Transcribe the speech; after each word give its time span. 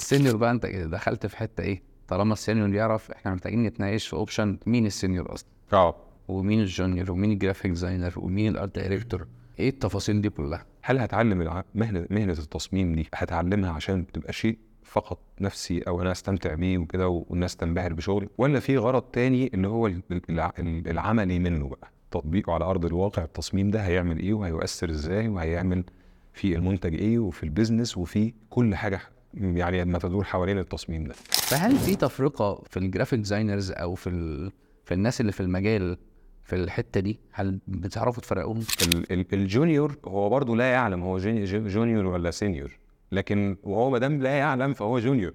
ال 0.00 0.05
senior 0.05 0.36
بقى 0.36 0.50
انت 0.50 0.66
دخلت 0.66 1.26
في 1.26 1.36
حتة 1.36 1.62
إيه؟ 1.62 1.82
طالما 2.08 2.32
ال 2.32 2.38
senior 2.38 2.74
يعرف 2.74 3.10
إحنا 3.10 3.34
محتاجين 3.34 3.62
نتناقش 3.62 4.06
في 4.06 4.14
option 4.14 4.58
مين 4.66 4.86
ال 4.86 4.93
senior 4.93 5.34
أصلا؟ 5.34 5.48
آه. 5.72 5.96
ومين 6.28 6.60
ال 6.60 6.67
junior 6.67 7.10
ومين 7.12 7.32
ال 7.32 7.37
graphic 7.37 7.70
designer 7.70 8.12
ومين 8.16 8.52
ال 8.52 8.57
art 8.57 8.74
director 8.74 9.26
إيه 9.58 9.68
التفاصيل 9.68 10.20
دي 10.20 10.30
كلها؟ 10.30 10.64
هل 10.82 10.98
هتعلم 10.98 11.62
مهنه 11.74 12.06
مهنة 12.10 12.32
التصميم 12.32 12.94
دي 12.94 13.08
هتعلمها 13.14 13.70
عشان 13.70 14.06
تبقى 14.12 14.32
شيء 14.32 14.58
فقط 14.84 15.18
نفسي 15.40 15.78
أو 15.80 16.02
أنا 16.02 16.12
أستمتع 16.12 16.54
بيه 16.54 16.78
وكده 16.78 17.08
والناس 17.08 17.56
تنبهر 17.56 17.92
بشغلي؟ 17.92 18.28
ولا 18.38 18.60
في 18.60 18.78
غرض 18.78 19.02
تاني 19.02 19.50
اللي 19.54 19.68
هو 19.68 19.86
ال- 19.86 20.02
الع- 20.30 20.52
العملي 20.60 21.38
منه 21.38 21.68
بقى؟ 21.68 21.90
تطبيقه 22.10 22.52
على 22.52 22.64
أرض 22.64 22.84
الواقع 22.84 23.22
التصميم 23.24 23.70
ده 23.70 23.80
هيعمل 23.80 24.18
إيه 24.18 24.32
وهيؤثر 24.34 24.90
إزاي 24.90 25.28
وهيعمل 25.28 25.84
في 26.32 26.56
المنتج 26.56 26.94
إيه 26.94 27.18
وفي 27.18 27.42
ال 27.42 27.48
business 27.48 27.96
وفي 27.98 28.32
كل 28.50 28.74
حاجة 28.74 29.00
يعني 29.34 29.84
ما 29.84 29.98
تدور 29.98 30.24
حوالين 30.24 30.58
التصميم 30.58 31.04
ده. 31.04 31.14
فهل 31.30 31.76
في 31.76 31.96
تفرقة 31.96 32.62
في 32.70 32.76
ال 32.76 32.81
graphic 32.81 33.18
designers 33.18 33.70
أو 33.72 33.94
في 33.94 34.08
ال... 34.10 34.52
في 34.84 34.94
الناس 34.94 35.20
اللي 35.20 35.32
في 35.32 35.40
المجال 35.40 35.96
في 36.44 36.56
الحتة 36.56 37.00
دي؟ 37.00 37.20
هل 37.32 37.58
بتعرفوا 37.68 38.22
تفرقوهم 38.22 38.62
ال- 38.82 39.12
ال- 39.12 39.26
ال 39.34 39.43
junior 39.43 39.96
هو 40.04 40.28
برضه 40.28 40.56
لا 40.56 40.72
يعلم 40.72 41.02
هو 41.02 41.18
جوني- 41.18 41.44
جو- 41.44 41.66
junior 41.66 42.06
ولا 42.06 42.30
senior 42.30 42.78
لكن 43.12 43.56
وهو 43.62 43.90
ما 43.90 43.98
دام 43.98 44.22
لا 44.22 44.38
يعلم 44.38 44.72
فهو 44.74 44.98
junior. 44.98 45.34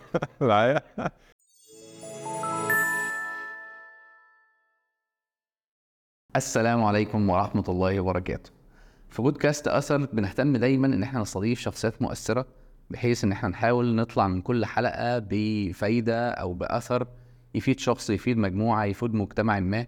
معايا؟ 0.40 0.80
السلام 6.36 6.84
عليكم 6.84 7.30
ورحمة 7.30 7.64
الله 7.68 8.00
وبركاته. 8.00 8.50
في 9.10 9.22
بودكاست 9.22 9.68
أثر 9.68 10.06
بنهتم 10.12 10.56
دايما 10.56 10.86
إن 10.86 11.02
إحنا 11.02 11.20
نستضيف 11.20 11.60
شخصيات 11.60 12.02
مؤثرة 12.02 12.46
بحيث 12.90 13.24
إن 13.24 13.32
إحنا 13.32 13.48
نحاول 13.48 13.94
نطلع 13.94 14.28
من 14.28 14.40
كل 14.40 14.64
حلقة 14.66 15.18
بفايدة 15.18 16.30
أو 16.30 16.54
بأثر 16.54 17.06
يفيد 17.54 17.80
شخص 17.80 18.10
يفيد 18.10 18.38
مجموعة 18.38 18.84
يفيد 18.84 19.14
مجتمع 19.14 19.60
ما. 19.60 19.86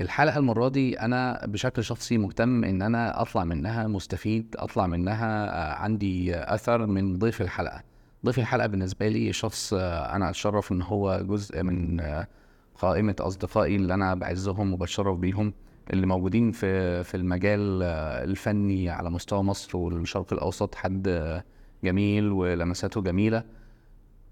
الحلقة 0.00 0.38
المرة 0.38 0.68
دي 0.68 1.00
أنا 1.00 1.46
بشكل 1.46 1.84
شخصي 1.84 2.18
مهتم 2.18 2.64
إن 2.64 2.82
أنا 2.82 3.22
أطلع 3.22 3.44
منها 3.44 3.86
مستفيد 3.86 4.56
أطلع 4.58 4.86
منها 4.86 5.48
آه، 5.48 5.74
عندي 5.74 6.36
أثر 6.36 6.86
من 6.86 7.18
ضيف 7.18 7.42
الحلقة. 7.42 7.82
ضيف 8.26 8.38
الحلقة 8.38 8.66
بالنسبة 8.66 9.08
لي 9.08 9.32
شخص 9.32 9.74
آه، 9.74 10.16
أنا 10.16 10.30
أتشرف 10.30 10.72
إن 10.72 10.82
هو 10.82 11.20
جزء 11.22 11.62
من 11.62 12.00
آه، 12.00 12.26
قائمة 12.74 13.16
أصدقائي 13.20 13.76
اللي 13.76 13.94
أنا 13.94 14.14
بعزهم 14.14 14.72
وبتشرف 14.72 15.18
بيهم 15.18 15.52
اللي 15.92 16.06
موجودين 16.06 16.52
في 16.52 17.04
في 17.04 17.16
المجال 17.16 17.82
الفني 18.22 18.90
على 18.90 19.10
مستوى 19.10 19.42
مصر 19.42 19.76
والشرق 19.76 20.32
الأوسط 20.32 20.74
حد 20.74 21.08
جميل 21.84 22.32
ولمساته 22.32 23.02
جميلة. 23.02 23.44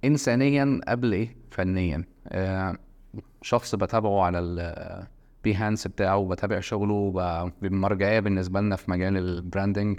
إنسانيا 0.05 0.81
قبل 0.89 1.13
إيه؟ 1.13 1.37
فنيا. 1.51 2.05
آه، 2.29 2.77
شخص 3.43 3.75
بتابعه 3.75 4.23
على 4.23 4.39
ال 4.39 4.57
Behance 4.57 5.87
بتاعه 5.87 6.25
بتابع 6.29 6.61
شغله 6.61 7.11
ب- 7.63 7.73
مرجعية 7.73 8.21
بالنسبة 8.21 8.61
لنا 8.61 8.77
في 8.77 8.91
مجال 8.91 9.17
ال 9.17 9.26
branding 9.26 9.98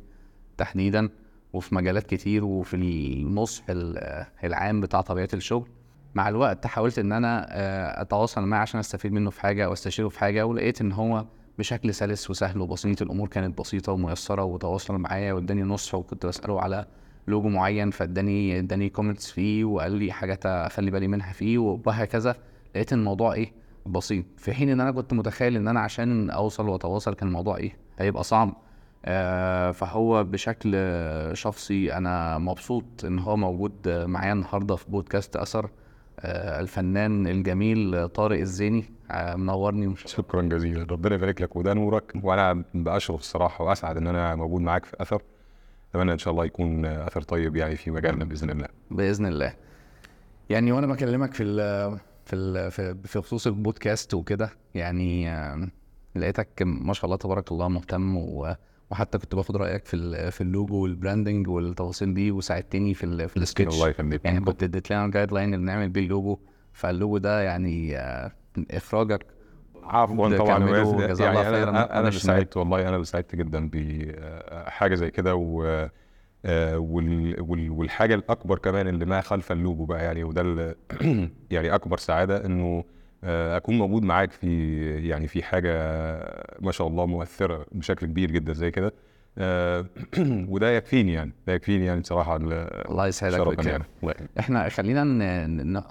تحديدا 0.57 1.09
وفي 1.53 1.75
مجالات 1.75 2.03
كتير 2.07 2.45
وفي 2.45 2.73
النصح 2.75 3.63
ال- 3.69 4.25
العام 4.43 4.81
بتاع 4.81 5.01
طبيعة 5.01 5.29
الشغل. 5.33 5.67
مع 6.15 6.29
الوقت 6.29 6.67
حاولت 6.67 6.99
إن 6.99 7.11
أنا 7.11 7.45
آه، 7.49 8.01
أتواصل 8.01 8.41
معاه 8.45 8.61
عشان 8.61 8.79
أستفيد 8.79 9.11
منه 9.13 9.29
في 9.29 9.41
حاجة 9.41 9.65
أو 9.65 9.73
أستشيره 9.73 10.07
في 10.09 10.19
حاجة 10.19 10.45
ولقيت 10.45 10.81
إن 10.81 10.91
هو 10.91 11.25
بشكل 11.59 11.93
سلس 11.93 12.29
وسهل 12.29 12.61
وبسيط. 12.61 13.01
الأمور 13.01 13.27
كانت 13.27 13.59
بسيطة 13.59 13.91
وميسرة 13.91 14.43
وتواصل 14.43 14.97
معايا 14.97 15.33
واداني 15.33 15.63
نصح 15.63 15.95
وكنت 15.95 16.25
بسأله 16.25 16.61
على 16.61 16.85
لوجو 17.27 17.49
معين 17.49 17.91
فاداني 17.91 18.59
اداني 18.59 18.89
comments 18.89 19.31
فيه 19.31 19.65
وقال 19.65 19.91
لي 19.91 20.11
حاجات 20.11 20.45
أخلي 20.45 20.91
بالي 20.91 21.07
منها 21.07 21.33
فيه 21.33 21.57
وهكذا 21.57 22.35
لقيت 22.75 22.93
الموضوع 22.93 23.33
إيه 23.33 23.51
بسيط. 23.85 24.25
في 24.37 24.53
حين 24.53 24.69
إن 24.69 24.81
أنا 24.81 24.91
كنت 24.91 25.13
متخيل 25.13 25.55
إن 25.55 25.67
أنا 25.67 25.79
عشان 25.79 26.29
أوصل 26.29 26.69
وأتواصل 26.69 27.13
كان 27.13 27.27
الموضوع 27.27 27.57
إيه 27.57 27.77
هيبقى 27.99 28.23
صعب. 28.23 28.53
آه، 29.05 29.71
فهو 29.71 30.23
بشكل 30.23 30.77
شخصي 31.33 31.93
أنا 31.93 32.37
مبسوط 32.37 32.83
إن 33.05 33.19
هو 33.19 33.37
موجود 33.37 33.73
معايا 33.89 34.33
النهارده 34.33 34.75
في 34.75 34.91
بودكاست 34.91 35.35
أثر. 35.35 35.69
آه، 36.19 36.59
الفنان 36.59 37.27
الجميل 37.27 38.09
طارق 38.09 38.39
الزيني 38.39 38.83
آه، 39.11 39.35
منورني 39.35 39.87
ومش- 39.87 40.03
شكرا 40.07 40.41
جزيلا. 40.41 40.83
ربنا 40.91 41.15
يبارك 41.15 41.41
لك 41.41 41.55
وده 41.55 41.73
نورك. 41.73 42.13
وأنا 42.23 42.63
بأشرف 42.73 43.19
الصراحة 43.19 43.63
وأسعد 43.65 43.97
إن 43.97 44.07
أنا 44.07 44.35
موجود 44.35 44.61
معاك 44.61 44.85
في 44.85 44.95
أثر. 45.01 45.21
أتمنى 45.89 46.13
إن 46.13 46.17
شاء 46.17 46.31
الله 46.31 46.45
يكون 46.45 46.85
أثر 46.85 47.21
طيب 47.21 47.55
يعني 47.55 47.75
في 47.75 47.91
مجالنا 47.91 48.25
بإذن 48.25 48.49
الله. 48.49 48.67
بإذن 48.91 49.25
الله. 49.25 49.53
يعني 50.49 50.71
وأنا 50.71 50.87
بكلمك 50.87 51.33
في 51.33 51.43
ال 51.43 51.57
في 52.25 52.35
ال 52.35 52.71
في, 53.07 53.21
خصوص 53.21 53.47
البودكاست 53.47 54.13
وكده 54.13 54.49
يعني 54.75 55.29
لقيتك 56.15 56.61
ما 56.61 56.93
شاء 56.93 57.05
الله 57.05 57.17
تبارك 57.17 57.51
الله 57.51 57.67
مهتم 57.67 58.17
و 58.17 58.55
وحتى 58.89 59.17
كنت 59.17 59.35
باخد 59.35 59.57
رأيك 59.57 59.85
في 59.85 60.31
في 60.31 60.41
ال 60.41 60.48
logo 60.48 60.75
وال 60.75 60.89
branding 60.89 61.47
والتفاصيل 61.47 62.13
دي 62.13 62.31
وساعدتني 62.31 62.93
في 62.93 63.03
ال 63.03 63.29
في 63.29 63.37
السكتش. 63.37 63.73
الله 63.73 63.89
يخليك. 63.89 64.25
يعني 64.25 64.41
كنت 64.41 64.63
اديت 64.63 64.91
لنا 64.91 65.05
ال 65.05 65.33
guideline 65.33 65.53
اللي 65.53 65.65
نعمل 65.65 65.89
بيه 65.89 66.01
ال 66.01 66.09
logo 66.09 66.39
فال 66.73 66.88
logo 66.88 67.17
ده 67.17 67.41
يعني 67.41 67.97
آه، 67.97 68.31
إخراجك 68.71 69.25
عفوا 69.89 70.37
طبعا 70.37 70.63
واسف. 70.63 70.95
جزاه 71.09 71.29
الله 71.29 71.41
يعني 71.43 71.55
خيراً. 71.55 71.69
أنا 71.69 71.83
أنا 71.83 71.99
أنا 71.99 72.07
اللي. 72.07 72.19
سعدت 72.19 72.57
والله 72.57 72.81
أنا 72.81 72.95
اللي 72.95 73.05
سعدت 73.05 73.35
جدا 73.35 73.69
بحاجه 73.73 74.95
زي 74.95 75.11
كده 75.11 75.35
و 75.35 75.87
آه، 76.45 76.77
وال- 76.77 77.35
وال- 77.41 77.69
والحاجة 77.69 78.15
الأكبر 78.15 78.57
كمان 78.59 78.87
اللي 78.87 79.05
ما 79.05 79.21
خلف 79.21 79.51
اللوجو 79.51 79.85
بقى 79.85 80.03
يعني 80.03 80.23
وده 80.23 80.75
يعني 81.51 81.75
أكبر 81.75 81.97
سعادة 81.97 82.45
إنه 82.45 82.83
آه، 83.23 83.57
أكون 83.57 83.77
موجود 83.77 84.03
معاك 84.03 84.31
في 84.31 84.77
يعني 85.07 85.27
في 85.27 85.43
حاجة 85.43 85.71
ما 86.59 86.71
شاء 86.71 86.87
الله 86.87 87.05
مؤثرة 87.05 87.65
بشكل 87.71 88.05
كبير 88.07 88.31
جدا 88.31 88.53
زي 88.53 88.71
كده 88.71 88.93
آه، 89.37 89.85
وده 90.49 90.69
يكفيني 90.71 91.13
يعني 91.13 91.31
ده 91.47 91.53
يكفيني 91.53 91.85
يعني 91.85 91.99
بصراحة 91.99 92.35
ال- 92.35 92.53
الله 92.91 93.07
يسعدك 93.07 93.65
يعني. 93.65 93.83
إحنا 94.39 94.69
خلينا 94.69 95.03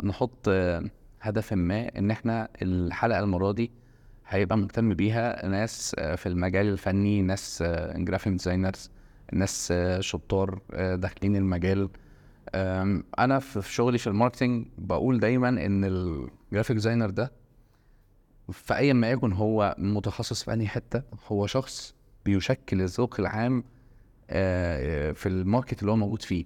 نحط 0.05 0.49
آه، 0.49 0.83
هدف 1.21 1.53
ما 1.53 1.99
إن 1.99 2.11
إحنا 2.11 2.49
الحلقة 2.63 3.21
المرة 3.21 3.53
دي 3.53 3.71
هيبقى 4.29 4.59
مهتم 4.59 4.95
بيها 4.95 5.47
ناس 5.47 5.97
آه، 5.99 6.15
في 6.15 6.27
المجال 6.29 6.67
الفني 6.67 7.23
ناس 7.23 7.65
graphic 7.97 8.33
designers 8.33 8.91
ناس 9.33 9.69
آه، 9.73 10.01
شطار 10.01 10.61
آه، 10.73 10.95
داخلين 10.95 11.37
المجال. 11.37 11.89
أنا 13.19 13.39
في 13.39 13.73
شغلي 13.75 13.99
في 13.99 14.07
ال 14.07 14.13
marketing 14.13 14.67
بقول 14.79 15.21
دايما 15.21 15.49
إن 15.49 15.85
ال 15.85 15.96
graphic 15.96 16.77
designer 16.77 17.11
ده 17.11 17.33
في 18.53 18.77
ايا 18.77 18.93
ما 18.93 19.11
يكن 19.11 19.33
هو 19.33 19.75
متخصص 19.79 20.43
في 20.43 20.53
أنهي 20.53 20.69
حتة 20.69 21.03
هو 21.29 21.47
شخص 21.47 21.95
بيشكل 22.25 22.83
الذوق 22.83 23.21
العام 23.21 23.65
آه، 24.31 25.13
في 25.13 25.29
ال 25.29 25.36
market 25.36 25.81
اللي 25.81 25.93
هو 25.93 25.97
موجود 25.97 26.23
فيه. 26.23 26.45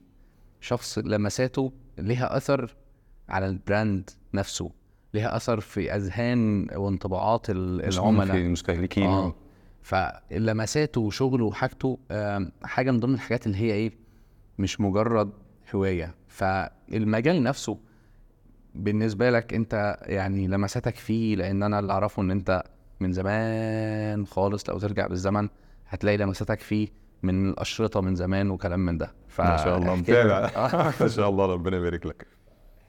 شخص 0.60 0.98
لمساته 0.98 1.72
ليها 1.98 2.36
أثر 2.36 2.76
على 3.28 3.46
ال 3.46 3.57
brand 3.57 4.10
نفسه. 4.34 4.70
ليها 5.14 5.36
أثر 5.36 5.60
في 5.60 5.96
أذهان 5.96 6.68
وانطباعات 6.76 7.50
ال- 7.50 7.84
العملاء. 7.84 8.36
في 8.36 8.42
المستهلكين 8.42 9.06
آه. 9.06 9.34
فلمساته 9.82 11.00
وشغله 11.00 11.44
وحاجته 11.44 11.98
آم، 12.10 12.52
حاجة 12.64 12.90
من 12.90 13.00
ضمن 13.00 13.14
الحاجات 13.14 13.46
اللي 13.46 13.58
هي 13.58 13.72
إيه 13.72 13.92
مش 14.58 14.80
مجرد 14.80 15.30
هواية. 15.74 16.14
فالمجال 16.28 17.42
نفسه 17.42 17.78
بالنسبة 18.74 19.30
لك 19.30 19.54
أنت 19.54 19.98
يعني 20.02 20.46
لمساتك 20.46 20.94
فيه 20.96 21.36
لأن 21.36 21.62
أنا 21.62 21.78
اللي 21.78 21.92
أعرفه 21.92 22.22
إن 22.22 22.30
أنت 22.30 22.62
من 23.00 23.12
زمان 23.12 24.26
خالص 24.26 24.70
لو 24.70 24.78
ترجع 24.78 25.06
بالزمن 25.06 25.48
هتلاقي 25.88 26.16
لمساتك 26.16 26.60
فيه 26.60 26.88
من 27.22 27.48
الأشرطة 27.50 28.00
من 28.00 28.14
زمان 28.14 28.50
وكلام 28.50 28.86
من 28.86 28.98
ده. 28.98 29.12
ف 29.28 29.40
ما 29.40 29.56
شاء 29.56 29.78
الله. 29.78 29.94
متابع 29.94 30.50
ما 31.00 31.08
شاء 31.08 31.28
الله 31.28 31.46
ربنا 31.46 31.76
يبارك 31.76 32.06
لك. 32.06 32.26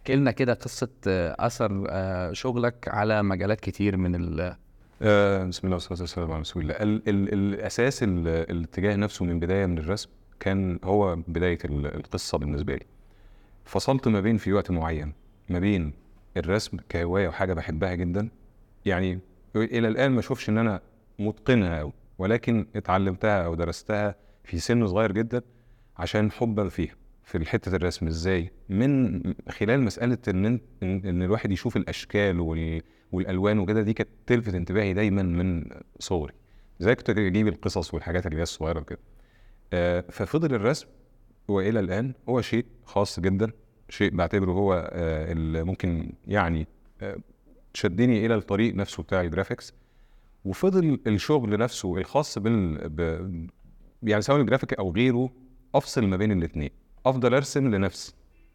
احكي 0.03 0.15
لنا 0.15 0.31
كده 0.31 0.53
قصة 0.53 0.89
آه، 1.07 1.35
أثر 1.39 1.87
آه، 1.89 2.31
شغلك 2.33 2.87
على 2.87 3.23
مجالات 3.23 3.59
كتير 3.59 3.97
من 3.97 4.15
ال 4.15 4.55
آه، 5.01 5.43
بسم 5.45 5.67
الله 5.67 5.75
والصلاة 5.75 5.99
والسلام 6.01 6.31
على 6.31 6.41
رسول 6.41 6.63
الله. 6.63 6.73
ال 6.75 7.09
ال 7.09 7.33
الأساس 7.33 8.03
ال 8.03 8.27
الاتجاه 8.27 8.95
نفسه 8.95 9.25
من 9.25 9.39
بداية 9.39 9.65
من 9.65 9.77
الرسم 9.77 10.09
كان 10.39 10.79
هو 10.83 11.15
بداية 11.27 11.57
ال- 11.65 11.95
القصة 11.95 12.37
بالنسبة 12.37 12.75
لي. 12.75 12.85
فصلت 13.65 14.07
ما 14.07 14.21
بين 14.21 14.37
في 14.37 14.53
وقت 14.53 14.71
معين 14.71 15.13
ما 15.49 15.59
بين 15.59 15.93
الرسم 16.37 16.77
كهواية 16.89 17.27
وحاجة 17.27 17.53
بحبها 17.53 17.95
جدا. 17.95 18.29
يعني 18.85 19.19
إلى 19.55 19.87
الآن 19.87 20.11
ما 20.11 20.19
أشوفش 20.19 20.49
إن 20.49 20.57
أنا 20.57 20.81
متقنها 21.19 21.91
ولكن 22.17 22.65
اتعلمتها 22.75 23.45
أو 23.45 23.55
درستها 23.55 24.15
في 24.43 24.59
سن 24.59 24.87
صغير 24.87 25.11
جدا 25.11 25.41
عشان 25.97 26.31
حبا 26.31 26.69
فيها. 26.69 26.95
في 27.23 27.45
حتة 27.45 27.75
الرسم 27.75 28.07
إزاي؟ 28.07 28.51
من 28.69 29.21
خلال 29.49 29.81
مسألة 29.81 30.17
إن 30.27 30.59
إن 30.83 31.23
الواحد 31.23 31.51
يشوف 31.51 31.77
الأشكال 31.77 32.39
وال 32.39 32.81
والألوان 33.11 33.59
وكده 33.59 33.81
دي 33.81 33.93
كانت 33.93 34.09
تلفت 34.27 34.53
انتباهي 34.55 34.93
دايما 34.93 35.23
من 35.23 35.65
صغري. 35.99 36.33
زي 36.79 36.95
كنت 36.95 37.09
أجيب 37.09 37.47
القصص 37.47 37.93
والحاجات 37.93 38.25
اللي 38.25 38.37
هي 38.37 38.43
الصغيرة 38.43 38.79
كده 38.79 38.99
آه، 39.73 40.05
ففضل 40.09 40.53
الرسم 40.55 40.87
وإلى 41.47 41.79
الآن 41.79 42.13
هو 42.29 42.41
شيء 42.41 42.65
خاص 42.85 43.19
جدا 43.19 43.51
شيء 43.89 44.15
بعتبره 44.15 44.51
هو 44.51 44.89
آه، 44.93 45.31
اللي 45.31 45.63
ممكن 45.63 46.13
يعني 46.27 46.67
آه، 47.01 47.17
شدني 47.73 48.25
إلى 48.25 48.35
الطريق 48.35 48.75
نفسه 48.75 49.03
بتاع 49.03 49.21
ال 49.21 49.27
graphics. 49.27 49.73
وفضل 50.45 50.99
الشغل 51.07 51.57
نفسه 51.57 51.97
الخاص 51.97 52.39
بال 52.39 52.89
ب... 52.89 52.99
يعني 54.03 54.21
سواء 54.21 54.41
الجرافيك 54.41 54.73
أو 54.73 54.91
غيره 54.91 55.29
أفصل 55.75 56.07
ما 56.07 56.17
بين 56.17 56.31
الاثنين 56.31 56.69
أفضل 57.05 57.33
أرسم 57.33 57.75
لنفسي 57.75 58.13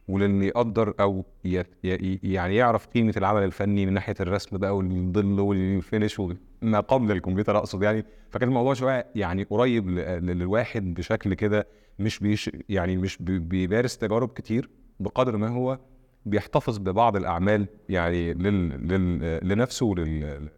وللي 0.08 0.46
يقدر 0.46 0.94
أو. 1.00 1.24
يعني 1.44 2.56
يعرف 2.56 2.86
قيمة 2.86 3.14
العمل 3.16 3.42
الفني 3.44 3.86
من 3.86 3.92
ناحية 3.92 4.14
الرسم 4.20 4.58
بقى 4.58 4.76
والظل 4.76 5.40
وال 5.40 5.60
finish 5.60 6.18
وما 6.18 6.80
قبل 6.80 7.12
الكمبيوتر 7.12 7.58
أقصد 7.58 7.82
يعني 7.82 8.04
فكان 8.30 8.48
الموضوع 8.48 8.74
شوية 8.74 9.06
يعني 9.14 9.42
قريب. 9.42 9.88
للواحد 10.24 10.94
بشكل 10.94 11.34
كده 11.34 11.66
مش 11.98 12.18
بيش 12.18 12.50
يعني 12.68 12.96
مش 12.96 13.16
بي- 13.22 13.38
بيمارس 13.38 13.98
تجارب 13.98 14.28
كتير 14.28 14.70
بقدر 15.00 15.36
ما 15.36 15.48
هو 15.48 15.78
بيحتفظ 16.26 16.78
ببعض 16.78 17.16
الأعمال 17.16 17.66
يعني 17.88 18.34
لل... 18.34 18.88
لل... 18.88 19.48
لنفسه 19.48 19.86
ولل 19.86 20.48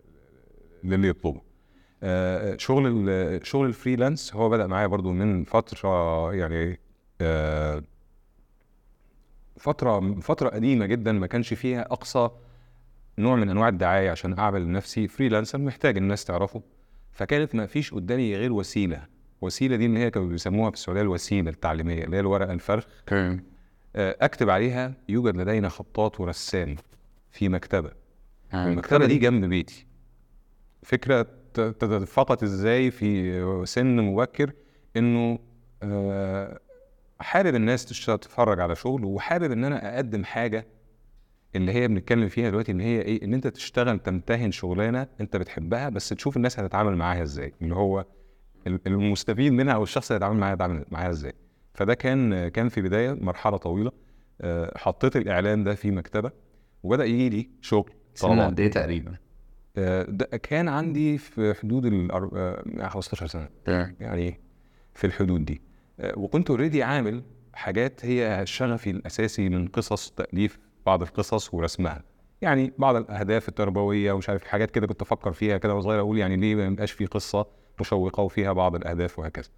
للي 0.84 1.08
يطلبه 1.08 1.40
آه، 2.02 2.56
شغل 2.56 3.40
شغل 3.46 3.66
الفريلانس 3.66 4.34
هو 4.34 4.48
بدأ 4.48 4.66
معايا 4.66 4.86
برضو 4.86 5.12
من 5.12 5.44
فترة 5.44 6.32
يعني 6.34 6.80
آه، 7.20 7.82
فترة 9.56 10.20
فترة 10.20 10.48
قديمة 10.48 10.86
جدا 10.86 11.12
ما 11.12 11.26
كانش 11.26 11.54
فيها 11.54 11.82
أقصى 11.82 12.30
نوع 13.18 13.36
من 13.36 13.48
أنواع 13.50 13.68
الدعاية 13.68 14.10
عشان 14.10 14.38
أعمل 14.38 14.62
لنفسي 14.64 15.08
فريلانسر 15.08 15.58
محتاج 15.58 15.96
الناس 15.96 16.24
تعرفه. 16.24 16.62
فكانت 17.12 17.54
ما 17.54 17.66
فيش 17.66 17.94
قدامي 17.94 18.36
غير 18.36 18.52
وسيلة. 18.52 19.06
وسيلة 19.40 19.76
دي 19.76 19.86
اللي 19.86 19.98
هي 19.98 20.10
كانوا 20.10 20.28
بيسموها 20.28 20.70
في 20.70 20.76
السعودية 20.76 21.02
الوسيلة 21.02 21.50
التعليمية 21.50 22.04
اللي 22.04 22.16
هي 22.16 22.20
الورقة 22.20 22.52
الفرخ. 22.52 22.84
آه، 23.96 24.16
أكتب 24.20 24.50
عليها 24.50 24.94
يوجد 25.08 25.36
لدينا 25.36 25.68
خطاط 25.68 26.20
ورسام 26.20 26.76
في 27.30 27.48
مكتبة. 27.48 27.90
آه، 28.54 28.66
المكتبة 28.68 29.06
دي 29.06 29.18
جنب 29.18 29.44
بيتي. 29.44 29.86
فكرة 30.82 31.22
ت- 31.54 31.60
ت- 31.60 31.84
فقط 32.04 32.42
إزاي 32.42 32.90
في 32.90 33.64
سن 33.66 33.96
مبكر 33.96 34.52
إنه 34.96 35.38
آه، 35.82 36.60
حابب 37.20 37.54
الناس 37.54 37.84
تتفرج 38.06 38.60
على 38.60 38.76
شغل 38.76 39.04
وحابب 39.04 39.52
إن 39.52 39.64
أنا 39.64 39.94
أقدم 39.94 40.24
حاجة 40.24 40.66
اللي 41.56 41.72
هي 41.72 41.88
بنتكلم 41.88 42.28
فيها 42.28 42.50
دلوقتي 42.50 42.72
إن 42.72 42.80
هي 42.80 43.00
إيه؟ 43.02 43.24
إن 43.24 43.34
أنت 43.34 43.46
تشتغل 43.46 43.98
تمتهن 43.98 44.50
شغلانة 44.50 45.06
أنت 45.20 45.36
بتحبها 45.36 45.88
بس 45.88 46.08
تشوف 46.08 46.36
الناس 46.36 46.60
هتتعامل 46.60 46.96
معاها 46.96 47.22
إزاي 47.22 47.54
اللي 47.62 47.74
هو 47.74 48.04
ال- 48.66 48.80
المستفيد 48.86 49.52
منها 49.52 49.74
أو 49.74 49.82
الشخص 49.82 50.10
اللي 50.10 50.16
هيتعامل 50.24 50.40
معاها 50.40 50.54
يتعامل 50.54 50.84
معاها 50.90 51.10
إزاي. 51.10 51.32
فده 51.74 51.94
كان 51.94 52.48
كان 52.48 52.68
في 52.68 52.80
بداية 52.82 53.12
مرحلة 53.20 53.56
طويلة 53.56 53.92
آه، 54.40 54.78
حطيت 54.78 55.16
الإعلان 55.16 55.64
ده 55.64 55.74
في 55.74 55.90
مكتبة 55.90 56.30
وبدأ 56.82 57.04
يجي 57.04 57.28
لي 57.28 57.50
شغل 57.60 57.90
طلبات. 58.20 58.50
قد 58.50 58.60
إيه 58.60 58.70
تقريبا؟ 58.70 59.14
آه، 59.76 60.02
ده 60.08 60.26
كان 60.36 60.68
عندي 60.68 61.18
في 61.18 61.54
حدود 61.54 61.86
ال 61.86 62.12
أر- 62.12 62.34
آه، 62.36 62.88
15 62.88 63.26
سنة. 63.26 63.48
يعني 64.00 64.40
في 64.94 65.06
الحدود 65.06 65.44
دي. 65.44 65.62
وكنت 66.16 66.50
اوريدي 66.50 66.82
عامل 66.82 67.22
حاجات 67.54 68.04
هي 68.04 68.42
شغفي 68.46 68.90
الأساسي 68.90 69.48
من 69.48 69.68
قصص 69.68 70.10
تأليف 70.10 70.58
بعض 70.86 71.02
القصص 71.02 71.54
ورسمها. 71.54 72.02
يعني 72.42 72.72
بعض 72.78 72.96
الأهداف 72.96 73.48
التربوية 73.48 74.12
ومش 74.12 74.28
عارف 74.28 74.44
حاجات 74.44 74.70
كده 74.70 74.86
كنت 74.86 75.02
أفكر 75.02 75.32
فيها 75.32 75.58
كده 75.58 75.72
وأنا 75.72 75.82
صغير 75.82 76.00
أقول 76.00 76.18
يعني 76.18 76.36
ليه 76.36 76.54
ما 76.54 76.66
يبقاش 76.66 76.92
في 76.92 77.06
قصة 77.06 77.46
مشوقة 77.80 78.22
وفيها 78.22 78.52
بعض 78.52 78.74
الأهداف 78.74 79.18
وهكذا. 79.18 79.48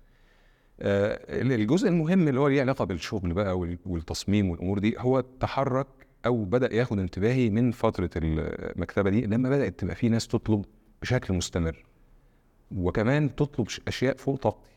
آه، 0.81 1.21
الجزء 1.43 1.89
المهم 1.89 2.29
اللي 2.29 2.41
هو 2.41 2.49
ليه 2.49 2.61
علاقة 2.61 2.85
بالشغل 2.85 3.33
بقى 3.35 3.59
وال- 3.59 3.79
والتصميم 3.87 4.51
والأمور 4.51 4.79
دي 4.79 4.95
هو 4.99 5.21
تحرك 5.21 5.87
أو 6.27 6.45
بدأ 6.45 6.75
ياخد 6.75 6.99
انتباهي 6.99 7.51
من 7.51 7.71
فترة 7.73 8.11
المكتبة 8.17 9.11
دي 9.11 9.27
لما 9.27 9.51
بدأت 9.51 9.79
تبقى 9.81 9.95
في 9.95 10.09
ناس 10.09 10.29
تطلب 10.29 10.65
بشكل 11.03 11.35
مستمر. 11.35 11.85
وكمان 12.77 13.35
تطلب 13.37 13.67
أشياء 13.89 14.17
فوق 14.17 14.37
طاقتي. 14.41 14.72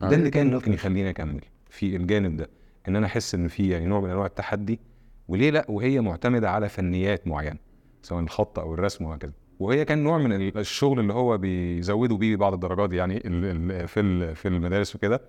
ده 0.00 0.16
اللي 0.16 0.30
كان 0.30 0.54
ممكن 0.54 0.72
يخليني 0.72 1.10
أكمل 1.10 1.40
في 1.70 1.96
الجانب 1.96 2.36
ده 2.36 2.50
إن 2.88 2.96
أنا 2.96 3.06
أحس 3.06 3.34
إن 3.34 3.48
في 3.48 3.68
يعني 3.68 3.86
نوع 3.86 4.00
من 4.00 4.10
أنواع 4.10 4.26
التحدي 4.26 4.80
وليه 5.28 5.50
لأ؟ 5.50 5.66
وهي 5.68 6.00
معتمدة 6.00 6.50
على 6.50 6.68
فنيات 6.68 7.26
معينة 7.26 7.58
سواء 8.02 8.20
الخط 8.22 8.58
أو 8.58 8.74
الرسم 8.74 9.04
وهكذا. 9.04 9.32
وهي 9.58 9.84
كان 9.84 9.98
نوع 10.04 10.18
من 10.18 10.32
ال- 10.32 10.58
الشغل 10.58 11.00
اللي 11.00 11.12
هو 11.12 11.38
بيزودوا 11.38 12.16
بيه 12.18 12.36
بعض 12.36 12.52
الدرجات 12.52 12.92
يعني 12.92 13.20
في 13.86 14.34
في 14.34 14.48
المدارس 14.48 14.96
وكده. 14.96 15.20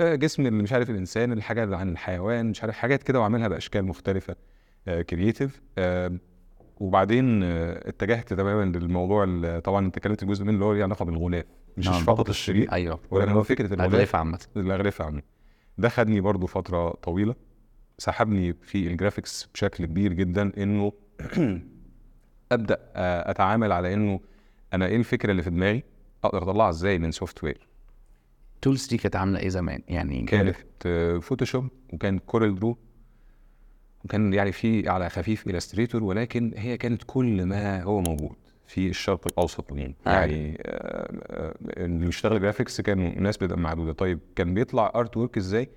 آه، 0.00 0.14
جسم 0.14 0.46
اللي 0.46 0.62
مش 0.62 0.72
عارف 0.72 0.90
الإنسان 0.90 1.32
الحاجة 1.32 1.64
اللي 1.64 1.76
عن 1.76 1.88
الحيوان 1.88 2.46
مش 2.50 2.62
عارف 2.62 2.74
حاجات 2.76 3.02
كده 3.02 3.20
واعملها 3.20 3.48
بأشكال 3.48 3.84
مختلفة 3.84 4.36
كرييتيف 5.10 5.60
وبعدين 6.80 7.42
آه، 7.42 7.88
اتجهت 7.88 8.34
تماما 8.34 8.78
للموضوع 8.78 9.24
طبعا 9.58 9.86
أنت 9.86 9.96
اتكلمت 9.96 10.24
جزء 10.24 10.44
منه 10.44 10.52
اللي 10.54 10.64
هو 10.64 10.72
ليه 10.72 10.82
علاقة 10.82 11.04
بالغلاف. 11.04 11.44
مش 11.80 11.88
نعم، 11.88 12.02
فقط 12.02 12.28
الشريط 12.28 12.72
أيوه. 12.72 13.00
ولكن 13.10 13.30
هو 13.30 13.42
فكرة 13.42 13.74
الغلاف 13.74 14.16
عامة. 14.16 14.38
الأغلفة 14.56 15.04
عنه 15.04 15.22
ده 15.78 15.88
خدني 15.88 16.20
برضو 16.20 16.46
فترة 16.46 16.90
طويلة 16.90 17.34
سحبني 17.98 18.52
في 18.52 18.86
ال 18.86 18.93
graphics 18.93 19.48
بشكل 19.54 19.86
كبير 19.86 20.12
جدا 20.12 20.52
إنه 20.58 20.92
أبدأ 22.52 22.78
آه، 22.94 23.30
أتعامل 23.30 23.72
على 23.72 23.94
إنه 23.94 24.20
أنا 24.72 24.86
إيه 24.86 24.96
الفكرة 24.96 25.30
اللي 25.30 25.42
في 25.42 25.50
دماغي؟ 25.50 25.82
أقدر 26.24 26.42
أطلعها 26.42 26.70
إزاي 26.70 26.98
من 26.98 27.12
software 27.12 27.68
ال 28.54 28.59
tools 28.59 28.86
دي 28.86 28.96
كانت 28.96 29.16
عاملة 29.16 29.38
إيه 29.38 29.48
زمان؟ 29.48 29.82
يعني 29.88 30.22
كانت 30.22 30.56
آه، 30.86 31.18
Photoshop 31.18 31.68
وكان 31.92 32.18
CorelDRAW 32.18 32.78
وكان 34.04 34.34
يعني 34.34 34.52
في 34.52 34.88
على 34.88 35.10
خفيف 35.10 35.46
Illustrator 35.46 36.04
ولكن 36.04 36.52
هي 36.56 36.76
كانت 36.76 37.02
كل 37.06 37.44
ما 37.44 37.82
هو 37.82 38.00
موجود. 38.00 38.36
في 38.70 38.88
الشرق 38.88 39.26
الأوسط 39.26 39.72
يعني 39.72 39.94
آه. 40.06 40.10
يعني 40.10 40.58
آه، 40.62 41.12
آه، 41.30 41.54
اللي 41.84 42.06
بيشتغل 42.06 42.40
graphics 42.40 42.80
كانوا 42.80 43.10
ناس 43.10 43.36
بتبقى 43.36 43.58
معدوده 43.58 43.92
طيب 43.92 44.18
كان 44.36 44.54
بيطلع 44.54 44.92
artwork 44.94 45.36
إزاي؟ 45.36 45.70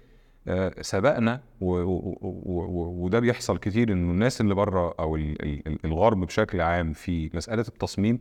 آه، 0.48 0.74
سبقنا 0.82 1.42
وده 1.62 3.20
بيحصل 3.20 3.58
كتير 3.58 3.92
إنه 3.92 4.12
الناس 4.12 4.42
اللي 4.42 4.56
بره 4.56 4.96
أو 5.00 5.16
ال- 5.16 5.42
ال- 5.46 5.68
ال- 5.68 5.80
الغرب 5.86 6.26
بشكل 6.26 6.62
عام 6.62 6.94
في 6.94 7.30
مسألة 7.34 7.66
التصميم 7.68 8.20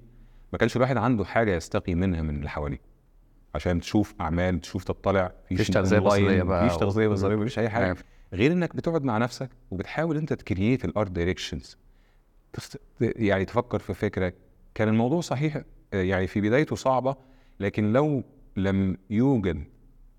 ما 0.53 0.59
كانش 0.59 0.77
الواحد 0.77 0.97
عنده 0.97 1.25
حاجة 1.25 1.55
يستقي 1.57 1.95
منها 1.95 2.23
من 2.23 2.37
اللي 2.37 2.49
حواليه. 2.49 2.81
عشان 3.55 3.81
تشوف 3.81 4.15
أعمال 4.21 4.61
تشوف 4.61 4.85
تطلع 4.85 5.33
مفيش 5.51 5.69
تغذية 5.69 5.99
أونلاين، 5.99 6.25
بصرية 6.25 6.43
بقى 6.43 6.67
مفيش 6.67 6.77
تغذيه 6.79 7.09
بصرية 7.09 7.37
مفيش 7.37 7.59
أي 7.59 7.69
حاجة. 7.69 7.97
غير 8.33 8.53
إنك 8.53 8.77
بتقعد 8.77 9.05
مع 9.05 9.19
نفسك 9.19 9.51
وبتحاول 9.71 10.17
أنت 10.17 10.33
ت 10.33 10.40
create 10.40 10.85
ال 10.85 10.91
art 10.91 11.11
directions 11.11 11.79
يعني 13.01 13.45
تفكر 13.45 13.79
في 13.79 13.95
فكره 13.95 14.33
كان 14.75 14.89
الموضوع 14.89 15.21
صحيح 15.21 15.57
آه، 15.95 16.03
يعني 16.03 16.27
في 16.27 16.41
بدايته 16.41 16.77
صعبة 16.77 17.17
لكن 17.61 17.93
لو 17.93 18.23
لم 18.57 18.97
يوجد 19.11 19.65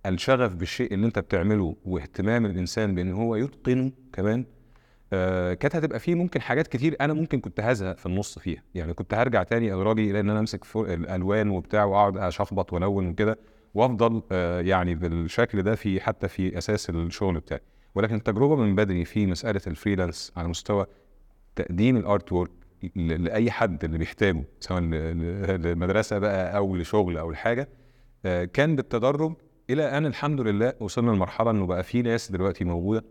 الشغف 0.05 0.55
بالشيء 0.55 0.93
اللي 0.93 1.05
انت 1.05 1.19
بتعمله 1.19 1.75
واهتمام 1.86 2.45
الإنسان 2.45 2.95
بإن 2.95 3.12
هو 3.12 3.36
يتقنه 3.36 3.91
كمان 4.13 4.45
آه 5.13 5.53
كانت 5.53 5.75
هتبقى 5.75 6.00
فيه 6.00 6.15
ممكن 6.15 6.41
حاجات 6.41 6.67
كتير 6.67 6.95
أنا 7.01 7.13
ممكن 7.13 7.39
كنت 7.39 7.60
هزهق 7.60 7.98
في 7.98 8.05
النص 8.05 8.39
فيها. 8.39 8.63
يعني 8.75 8.93
كنت 8.93 9.13
هرجع 9.13 9.43
تاني 9.43 9.74
اغراضي 9.74 10.12
إلى 10.12 10.19
إن 10.19 10.29
أنا 10.29 10.39
أمسك 10.39 10.65
الألوان 10.75 11.50
وبتاع 11.50 11.83
وأقعد 11.83 12.17
أشخبط 12.17 12.74
وألون 12.74 13.07
وكده 13.07 13.39
وأفضل 13.74 14.22
آه 14.31 14.62
يعني 14.62 14.95
بالشكل 14.95 15.62
ده 15.63 15.75
في 15.75 16.01
حتى 16.01 16.27
في 16.27 16.57
أساس 16.57 16.89
الشغل 16.89 17.39
بتاعي. 17.39 17.62
ولكن 17.95 18.15
التجربة 18.15 18.55
من 18.55 18.75
بدري 18.75 19.05
في 19.05 19.25
مسألة 19.25 19.62
ال 19.67 19.74
freelance 19.74 20.31
على 20.38 20.48
مستوى 20.48 20.86
تقديم 21.55 21.98
ال 21.98 22.31
artwork 22.31 22.51
لأي 22.95 23.51
حد 23.51 23.83
اللي 23.83 23.97
بيحتاجه 23.97 24.43
سواء 24.59 24.81
لمدرسة 24.81 26.19
بقى 26.19 26.57
أو 26.57 26.75
لشغل 26.75 27.17
أو 27.17 27.31
لحاجة. 27.31 27.69
آه، 28.25 28.45
كان 28.45 28.75
بالتدرج 28.75 29.33
إلى 29.69 29.97
أن 29.97 30.05
الحمد 30.05 30.41
لله 30.41 30.73
وصلنا 30.79 31.11
لمرحلة 31.11 31.51
إنه 31.51 31.65
بقى 31.65 31.83
في 31.83 32.01
ناس 32.01 32.31
دلوقتي 32.31 32.63
موجودة 32.63 33.03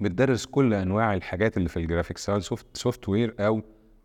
بتدرس 0.00 0.46
كل 0.46 0.74
أنواع 0.74 1.14
الحاجات 1.14 1.56
اللي 1.56 1.68
في 1.68 1.76
ال 1.76 1.81
graphics 1.81 2.24
سواء 2.26 2.38
soft 2.38 2.66
software 2.76 3.34
أو 3.40 3.62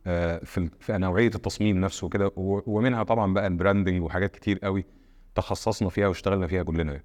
آه، 0.07 0.41
في 0.43 0.69
في 0.79 0.97
نوعية 0.97 1.27
التصميم 1.35 1.81
نفسه 1.81 2.05
وكده. 2.07 2.31
و- 2.35 2.61
ومنها 2.67 3.03
طبعا 3.03 3.33
بقى 3.33 3.47
ال 3.47 3.53
branding 3.53 4.03
وحاجات 4.03 4.31
كتير 4.35 4.59
قوي 4.59 4.85
تخصصنا 5.35 5.89
فيها 5.89 6.07
واشتغلنا 6.07 6.47
فيها 6.47 6.63
كلنا 6.63 6.91
يعني. 6.91 7.03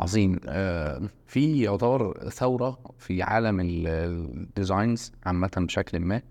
عظيم. 0.00 0.40
آه، 0.48 1.02
في 1.26 1.62
يعتبر 1.62 2.28
ثورة 2.30 2.78
في 2.98 3.22
عالم 3.22 3.60
ال- 3.60 3.86
ال 4.36 4.46
designs 4.46 5.12
عامة 5.26 5.50
بشكل 5.56 6.00
ما. 6.00 6.22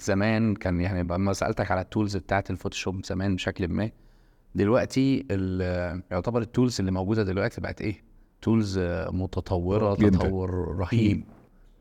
زمان 0.00 0.54
كان 0.54 0.80
يعني 0.80 1.02
لما 1.02 1.32
سألتك 1.32 1.70
على 1.70 1.80
ال 1.80 1.86
tools 1.86 2.16
بتاعت 2.16 2.50
ال 2.50 2.55
Photoshop 2.55 3.04
زمان 3.04 3.34
بشكل 3.36 3.68
ما 3.68 3.90
دلوقتي 4.54 5.16
يعتبر 6.10 6.40
ال 6.42 6.48
tools 6.48 6.76
اللي 6.80 6.90
موجودة 6.92 7.22
دلوقتي 7.22 7.60
بقت 7.60 7.80
إيه؟ 7.80 8.02
tools 8.42 8.78
متطورة 9.12 9.94
جداً. 9.96 10.18
تطور 10.18 10.76
رهيب 10.78 11.24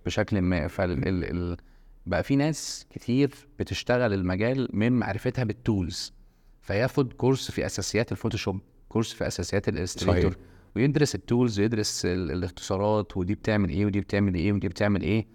بشكل 0.05 0.41
ما 0.41 0.67
فال 0.67 0.91
ال 1.07 1.23
ال 1.23 1.57
بقى 2.05 2.23
في 2.23 2.35
ناس 2.35 2.85
كتير 2.89 3.31
بتشتغل 3.59 4.13
المجال 4.13 4.69
من 4.73 4.91
معرفتها 4.91 5.43
بال 5.43 5.63
tools 5.63 6.13
فياخد 6.61 7.13
course 7.13 7.51
في 7.51 7.65
أساسيات 7.65 8.11
ال 8.12 8.16
Photoshop 8.16 8.59
course 8.89 9.13
في 9.13 9.27
أساسيات 9.27 9.69
ال 9.69 9.75
Illustrator. 9.75 10.38
ويدرس 10.75 11.15
ال 11.15 11.23
tools 11.23 11.59
ويدرس 11.59 12.05
ال- 12.05 12.31
الاختصارات 12.31 13.17
ودي 13.17 13.35
بتعمل 13.35 13.69
إيه 13.69 13.85
ودي 13.85 13.99
بتعمل 13.99 14.35
إيه 14.35 14.53
ودي 14.53 14.67
بتعمل 14.67 15.01
إيه 15.01 15.25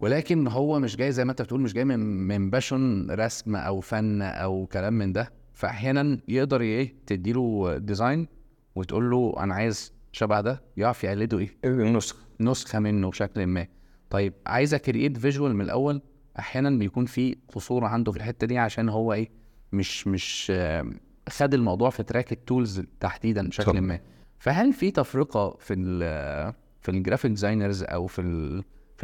ولكن 0.00 0.46
هو 0.48 0.78
مش 0.80 0.96
جاي 0.96 1.12
زي 1.12 1.24
ما 1.24 1.30
انت 1.30 1.42
بتقول 1.42 1.60
مش 1.60 1.72
جاي 1.72 1.84
من 1.84 1.98
من 2.28 2.50
passion 2.50 3.10
رسم 3.10 3.56
أو 3.56 3.80
فن 3.80 4.22
أو 4.22 4.66
كلام 4.66 4.92
من 4.92 5.12
ده. 5.12 5.32
فأحيانا 5.54 6.18
يقدر 6.28 6.60
إيه 6.60 6.94
تديله 7.06 7.76
design 7.78 8.28
وتقول 8.74 9.10
له 9.10 9.34
أنا 9.38 9.54
عايز 9.54 9.92
شبه 10.12 10.40
ده 10.40 10.62
يعرف 10.76 11.04
يقلده 11.04 11.38
إيه؟ 11.38 11.56
النسخ 11.64 12.16
نسخة 12.40 12.78
منه 12.78 13.10
بشكل 13.10 13.46
ما. 13.46 13.66
طيب 14.10 14.32
عايز 14.46 14.74
أ 14.74 14.80
create 14.80 15.18
visual 15.18 15.54
من 15.54 15.60
الأول 15.60 16.02
أحيانا 16.38 16.70
بيكون 16.70 17.06
في 17.06 17.36
قصور 17.54 17.84
عنده 17.84 18.12
في 18.12 18.18
الحتة 18.18 18.46
دي 18.46 18.58
عشان 18.58 18.88
هو 18.88 19.12
إيه 19.12 19.28
مش 19.72 20.06
مش 20.06 20.52
آم، 20.54 21.00
خد 21.28 21.54
الموضوع 21.54 21.90
في 21.90 22.02
track 22.02 22.32
ال 22.32 22.40
tools 22.40 22.82
تحديدا 23.00 23.48
بشكل. 23.48 23.80
ما. 23.80 24.00
فهل 24.38 24.72
في 24.72 24.90
تفرقة 24.90 25.56
في 25.60 25.74
ال 25.74 26.52
في 26.80 26.88
ال 26.90 26.95
graphic 26.95 27.30
designers 27.30 27.82
أو 27.82 28.06
في 28.06 28.20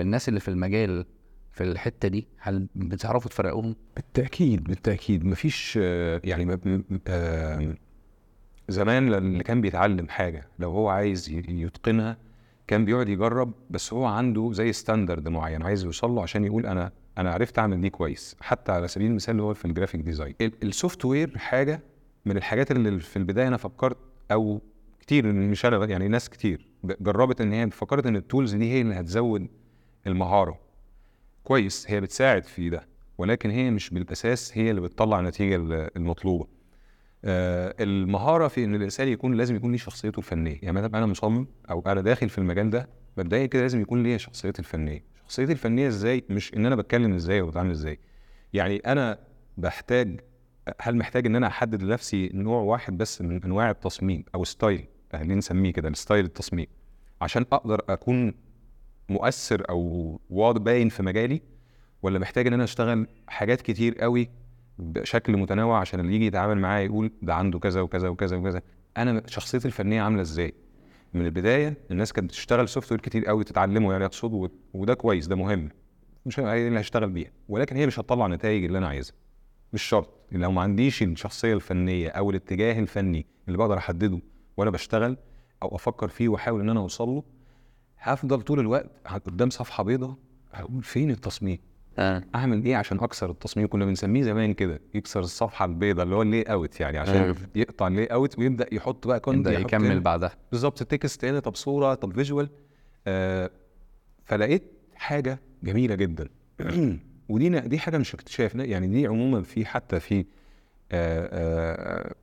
ال 0.01 0.03
في 0.03 0.03
الناس 0.03 0.29
اللي 0.29 0.41
في 0.41 0.49
المجال 0.49 1.07
في 1.53 1.65
الحتة 1.65 2.09
دي 2.09 2.27
هل 2.39 2.69
بتعرفوا 2.75 3.31
تفرقوهم؟ 3.31 3.77
بالتأكيد 3.97 4.65
بالتأكيد. 4.65 5.25
مفيش 5.25 5.77
يعني 6.25 6.59
زمان 8.69 9.15
اللي 9.15 9.45
كان 9.45 9.61
بيتعلم 9.61 10.09
حاجة 10.09 10.49
لو 10.59 10.71
هو 10.71 10.89
عايز 10.89 11.31
يتقنها 11.31 12.17
كان 12.67 12.85
بيقعد 12.85 13.09
يجرب 13.09 13.53
بس 13.71 13.93
هو 13.93 14.05
عنده 14.05 14.53
زي 14.53 14.73
standard 14.73 15.29
معين 15.29 15.63
عايز 15.63 15.85
يوصل 15.85 16.11
له 16.11 16.23
عشان 16.23 16.45
يقول 16.45 16.67
أنا 16.67 16.93
أنا 17.19 17.33
عرفت 17.33 17.59
أعمل 17.59 17.81
دي 17.81 17.91
كويس. 17.91 18.37
حتى 18.41 18.73
على 18.73 18.89
سبيل 18.89 19.07
المثال 19.11 19.33
اللي 19.33 19.43
هو 19.43 19.55
في 19.55 19.65
ال 19.65 19.69
graphic 19.69 20.01
design 20.01 20.30
ال 20.30 20.35
software 20.41 21.39
حاجة 21.39 21.81
من 22.27 22.37
الحاجات 22.37 22.71
اللي 22.71 23.01
في 23.01 23.17
البداية 23.17 23.49
أنا 23.49 23.57
فكرت 23.57 23.97
أو 24.33 24.61
كتير 25.01 25.33
مش 25.33 25.67
أنا 25.67 25.85
يعني 25.85 26.09
ناس 26.09 26.29
كتير 26.31 26.67
جربت 26.85 27.41
إن 27.41 27.53
هي 27.53 27.71
فكرت 27.71 28.07
إن 28.07 28.17
ال 28.17 28.23
tools 28.23 28.55
دي 28.55 28.73
هي 28.73 28.81
اللي 28.81 28.95
هتزود 28.95 29.49
المهارة. 30.07 30.59
كويس 31.45 31.91
هي 31.91 32.01
بتساعد 32.01 32.45
في 32.45 32.71
ده 32.71 32.89
ولكن 33.19 33.51
هي 33.51 33.71
مش 33.71 33.91
بالأساس 33.91 34.59
هي 34.59 34.71
اللي 34.71 34.81
بتطلع 34.81 35.21
النتيجة 35.21 35.57
ال- 35.57 35.91
المطلوبة. 35.97 36.47
آه 37.25 37.75
المهارة 37.81 38.49
في 38.49 38.65
إن 38.65 38.75
الإنسان 38.75 39.09
يكون 39.09 39.35
لازم 39.35 39.57
يكون 39.57 39.71
ليه 39.71 39.79
شخصيته 39.79 40.19
الفنية. 40.19 40.59
يعني 40.63 40.73
مثلا 40.77 40.99
أنا 40.99 41.07
مصمم 41.07 41.47
أو 41.71 41.83
أنا 41.87 42.01
داخل 42.01 42.29
في 42.29 42.39
المجال 42.39 42.71
ده 42.71 42.89
مبدئيا 43.17 43.47
كده 43.47 43.63
لازم 43.63 43.81
يكون 43.81 44.03
ليا 44.03 44.17
شخصيتي 44.17 44.59
الفنية. 44.59 45.05
شخصيتي 45.25 45.53
الفنية 45.53 45.89
إزاي؟ 45.89 46.25
مش 46.31 46.55
إن 46.55 46.67
أنا 46.67 46.77
بتكلم 46.77 47.15
إزاي 47.15 47.41
أو 47.41 47.47
بتعامل 47.47 47.71
إزاي. 47.71 47.99
يعني 48.53 48.77
أنا 48.77 49.19
بحتاج 49.57 50.21
هل 50.81 50.97
محتاج 50.97 51.27
إن 51.27 51.37
أنا 51.37 51.47
أحدد 51.47 51.83
لنفسي 51.83 52.31
نوع 52.35 52.61
واحد 52.61 52.99
بس 52.99 53.23
من 53.23 53.43
أنواع 53.45 53.71
التصميم 53.71 54.25
أو 54.35 54.45
style 54.45 54.85
خلينا 55.13 55.35
نسميه 55.35 55.73
كده؟ 55.73 55.89
ال 55.89 55.95
style 55.95 56.25
التصميم. 56.25 56.67
عشان 57.21 57.45
أقدر 57.53 57.83
أكون 57.89 58.35
مؤثر 59.09 59.63
أو 59.71 60.21
واضح 60.31 60.61
باين 60.63 60.89
في 60.89 61.03
مجالي 61.03 61.43
ولا 62.03 62.19
محتاج 62.19 62.47
إن 62.47 62.53
أنا 62.53 62.65
أشتغل 62.65 63.07
حاجات 63.27 63.61
كتير 63.63 63.99
قوي 63.99 64.29
بشكل 64.79 65.37
متنوع 65.37 65.81
عشان 65.81 66.01
اللي 66.01 66.15
يجي 66.15 66.27
يتعامل 66.27 66.59
معايا 66.59 66.85
يقول 66.85 67.13
ده 67.23 67.35
عنده 67.35 67.59
كذا 67.59 67.81
وكذا 67.81 68.09
وكذا 68.09 68.37
وكذا؟ 68.37 68.63
أنا 68.97 69.23
شخصيتي 69.27 69.69
الفنية 69.69 70.03
عاملة 70.03 70.21
إزاي؟ 70.23 70.55
من 71.15 71.27
البداية 71.27 71.77
الناس 71.91 72.13
كانت 72.13 72.29
بتشتغل 72.29 72.69
software 72.69 73.01
كتير 73.01 73.27
قوي 73.27 73.45
تتعلمه 73.45 73.93
يعني 73.93 74.05
اقصد 74.05 74.51
وده 74.75 74.95
كويس 74.95 75.27
ده 75.27 75.37
مهم. 75.37 75.69
مش 76.27 76.41
هي 76.41 76.69
اللي 76.69 76.81
هشتغل 76.81 77.11
بيها. 77.11 77.31
ولكن 77.49 77.77
هي 77.77 77.87
مش 77.87 78.01
هتطلع 78.01 78.27
النتائج 78.27 78.65
اللي 78.65 78.79
أنا 78.79 78.89
عايزها. 78.89 79.15
مش 79.73 79.83
شرط. 79.83 80.11
لو 80.33 80.53
ما 80.53 80.63
عنديش 80.63 81.03
الشخصية 81.03 81.55
الفنية 81.55 82.09
أو 82.09 82.31
الاتجاه 82.31 82.79
الفني 82.81 83.27
اللي 83.47 83.59
بقدر 83.59 83.79
أحدده 83.79 84.21
وأنا 84.57 84.71
بشتغل 84.71 85.17
أو 85.63 85.77
أفكر 85.77 86.09
فيه 86.09 86.29
وأحاول 86.29 86.61
إن 86.61 86.71
أنا 86.71 86.81
أوصل 86.81 87.09
له 87.09 87.23
هفضل 88.07 88.43
طول 88.43 88.61
الوقت 88.61 88.91
قدام 89.27 89.51
صفحة 89.51 89.85
بيضاء 89.85 90.15
هقول 90.53 90.83
فين 90.83 91.11
التصميم 91.11 91.59
آه. 91.99 92.23
أعمل 92.35 92.65
إيه 92.65 92.77
عشان 92.77 92.99
أكسر 93.01 93.31
التصميم 93.31 93.67
كنا 93.69 93.85
بنسميه 93.85 94.23
زمان 94.23 94.55
كده 94.55 94.81
يكسر 94.95 95.21
الصفحة 95.21 95.65
البيضاء 95.65 96.05
اللي 96.05 96.17
هو 96.17 96.23
ال 96.23 96.43
layout 96.43 96.81
يعني 96.81 96.99
عشان 96.99 97.17
آه. 97.17 97.35
يقطع 97.55 97.87
ال 97.87 98.07
layout 98.07 98.39
ويبدأ 98.39 98.67
يحط 98.73 99.07
بقى 99.07 99.21
content 99.21 99.47
يبدأ 99.47 99.59
يكمل 99.59 99.91
هنا. 99.91 100.01
بعدها 100.01 100.31
بالظبط 100.51 100.83
text 100.83 101.25
هنا 101.25 101.41
طب 101.41 101.55
صورة 101.55 101.95
طب 101.95 102.13
visual 102.13 102.49
آه 103.07 103.51
فلقيت 104.25 104.63
حاجة 104.95 105.41
جميلة 105.63 105.95
جدا 105.95 106.29
ودي 107.29 107.49
دي 107.61 107.79
حاجة 107.79 107.99
مش 107.99 108.15
اكتشاف 108.15 108.55
يعني 108.55 108.87
دي 108.87 109.07
عموما 109.07 109.43
في 109.43 109.67
حتى 109.67 110.01
في 110.01 110.19
آه 110.21 110.25
آه 111.33 112.15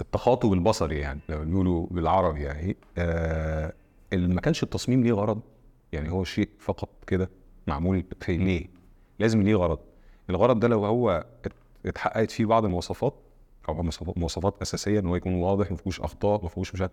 التخاطب 0.00 0.52
البصري 0.52 0.98
يعني 0.98 1.20
لو 1.28 1.44
بيقولوا 1.44 1.86
بالعربي 1.90 2.42
يعني 2.42 2.76
آه 2.98 3.72
ما 4.16 4.40
كانش 4.40 4.62
التصميم 4.62 5.02
ليه 5.02 5.12
غرض 5.12 5.40
يعني 5.92 6.10
هو 6.10 6.24
شيء 6.24 6.48
فقط 6.58 6.88
كده 7.06 7.30
معمول 7.66 8.04
في 8.20 8.36
ليه؟ 8.36 8.66
لازم 9.18 9.42
ليه 9.42 9.54
غرض. 9.54 9.78
الغرض 10.30 10.60
ده 10.60 10.68
لو 10.68 10.84
هو 10.86 11.26
ات- 11.44 11.52
اتحققت 11.86 12.30
فيه 12.30 12.46
بعض 12.46 12.64
المواصفات 12.64 13.14
أو 13.68 13.74
مواصفات- 13.82 14.18
أساسية 14.62 14.98
إن 15.00 15.06
هو 15.06 15.16
يكون 15.16 15.34
واضح 15.34 15.70
ما 15.70 15.76
فيهوش 15.76 16.00
أخطاء 16.00 16.42
ما 16.42 16.48
فيهوش 16.48 16.74
مش 16.74 16.84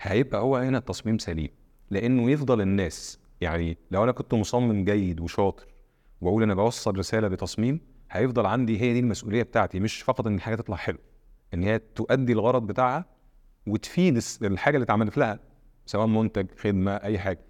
هيبقى 0.00 0.40
هو 0.40 0.56
هنا 0.56 0.78
التصميم 0.78 1.18
سليم. 1.18 1.48
لأنه 1.90 2.30
يفضل 2.30 2.60
الناس 2.60 3.18
يعني 3.40 3.76
لو 3.90 4.04
أنا 4.04 4.12
كنت 4.12 4.34
مصمم 4.34 4.84
جيد 4.84 5.20
وشاطر 5.20 5.66
وأقول 6.20 6.42
أنا 6.42 6.54
بوصل 6.54 6.98
رسالة 6.98 7.28
بتصميم 7.28 7.80
هيفضل 8.10 8.46
عندي 8.46 8.80
هي 8.80 8.92
دي 8.92 8.98
المسؤولية 9.00 9.42
بتاعتي 9.42 9.80
مش 9.80 10.02
فقط 10.02 10.26
إن 10.26 10.34
الحاجة 10.34 10.54
تطلع 10.54 10.76
حلوة 10.76 11.00
إن 11.54 11.62
هي 11.62 11.78
تؤدي 11.78 12.32
الغرض 12.32 12.66
بتاعها 12.66 13.04
وتفيد 13.66 14.20
الحاجة 14.42 14.74
اللي 14.76 14.84
اتعملت. 14.84 15.18
لها 15.18 15.38
سواء 15.86 16.06
منتج 16.06 16.46
خدمة 16.58 16.92
أي 16.94 17.18
حاجة. 17.18 17.40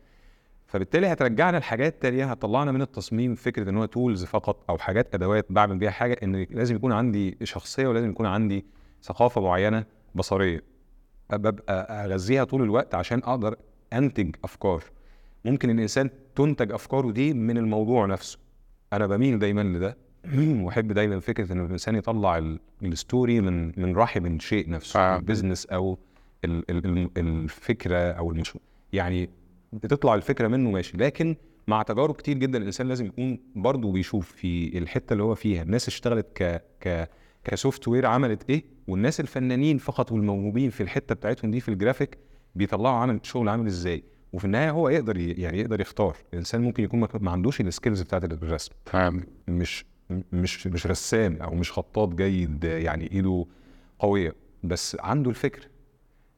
فبالتالي 0.67 1.07
هترجعنا 1.07 1.57
لحاجات 1.57 2.03
تانية 2.03 2.25
هتطلعنا 2.31 2.73
من 2.73 2.83
التصميم 2.83 3.35
فكرة 3.35 3.71
إن 3.71 3.77
هو 3.77 3.85
تولز 3.85 4.25
فقط 4.25 4.65
أو 4.71 4.79
حاجات 4.79 5.15
أدوات 5.15 5.47
بعمل 5.51 5.79
بيها 5.79 5.91
حاجة 5.91 6.17
إن 6.23 6.47
لازم 6.51 6.77
يكون 6.77 6.93
عندي 6.93 7.39
شخصية 7.43 7.87
ولازم 7.89 8.11
يكون 8.11 8.27
عندي 8.27 8.65
ثقافة 9.03 9.41
معينة 9.41 9.85
بصرية. 10.15 10.63
ببقى 11.33 12.05
أغذيها 12.05 12.45
طول 12.45 12.63
الوقت 12.63 12.95
عشان 12.95 13.19
أقدر 13.19 13.57
أنتج 13.93 14.35
أفكار. 14.45 14.85
ممكن 15.45 15.71
الإنسان 15.71 16.11
تنتج 16.35 16.73
أفكاره 16.73 17.11
دي 17.11 17.35
من 17.35 17.59
الموضوع 17.59 18.07
نفسه. 18.07 18.39
أنا 18.93 19.07
بميل 19.07 19.39
دايما 19.39 19.61
لده. 19.61 19.97
وأحب 20.65 20.93
دايما 20.93 21.21
فكرة 21.21 21.53
إن 21.53 21.65
الإنسان 21.67 21.97
يطلع 21.97 22.39
ال- 22.39 22.61
ال 22.83 22.92
story 22.92 23.41
من 23.41 23.73
من 23.81 23.97
رحم 23.97 24.27
الشيء 24.27 24.71
نفسه 24.71 25.01
آه. 25.01 25.17
ال 25.17 25.22
business 25.22 25.67
أو 25.67 25.99
الفكرة 27.17 27.97
أو 27.99 28.31
المشروع 28.31 28.63
يعني 28.93 29.31
بتطلع 29.73 30.15
الفكرة 30.15 30.49
منه 30.49 30.71
ماشي 30.71 30.97
لكن 30.97 31.37
مع 31.69 31.83
تجارب 31.83 32.15
كتير 32.15 32.39
جدا 32.39 32.59
الإنسان 32.59 32.89
لازم 32.89 33.07
يكون 33.07 33.39
برضه 33.57 33.93
بيشوف 33.93 34.33
في 34.33 34.79
الحتة 34.79 35.13
اللي 35.13 35.23
هو 35.23 35.35
فيها. 35.35 35.63
الناس 35.63 35.89
اشتغلت 35.89 36.27
ك 36.35 36.63
ك 36.81 37.09
ك 37.45 37.89
software 37.89 38.07
عملت 38.07 38.51
إيه 38.51 38.65
والناس 38.89 39.21
الفنانين 39.21 39.79
فقط 39.79 40.13
والموهوبين 40.13 40.71
في 40.71 40.83
الحتة 40.83 41.15
بتاعتهم 41.15 41.51
دي 41.51 41.61
في 41.61 41.69
الجرافيك 41.69 42.19
بيطلعوا 42.55 42.97
عمل 42.97 43.21
شغل 43.23 43.49
عامل 43.49 43.67
إزاي. 43.67 44.05
وفي 44.33 44.45
النهاية 44.45 44.71
هو 44.71 44.89
يقدر 44.89 45.17
يعني 45.17 45.61
يقدر 45.61 45.81
يختار. 45.81 46.17
الإنسان 46.33 46.61
ممكن 46.63 46.85
يكون 46.85 47.01
ما- 47.01 47.09
ما 47.21 47.31
عندوش 47.31 47.61
ال 47.61 47.67
skills 47.67 48.03
بتاعت 48.03 48.25
الرسم. 48.25 48.73
فاهم 48.87 49.25
مش 49.49 49.85
مش 50.33 50.67
مش 50.67 50.87
رسام 50.87 51.37
أو 51.43 51.55
مش 51.55 51.73
خطاط 51.73 52.15
جيد 52.15 52.65
يعني 52.65 53.11
إيده 53.13 53.47
قوية 53.99 54.35
بس 54.65 54.97
عنده 55.01 55.31
الفكر. 55.31 55.69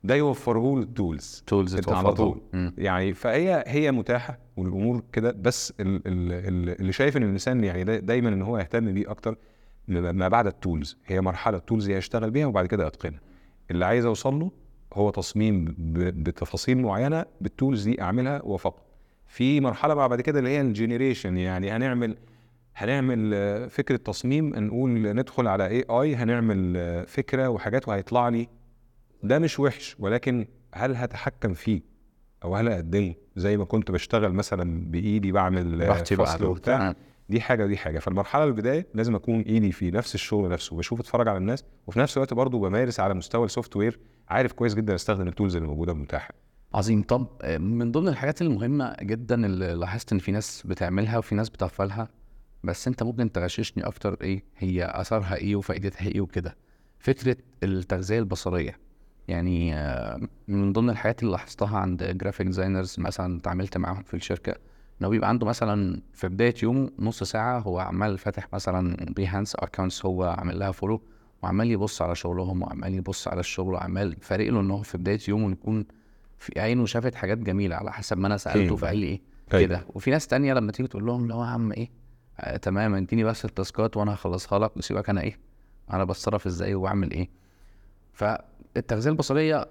ده 0.06 0.14
يوفره 0.14 0.76
له 0.76 0.82
ال 0.82 0.92
tools 0.92 1.42
tools 1.46 1.74
على 1.88 2.14
طول 2.14 2.40
يعني 2.78 3.14
فهي 3.14 3.64
هي 3.66 3.92
متاحة 3.92 4.38
والأمور 4.56 5.02
كده 5.12 5.32
بس 5.32 5.72
ال- 5.80 5.86
ال- 6.06 6.32
ال- 6.32 6.80
اللي 6.80 6.92
شايف 6.92 7.16
إن 7.16 7.22
الإنسان 7.22 7.64
يعني 7.64 7.84
دا 7.84 7.98
دايما 7.98 8.28
إن 8.28 8.42
هو 8.42 8.58
يهتم 8.58 8.92
بيه 8.94 9.10
أكتر 9.10 9.36
ما 9.88 10.28
بعد 10.28 10.46
ال 10.46 10.55
tools 10.55 10.96
هي 11.06 11.20
مرحلة 11.20 11.56
ال 11.58 11.64
tools 11.64 11.90
هي 11.90 11.96
يشتغل 11.96 12.30
بيها 12.30 12.46
وبعد 12.46 12.66
كده 12.66 12.86
يتقنها. 12.86 13.20
اللي 13.70 13.84
عايز 13.84 14.04
أوصل 14.04 14.34
له 14.38 14.50
هو 14.94 15.10
تصميم 15.10 15.74
بتفاصيل 15.78 16.78
معينة 16.78 17.24
بال 17.40 17.53
tools 17.53 17.84
دي 17.88 18.02
أعملها 18.02 18.42
وفقط 18.42 18.82
في 19.26 19.60
مرحلة 19.60 19.94
بعد 19.94 20.20
كده 20.20 20.38
اللي 20.38 20.50
هي 20.50 20.60
ال 20.60 20.67
generation 20.67 21.36
يعني 21.36 21.70
هنعمل 21.70 22.16
هنعمل 22.76 23.30
فكرة 23.70 23.96
تصميم 23.96 24.48
نقول 24.56 24.90
ندخل 25.16 25.46
على 25.48 25.66
AI 25.66 26.14
هنعمل 26.14 26.74
فكرة 27.06 27.48
وحاجات 27.48 27.88
وهيطلع 27.88 28.28
لي 28.28 28.48
ده 29.22 29.38
مش 29.38 29.60
وحش 29.60 29.96
ولكن 29.98 30.46
هل 30.74 30.96
هتحكم 30.96 31.54
فيه؟ 31.54 31.80
أو 32.44 32.56
هل 32.56 32.68
أقدمه؟ 32.68 33.14
زي 33.36 33.56
ما 33.56 33.64
كنت 33.64 33.90
بشتغل 33.90 34.32
مثلا 34.32 34.90
بإيدي 34.90 35.32
بعمل 35.32 35.94
فصل 36.04 36.44
وبتاع. 36.44 36.94
دي 37.28 37.40
حاجة 37.40 37.64
ودي 37.64 37.76
حاجة. 37.76 37.98
فالمرحلة 37.98 38.44
البداية 38.44 38.86
لازم 38.94 39.14
أكون 39.14 39.40
إيدي 39.40 39.72
في 39.72 39.90
نفس 39.90 40.14
الشغل 40.14 40.48
نفسه 40.48 40.74
وبشوف 40.74 41.00
أتفرج 41.00 41.28
على 41.28 41.38
الناس 41.38 41.64
وفي 41.86 41.98
نفس 41.98 42.16
الوقت 42.16 42.34
برضه 42.34 42.58
بمارس 42.58 43.00
على 43.00 43.14
مستوى 43.14 43.44
ال 43.44 43.76
software 43.76 43.98
عارف 44.28 44.52
كويس 44.52 44.74
جدا 44.74 44.94
أستخدم 44.94 45.28
ال 45.28 45.33
tools 45.33 45.56
اللي 45.56 45.68
موجودة 45.68 45.94
متاحه 45.94 46.34
عظيم. 46.74 47.02
طب 47.02 47.26
من 47.60 47.92
ضمن 47.92 48.08
الحاجات 48.08 48.42
المهمة 48.42 48.96
جدا 49.02 49.46
اللي 49.46 49.74
لاحظت 49.74 50.12
إن 50.12 50.18
في 50.18 50.32
ناس 50.32 50.62
بتعملها 50.66 51.18
وفي 51.18 51.34
ناس 51.34 51.48
بتغفلها 51.48 52.08
بس 52.64 52.88
أنت 52.88 53.02
ممكن 53.02 53.32
تغششني 53.32 53.86
أكتر 53.86 54.16
إيه 54.22 54.44
هي 54.58 54.84
اثرها 54.94 55.36
إيه 55.36 55.56
وفائدتها 55.56 56.06
إيه 56.08 56.20
وكده. 56.20 56.56
فكرة 56.98 57.36
التغذية 57.62 58.18
البصرية. 58.18 58.78
يعني 59.28 59.74
آه، 59.74 60.20
من 60.48 60.72
ضمن 60.72 60.90
الحاجات 60.90 61.22
اللي 61.22 61.32
لاحظتها 61.32 61.78
عند 61.78 62.04
graphic 62.04 62.46
designers 62.46 62.96
مثلا 62.98 63.38
اتعاملت 63.38 63.76
معاهم 63.78 64.02
في 64.02 64.14
الشركة 64.14 64.54
انه 65.00 65.08
بيبقى 65.08 65.28
عنده 65.28 65.46
مثلا 65.46 66.00
في 66.12 66.28
بداية 66.28 66.54
يومه 66.62 66.90
نص 66.98 67.22
ساعة 67.22 67.58
هو 67.58 67.78
عمال 67.78 68.18
فاتح 68.18 68.48
مثلا 68.52 68.96
Behance 69.16 69.54
accounts 69.56 70.06
هو 70.06 70.24
عامل 70.24 70.58
لها 70.58 70.72
follow 70.72 71.02
وعمال 71.42 71.70
يبص 71.70 72.02
على 72.02 72.14
شغلهم 72.14 72.62
وعمال 72.62 72.94
يبص 72.94 73.28
على 73.28 73.40
الشغل 73.40 73.74
وعمال 73.74 74.16
فارق 74.20 74.50
له 74.52 74.60
إن 74.60 74.70
هو 74.70 74.82
في 74.82 74.98
بداية 74.98 75.18
يومه 75.28 75.52
يكون 75.52 75.86
في 76.38 76.60
عينه 76.60 76.86
شافت 76.86 77.14
حاجات 77.14 77.38
جميلة 77.38 77.76
على 77.76 77.92
حسب 77.92 78.18
ما 78.18 78.26
أنا 78.26 78.36
سألته 78.36 78.70
okay. 78.70 78.80
فقال 78.80 78.98
لي 78.98 79.06
إيه؟ 79.06 79.20
أيوة. 79.54 79.66
كده. 79.66 79.86
وفي 79.88 80.10
ناس 80.10 80.26
تانية 80.26 80.54
لما 80.54 80.72
تيجي 80.72 80.88
تقول 80.88 81.06
لهم 81.06 81.28
لو 81.28 81.42
يا 81.42 81.46
عم 81.48 81.72
إيه؟ 81.72 81.90
آه 82.40 82.56
تمام 82.56 82.94
اديني 82.94 83.24
بس 83.24 83.44
ال 83.44 83.53
task 83.53 83.88
ات 83.88 83.96
وأنا 83.96 84.14
هخلصها 84.14 84.58
لك 84.58 84.76
وسيبك 84.76 85.10
أنا 85.10 85.20
إيه؟ 85.20 85.38
أنا 85.92 86.04
بتصرف 86.04 86.46
إزاي 86.46 86.74
وبعمل 86.74 87.10
إيه؟ 87.10 87.28
فالتغذيه 88.76 89.10
البصرية 89.10 89.68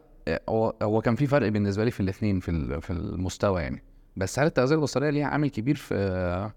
هو 0.50 0.74
هو 0.82 1.02
كان 1.02 1.16
في 1.16 1.28
فرق 1.28 1.50
بالنسبة 1.50 1.84
لي 1.84 1.92
في 1.92 2.00
الاثنين 2.00 2.40
في 2.40 2.82
في 2.82 2.94
المستوى 2.94 3.62
يعني. 3.62 3.84
بس 4.18 4.40
هل 4.40 4.46
التغذية 4.46 4.76
البصرية 4.76 5.10
ليها 5.10 5.26
عامل 5.28 5.50
كبير 5.50 5.76
في 5.76 5.96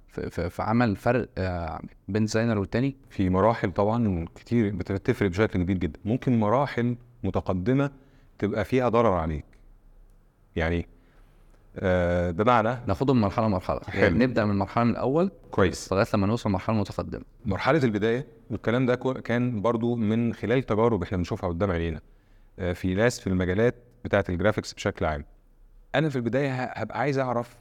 في, 0.09 0.51
في, 0.51 0.63
عمل 0.63 0.97
فرق 0.97 1.29
آه، 1.39 1.81
بين 2.09 2.25
ديزاينر 2.25 2.59
والتاني؟ 2.59 2.97
في 3.11 3.31
مراحل 3.31 3.73
طبعا 3.73 4.25
كتير 4.35 4.75
بت- 4.77 4.93
بتفرق 4.93 5.31
بشكل 5.31 5.63
كبير 5.63 5.79
جدا. 5.79 6.01
ممكن 6.05 6.41
مراحل 6.41 6.97
متقدمة 7.25 7.91
تبقى 8.39 8.65
فيها 8.65 8.89
ضرر 8.89 9.13
عليك. 9.13 9.45
يعني 10.57 10.89
آه 11.77 12.31
بمعنى 12.31 12.79
ناخدهم 12.87 13.21
مرحله 13.21 13.49
مرحلة 13.49 13.81
حلو. 13.89 14.03
يعني 14.03 14.19
نبدأ 14.19 14.45
من 14.45 14.51
المرحلة 14.51 14.85
من 14.85 14.91
الأول 14.91 15.31
كويس. 15.51 15.93
لغاية 15.93 16.07
لما 16.15 16.27
نوصل 16.27 16.49
لمرحلة 16.51 16.77
متقدمة. 16.77 17.25
مرحلة 17.47 17.85
البداية 17.85 18.27
والكلام 18.51 18.87
ده 18.87 18.95
كان 19.25 19.63
برضو 19.63 19.95
من 19.97 20.35
خلال 20.35 20.63
تجارب 20.63 21.03
إحنا 21.03 21.17
بنشوفها 21.19 21.49
قدام 21.49 21.71
عينينا. 21.71 22.01
في 22.75 22.95
ناس 22.95 23.21
في 23.21 23.27
المجالات 23.27 23.75
بتاعة 24.05 24.25
ال 24.29 24.34
graphics 24.34 24.73
بشكل 24.75 25.05
عام. 25.05 25.25
أنا 25.95 26.09
في 26.09 26.17
البداية 26.17 26.65
هبقى 26.65 26.99
عايز 27.01 27.19
أعرف 27.19 27.57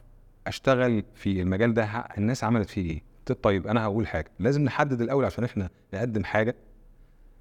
أشتغل 0.48 1.04
في 1.16 1.42
المجال 1.42 1.74
ده 1.74 1.84
الناس 2.18 2.44
عملت 2.44 2.70
فيه 2.70 2.92
إيه؟ 2.92 3.02
طيب 3.42 3.68
أنا 3.68 3.84
هقول 3.84 4.08
حاجة. 4.08 4.32
لازم 4.40 4.62
نحدد 4.62 5.02
الأول 5.02 5.26
عشان 5.26 5.44
إحنا 5.44 5.70
نقدم 5.94 6.24
حاجة. 6.24 6.56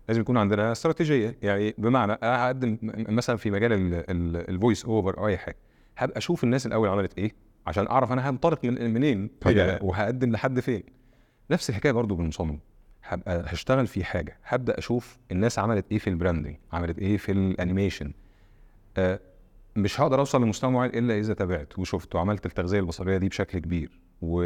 لازم 0.08 0.20
يكون 0.20 0.36
عندنا 0.36 0.72
استراتيجية. 0.72 1.38
يعني 1.42 1.74
بمعنى 1.78 2.12
أنا 2.12 2.46
هقدم 2.46 2.78
مثلا 2.82 3.36
في 3.36 3.50
مجال 3.50 3.72
ال 4.50 4.56
voice 4.56 4.84
over 4.84 5.18
أو 5.18 5.26
أي 5.26 5.36
حاجة. 5.38 5.56
هبقى 5.98 6.18
أشوف 6.18 6.44
الناس 6.44 6.66
الأول 6.66 6.88
عملت 6.88 7.18
إيه 7.18 7.32
عشان 7.66 7.86
أعرف 7.86 8.12
أنا 8.12 8.30
هنطلق 8.30 8.64
من 8.64 8.94
منين 8.94 9.30
طبيعي. 9.40 9.78
وهقدم 9.82 10.32
لحد 10.32 10.60
فين. 10.60 10.82
نفس 11.50 11.70
الحكاية 11.70 11.92
برضو 11.92 12.14
بالمصمم. 12.14 12.58
هبقى 13.08 13.44
هشتغل 13.46 13.86
في 13.86 14.04
حاجة. 14.04 14.38
هبدأ 14.44 14.78
أشوف 14.78 15.18
الناس 15.32 15.58
عملت 15.58 15.84
إيه 15.92 15.98
في 15.98 16.10
ال 16.10 16.15
branding 16.15 16.56
عملت 16.72 16.98
إيه 16.98 17.16
في 17.16 17.32
ال 17.32 17.40
animation 17.40 18.12
آه 18.96 19.20
مش 19.76 20.00
هقدر 20.00 20.20
أوصل 20.20 20.42
لمستوى 20.42 20.70
معين 20.70 20.90
إلا 20.94 21.18
إذا 21.18 21.34
تابعت 21.34 21.78
وشفت 21.78 22.14
وعملت 22.14 22.46
التغذية 22.46 22.80
البصرية 22.80 23.16
دي 23.16 23.28
بشكل 23.28 23.58
كبير. 23.58 24.00
و... 24.22 24.44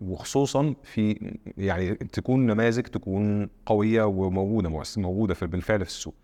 وخصوصا 0.00 0.74
في 0.84 1.34
يعني 1.58 1.94
تكون 1.94 2.46
نماذج 2.46 2.82
تكون 2.82 3.50
قوية 3.66 4.02
وموجودة 4.02 4.82
موجودة 4.96 5.34
في 5.34 5.46
بالفعل 5.46 5.84
في 5.84 5.90
السوق. 5.90 6.14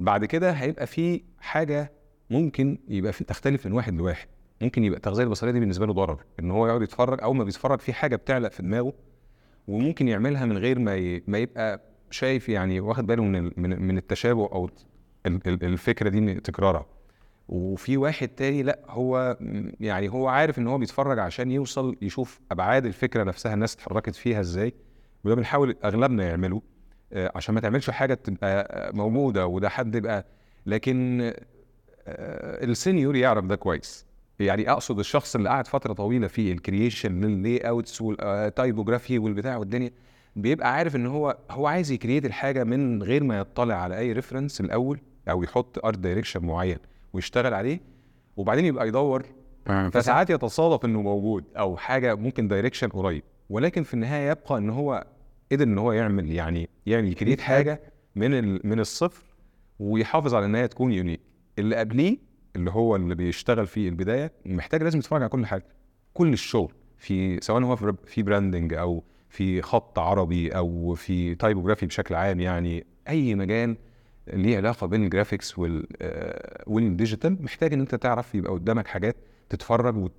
بعد 0.00 0.24
كده 0.24 0.50
هيبقى 0.50 0.86
في 0.86 1.22
حاجة 1.40 1.92
ممكن 2.30 2.78
يبقى 2.88 3.12
في 3.12 3.24
تختلف 3.24 3.66
من 3.66 3.72
واحد 3.72 3.94
لواحد. 3.94 4.28
ممكن 4.60 4.84
يبقى 4.84 4.96
التغذية 4.96 5.24
البصرية 5.24 5.50
دي 5.52 5.60
بالنسبة 5.60 5.86
له 5.86 5.92
ضرر 5.92 6.20
إن 6.40 6.50
هو 6.50 6.66
يقعد 6.66 6.82
يتفرج 6.82 7.20
اول 7.22 7.36
ما 7.36 7.44
بيتفرج 7.44 7.78
في 7.78 7.92
حاجة 7.92 8.16
بتعلق 8.16 8.52
في 8.52 8.62
دماغه 8.62 8.92
وممكن 9.68 10.08
يعملها 10.08 10.44
من 10.46 10.58
غير 10.58 10.78
ما. 10.78 11.20
ما 11.26 11.38
يبقى 11.38 11.80
شايف 12.10 12.48
يعني 12.48 12.80
واخد 12.80 13.06
باله 13.06 13.24
من. 13.24 13.50
من 13.56 13.82
من 13.82 13.98
التشابه 13.98 14.46
أو 14.52 14.70
ال- 15.26 15.40
ال- 15.46 15.64
الفكرة 15.64 16.08
دي 16.08 16.18
إن 16.18 16.42
تكرارها 16.42 16.86
وفي 17.48 17.96
واحد 17.96 18.28
تاني 18.28 18.62
لأ 18.62 18.78
هو 18.88 19.36
يعني 19.80 20.08
هو 20.08 20.28
عارف 20.28 20.58
إن 20.58 20.66
هو 20.66 20.78
بيتفرج 20.78 21.18
عشان 21.18 21.50
يوصل 21.50 21.96
يشوف 22.02 22.40
أبعاد 22.52 22.86
الفكرة 22.86 23.24
نفسها 23.24 23.54
الناس 23.54 23.74
اتحركت 23.74 24.14
فيها 24.14 24.40
إزاي 24.40 24.74
وده 25.24 25.34
بنحاول 25.34 25.76
أغلبنا 25.84 26.24
يعمله 26.28 26.62
آه، 27.12 27.32
عشان 27.34 27.54
ما 27.54 27.60
تعملش 27.60 27.90
حاجة 27.90 28.14
تبقى 28.14 28.90
موجودة 28.94 29.46
وده 29.46 29.68
حد 29.68 29.94
يبقى 29.94 30.26
لكن 30.66 31.20
آه، 32.06 32.64
ال 32.64 32.71
senior 32.71 33.16
يعرف 33.16 33.44
ده 33.44 33.56
كويس 33.56 34.06
يعني 34.40 34.70
أقصد 34.70 34.98
الشخص 34.98 35.36
اللي 35.36 35.48
قعد 35.48 35.66
فترة 35.66 35.92
طويلة 35.92 36.26
في 36.26 36.52
ال 36.52 36.58
creation 36.58 37.08
لل 37.08 37.20
layouts 37.20 38.02
وال 38.02 38.21
typography 38.21 39.18
والبتاع 39.18 39.56
والدنيا 39.56 39.90
بيبقى 40.36 40.72
عارف 40.74 40.96
إن 40.96 41.06
هو 41.06 41.38
هو 41.50 41.66
عايز 41.66 41.90
ي 41.92 41.97
create 41.97 42.24
الحاجة 42.24 42.64
من 42.64 43.02
غير 43.02 43.24
ما 43.24 43.38
يطلع 43.38 43.74
على 43.74 43.98
أي 43.98 44.12
reference 44.12 44.60
الأول 44.60 45.00
أو 45.30 45.42
يحط 45.42 45.84
art 45.86 45.98
direction 45.98 46.46
معين 46.46 46.78
ويشتغل 47.12 47.54
عليه 47.54 47.80
وبعدين 48.36 48.64
يبقى 48.64 48.88
يدور. 48.88 49.22
فساعات 49.90 50.30
يتصادف 50.30 50.84
إنه 50.84 51.02
موجود 51.02 51.44
أو 51.58 51.76
حاجة 51.76 52.14
ممكن 52.14 52.48
direction 52.48 52.88
قريب 52.88 53.22
ولكن 53.50 53.82
في 53.82 53.94
النهاية 53.94 54.30
يبقى 54.30 54.58
إن 54.58 54.70
هو 54.70 55.06
قدر 55.52 55.64
إن 55.64 55.78
هو 55.78 55.92
يعمل 55.92 56.32
يعني 56.32 56.68
يعني 56.86 57.10
ي 57.10 57.14
create 57.14 57.40
حاجة. 57.40 57.80
من 58.16 58.52
من 58.68 58.80
الصفر 58.80 59.22
ويحافظ 59.78 60.34
على 60.34 60.46
إن 60.46 60.54
هي 60.54 60.68
تكون 60.68 60.92
unique 60.92 61.20
اللي 61.58 61.76
قبليه 61.76 62.18
اللي 62.56 62.70
هو 62.70 62.96
اللي 62.96 63.14
بيشتغل 63.14 63.66
في 63.66 63.88
البداية 63.88 64.32
محتاج 64.46 64.82
لازم 64.82 64.98
يتفرج 64.98 65.20
على 65.22 65.28
كل 65.28 65.46
حاجة. 65.46 65.64
كل 66.14 66.32
الشغل 66.32 66.72
في 66.98 67.40
سواء 67.40 67.62
هو 67.62 67.76
في 68.04 68.22
branding 68.22 68.74
أو 68.74 69.04
في 69.28 69.62
خط 69.62 69.98
عربي 69.98 70.50
أو 70.50 70.94
في 70.94 71.34
typography 71.34 71.86
بشكل 71.86 72.14
عام 72.14 72.40
يعني 72.40 72.86
أي 73.08 73.34
مجال 73.34 73.76
ليه 74.32 74.56
علاقة 74.56 74.86
بين 74.86 75.04
ال 75.04 75.10
graphics 75.10 75.58
وال 75.58 75.86
آه، 76.02 76.64
وال 76.66 76.83
digital 76.83 77.42
محتاج 77.42 77.72
إن 77.72 77.80
أنت 77.80 77.94
تعرف 77.94 78.34
يبقى 78.34 78.52
قدامك 78.52 78.86
حاجات 78.86 79.16
تتفرج 79.48 80.10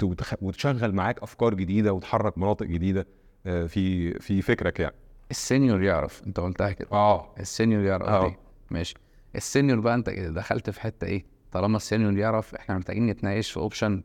وتشغل 0.41 0.95
معاك 0.95 1.23
أفكار 1.23 1.53
جديدة 1.53 1.93
وتحرك 1.93 2.37
مناطق 2.37 2.65
جديدة 2.65 3.07
آه، 3.45 3.65
في 3.65 4.13
في 4.19 4.41
فكرك 4.41 4.79
يعني. 4.79 4.95
ال 5.31 5.39
senior 5.39 5.83
يعرف 5.83 6.23
أنت 6.27 6.39
قلتها 6.39 6.71
كده. 6.71 6.87
آه. 6.91 7.33
ال 7.39 7.45
senior 7.45 7.83
يعرف 7.83 8.07
آه. 8.07 8.35
ماشي. 8.71 8.95
ال 9.35 9.41
senior 9.41 9.79
بقى 9.79 9.95
أنت 9.95 10.09
دخلت 10.09 10.69
في 10.69 10.81
حتة 10.81 11.05
إيه؟ 11.07 11.25
طالما 11.61 11.77
ال 11.77 11.83
senior 11.83 12.17
يعرف 12.17 12.55
إحنا 12.55 12.77
محتاجين 12.77 13.07
نتناقش 13.07 13.51
في 13.51 13.57
option 13.57 14.03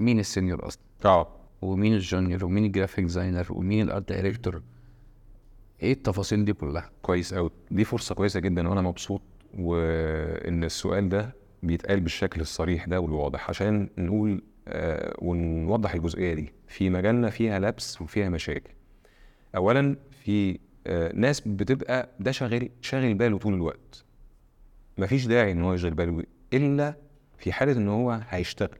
مين 0.00 0.18
ال 0.18 0.25
senior 0.25 0.66
أصلا. 0.66 0.82
آه. 1.04 1.28
ومين 1.62 1.94
ال 1.94 2.01
junior 2.01 2.44
ومين 2.44 2.64
ال 2.64 2.69
graphic 2.69 3.04
designer 3.04 3.46
ومين 3.50 3.86
ال 3.86 3.91
art 3.91 4.08
director 4.08 4.62
إيه 5.82 5.92
التفاصيل 5.92 6.44
دي 6.44 6.52
كلها؟ 6.52 6.90
كويس 7.02 7.34
قوي 7.34 7.50
دي 7.70 7.84
فرصة 7.84 8.14
كويسة 8.14 8.40
جدا 8.40 8.68
وأنا 8.68 8.82
مبسوط 8.82 9.22
وإن 9.58 10.64
السؤال 10.64 11.08
ده 11.08 11.34
بيتقال 11.62 12.00
بالشكل 12.00 12.40
الصريح 12.40 12.84
ده 12.86 13.00
والواضح. 13.00 13.48
عشان 13.48 13.88
نقول 13.98 14.42
آه 14.68 15.14
ونوضح 15.18 15.94
الجزئية 15.94 16.34
دي. 16.34 16.52
في 16.68 16.90
مجالنا 16.90 17.30
فيها 17.30 17.58
لبس 17.58 18.02
وفيها 18.02 18.28
مشاكل. 18.28 18.70
اولا 19.56 19.96
في 20.24 20.58
آه 20.86 21.12
ناس 21.14 21.40
بتبقى 21.40 22.08
ده 22.20 22.30
شاغل 22.32 22.70
شاغل 22.80 23.14
باله 23.14 23.38
طول 23.38 23.54
الوقت. 23.54 24.04
مفيش 24.98 25.26
داعي 25.26 25.52
إن 25.52 25.62
هو 25.62 25.74
يشغل 25.74 25.94
باله 25.94 26.22
إلا 26.52 26.94
في 27.38 27.52
حالة 27.52 27.72
إن 27.72 27.88
هو 27.88 28.20
هيشتغل. 28.28 28.78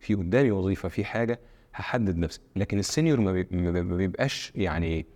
في 0.00 0.14
قدامي 0.14 0.50
وظيفة 0.50 0.88
في 0.88 1.04
حاجة 1.04 1.40
هحدد 1.74 2.16
نفسي. 2.16 2.40
لكن 2.56 2.78
ال 2.78 2.84
senior 2.84 3.20
ما 3.20 3.32
بي- 3.32 3.48
ما 3.50 3.96
بيبقاش 3.96 4.52
يعني 4.54 5.06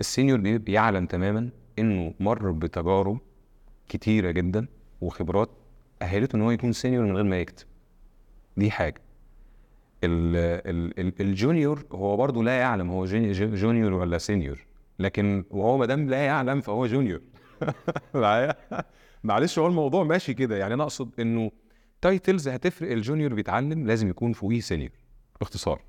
ال 0.00 0.05
senior 0.05 0.38
بيبقى 0.40 0.72
يعلم 0.72 1.06
تماما 1.06 1.50
إنه 1.78 2.14
مر 2.20 2.50
بتجارب 2.50 3.18
كتيرة 3.88 4.30
جدا 4.30 4.66
وخبرات 5.00 5.50
أهلته 6.02 6.36
إن 6.36 6.42
هو 6.42 6.50
يكون 6.50 6.72
senior 6.72 7.04
من 7.04 7.14
غير 7.16 7.24
ما 7.24 7.40
يكتب. 7.40 7.66
دي 8.56 8.70
حاجة. 8.70 9.00
ال 10.04 10.36
ال 10.66 11.00
ال 11.00 11.12
ال 11.20 11.29
junior 11.29 11.84
هو 11.92 12.16
برضه 12.16 12.42
لا 12.44 12.58
يعلم 12.58 12.90
هو 12.90 13.04
juni- 13.04 13.32
ju- 13.32 13.54
junior 13.54 13.92
ولا 13.92 14.18
senior. 14.18 14.66
لكن 14.98 15.44
وهو 15.50 15.78
ما 15.78 15.86
دام 15.86 16.10
لا 16.10 16.26
يعلم 16.26 16.60
فهو 16.60 16.86
junior. 16.86 17.20
معايا؟ 18.14 18.54
معلش 19.24 19.58
هو 19.58 19.66
الموضوع 19.66 20.04
ماشي 20.04 20.34
كده. 20.34 20.56
يعني 20.56 20.74
أنا 20.74 20.82
أقصد 20.82 21.20
إنه 21.20 21.50
titles 22.00 22.48
هتفرق 22.48 22.92
ال 22.92 22.98
junior 22.98 23.34
بيتعلم 23.34 23.86
لازم 23.86 24.08
يكون 24.08 24.32
فوقيه 24.32 24.60
senior 24.60 24.90
باختصار. 25.40 25.82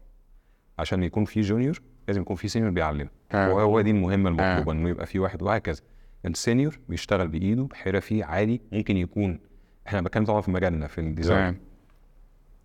عشان 0.79 1.03
يكون 1.03 1.25
في 1.25 1.41
junior 1.41 1.81
لازم 2.07 2.21
يكون 2.21 2.35
في 2.35 2.47
senior 2.47 2.71
بيعلم. 2.71 3.09
آه. 3.31 3.53
وهو 3.53 3.81
دي 3.81 3.91
المهمة 3.91 4.29
المطلوبة 4.29 4.71
إنه 4.71 4.89
يبقى 4.89 5.05
في 5.05 5.19
واحد 5.19 5.41
وهكذا. 5.41 5.81
ال 6.25 6.33
senior 6.33 6.79
بيشتغل 6.89 7.27
بإيده 7.27 7.63
بحرفي 7.63 8.23
عالي 8.23 8.61
ممكن 8.71 8.97
يكون 8.97 9.39
إحنا 9.87 10.01
بتكلم 10.01 10.25
طبعا 10.25 10.41
في 10.41 10.51
مجالنا 10.51 10.87
في 10.87 11.01
ال 11.01 11.09
design 11.09 11.59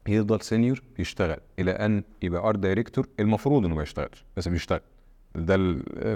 يفضل 0.09 0.41
senior 0.41 0.83
بيشتغل 0.97 1.37
إلى 1.59 1.71
أن 1.71 2.03
يبقى 2.23 2.49
art 2.49 2.59
director 2.59 3.09
المفروض 3.21 3.65
إنه 3.65 3.75
ما 3.75 3.83
يشتغلش 3.83 4.25
بس 4.37 4.49
بيشتغل. 4.49 4.81
ده 5.35 5.57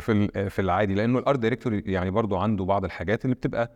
في 0.01 0.29
في 0.51 0.59
العادي 0.59 0.95
لأنه 0.95 1.19
ال 1.19 1.24
art 1.24 1.39
director 1.39 1.89
يعني 1.89 2.11
برضو 2.11 2.37
عنده 2.37 2.65
بعض 2.65 2.85
الحاجات 2.85 3.25
اللي 3.25 3.35
بتبقى 3.37 3.71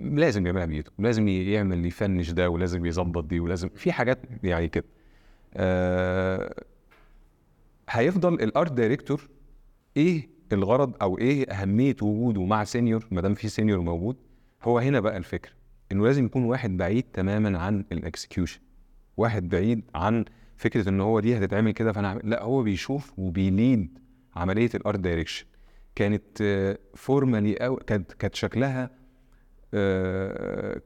لازم 0.00 0.46
يعملها 0.46 0.66
بايده 0.66 0.90
ولازم 0.98 1.28
ي- 1.28 1.52
يعمل 1.52 1.86
ي 1.86 1.92
finish 1.92 2.30
ده 2.30 2.50
ولازم 2.50 2.86
يظبط 2.86 3.24
دي 3.24 3.40
ولازم 3.40 3.68
في 3.68 3.92
حاجات 3.92 4.18
يعني 4.42 4.68
كده. 4.68 4.84
آه 5.54 6.54
هيفضل 7.90 8.34
ال 8.34 8.43
art 8.43 8.72
director 8.72 9.28
إيه 9.96 10.28
الغرض 10.52 10.94
أو 11.02 11.18
إيه 11.18 11.50
أهمية 11.50 11.96
وجوده 12.02 12.44
مع 12.44 12.64
senior 12.64 13.06
ما 13.10 13.20
دام 13.20 13.34
في 13.34 13.48
senior 13.48 13.80
موجود؟ 13.80 14.16
هو 14.62 14.78
هنا 14.78 15.00
بقى 15.00 15.16
الفكرة 15.16 15.52
إنه 15.92 16.04
لازم 16.06 16.24
يكون 16.26 16.44
واحد 16.44 16.76
بعيد 16.76 17.04
تماما 17.12 17.58
عن 17.58 17.84
ال 17.92 17.99
execution 17.99 18.60
واحد 19.16 19.48
بعيد 19.48 19.82
عن 19.94 20.24
فكرة 20.56 20.88
إن 20.88 21.00
هو 21.00 21.20
دي 21.20 21.38
هتتعمل 21.38 21.70
كده 21.70 21.92
فأنا 21.92 22.20
لا 22.24 22.42
هو 22.42 22.62
بيشوف 22.62 23.12
وبي 23.18 23.52
lead 23.52 23.98
عملية 24.36 24.70
ال 24.74 24.80
art 24.80 24.98
direction. 25.00 25.46
كانت 25.94 26.42
formally 26.94 27.54
أو 27.54 27.76
كانت 27.76 28.12
كانت 28.12 28.34
شكلها 28.34 28.84
آه، 28.84 28.90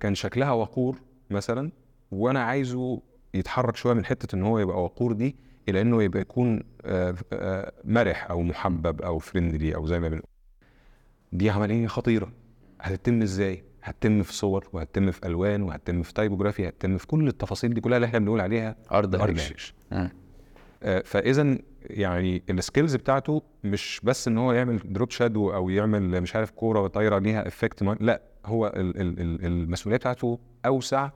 كان 0.00 0.14
شكلها 0.14 0.52
وقور 0.52 0.96
مثلا 1.30 1.70
وأنا 2.10 2.42
عايزه 2.42 3.00
يتحرك 3.34 3.76
شوية 3.76 3.94
من 3.94 4.04
حتة 4.04 4.36
إن 4.36 4.42
هو 4.42 4.58
يبقى 4.58 4.84
وقور 4.84 5.12
دي 5.12 5.36
إلى 5.68 5.80
إنه 5.80 6.02
يبقى 6.02 6.20
يكون 6.20 6.62
آه، 6.84 7.14
آه، 7.32 7.72
مرح 7.84 8.30
أو 8.30 8.42
محبب 8.42 9.02
أو 9.02 9.18
friendly 9.18 9.74
أو 9.74 9.86
زي 9.86 10.00
ما 10.00 10.08
بنقول 10.08 10.26
دي 11.32 11.50
عملية 11.50 11.86
خطيرة 11.86 12.32
هتتم 12.80 13.22
إزاي 13.22 13.64
هتتم 13.82 14.22
في 14.22 14.32
صور 14.32 14.68
وهتتم 14.72 15.10
في 15.10 15.26
ألوان 15.26 15.62
وهتتم 15.62 16.02
في 16.02 16.14
typography 16.14 16.68
هتتم 16.68 16.98
في 16.98 17.06
كل 17.06 17.28
التفاصيل 17.28 17.74
دي 17.74 17.80
كلها 17.80 17.96
اللي 17.96 18.06
إحنا 18.06 18.18
بنقول 18.18 18.40
عليها 18.40 18.76
art. 19.22 19.30
آه. 19.92 20.10
آه، 20.82 21.02
فاذا 21.04 21.58
يعني 21.84 22.42
ال 22.50 22.57
skills 22.57 22.96
بتاعته 22.96 23.42
مش 23.64 24.00
بس 24.04 24.28
إن 24.28 24.38
هو 24.38 24.52
يعمل 24.52 24.80
drop 24.84 25.10
shadow 25.10 25.54
أو 25.54 25.68
يعمل 25.68 26.20
مش 26.20 26.36
عارف 26.36 26.50
كورة 26.50 26.86
طايره 26.86 27.18
ليها 27.18 27.48
effect 27.48 27.82
لأ 27.82 28.22
هو 28.46 28.66
ال- 28.66 29.00
ال- 29.00 29.20
ال- 29.20 29.44
المسؤولية 29.46 29.96
بتاعته 29.98 30.38
أوسع 30.66 31.10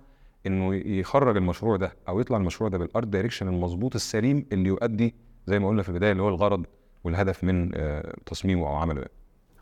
إنه 0.46 0.74
يخرج 0.74 1.36
المشروع 1.36 1.76
ده 1.76 1.92
أو 2.08 2.20
يطلع 2.20 2.36
المشروع 2.36 2.70
ده 2.70 2.78
بال 2.78 2.89
art 2.89 3.06
direction 3.06 3.48
المظبوط 3.48 3.94
السليم 3.94 4.46
اللي 4.52 4.68
يؤدي 4.68 5.14
زي 5.46 5.58
ما 5.58 5.68
قلنا 5.68 5.82
في 5.82 5.88
البداية 5.88 6.12
اللي 6.12 6.22
هو 6.22 6.28
الغرض 6.28 6.66
والهدف 7.04 7.44
من 7.44 7.70
آه، 7.74 8.14
تصميمه 8.26 8.66
أو 8.66 8.74
عمله. 8.74 9.04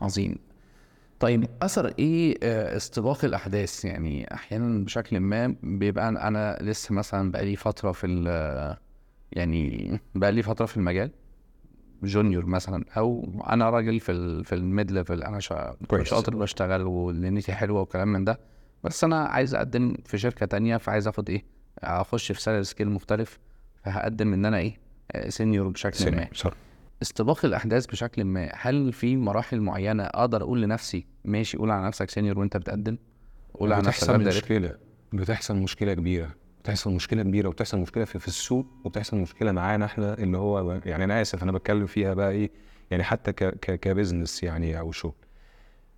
عظيم. 0.01 0.35
طيب 1.19 1.45
أثر 1.61 1.93
إيه 1.99 2.37
آه، 2.43 2.77
استباق 2.77 3.25
الأحداث؟ 3.25 3.85
يعني 3.85 4.33
أحيانا 4.33 4.85
بشكل 4.85 5.19
ما 5.19 5.55
بيبقى 5.63 6.09
أنا 6.09 6.57
لسه 6.61 6.95
مثلا 6.95 7.31
بقالي 7.31 7.55
فترة 7.55 7.91
في 7.91 8.07
يعني 9.33 9.99
بقالي 10.15 10.41
فترة 10.43 10.65
في 10.65 10.77
المجال 10.77 11.11
junior 12.03 12.45
مثلا 12.45 12.85
أو 12.97 13.27
أنا 13.49 13.69
راجل 13.69 13.99
في 13.99 14.11
ال 14.11 14.45
في 14.45 14.55
ال 14.55 14.64
mid 14.64 14.91
level 14.91 15.23
أنا 15.23 15.39
شا- 15.39 15.75
كويس. 15.87 16.07
شاطر 16.07 16.35
بشتغل 16.35 16.81
ودنيتي 16.81 17.53
حلوة 17.53 17.81
وكلام 17.81 18.07
من 18.07 18.23
ده. 18.25 18.39
بس 18.83 19.03
أنا 19.03 19.23
عايز 19.25 19.55
أقدم 19.55 19.95
في 20.05 20.17
شركة 20.17 20.45
تانية 20.45 20.77
فعايز 20.77 21.07
آخد 21.07 21.29
إيه 21.29 21.43
أخش 21.83 22.31
في 22.31 22.41
salary 22.41 22.63
scale 22.63 22.89
مختلف 22.89 23.39
فهقدم 23.83 24.33
إن 24.33 24.45
أنا 24.45 24.57
إيه 24.57 24.77
senior 25.29 25.67
بشكل 25.67 26.11
ما. 26.15 26.27
صح 26.33 26.51
استباق 27.01 27.45
الأحداث 27.45 27.85
بشكل 27.85 28.23
ما 28.23 28.49
هل 28.53 28.93
في 28.93 29.17
مراحل 29.17 29.61
معينة 29.61 30.03
أقدر 30.03 30.41
أقول 30.43 30.61
لنفسي 30.61 31.05
ماشي 31.25 31.57
قول 31.57 31.71
على 31.71 31.87
نفسك 31.87 32.09
senior 32.09 32.39
وأنت 32.39 32.57
بتقدم؟ 32.57 32.97
قول 33.53 33.73
على 33.73 33.87
نفسك 33.87 34.03
بتحصل 34.09 34.27
مشكلة 34.27 34.75
بتحصل 35.13 35.55
مشكلة 35.55 35.93
كبيرة. 35.93 36.29
بتحصل 36.63 36.91
مشكلة 36.93 37.23
كبيرة 37.23 37.47
وبتحصل 37.47 37.77
مشكلة 37.79 38.05
في, 38.05 38.19
في 38.19 38.27
السوق 38.27 38.65
وبتحصل 38.83 39.17
مشكلة 39.17 39.51
معانا 39.51 39.85
إحنا 39.85 40.13
اللي 40.13 40.37
هو 40.37 40.81
يعني 40.85 41.03
أنا 41.03 41.21
آسف 41.21 41.43
أنا 41.43 41.51
بتكلم 41.51 41.85
فيها 41.85 42.13
بقى 42.13 42.31
إيه 42.31 42.51
يعني 42.91 43.03
حتى 43.03 43.33
ك 43.33 43.43
ك 43.43 43.79
ك 43.79 43.86
business 43.86 44.43
يعني 44.43 44.79
أو 44.79 44.91
شغل. 44.91 45.13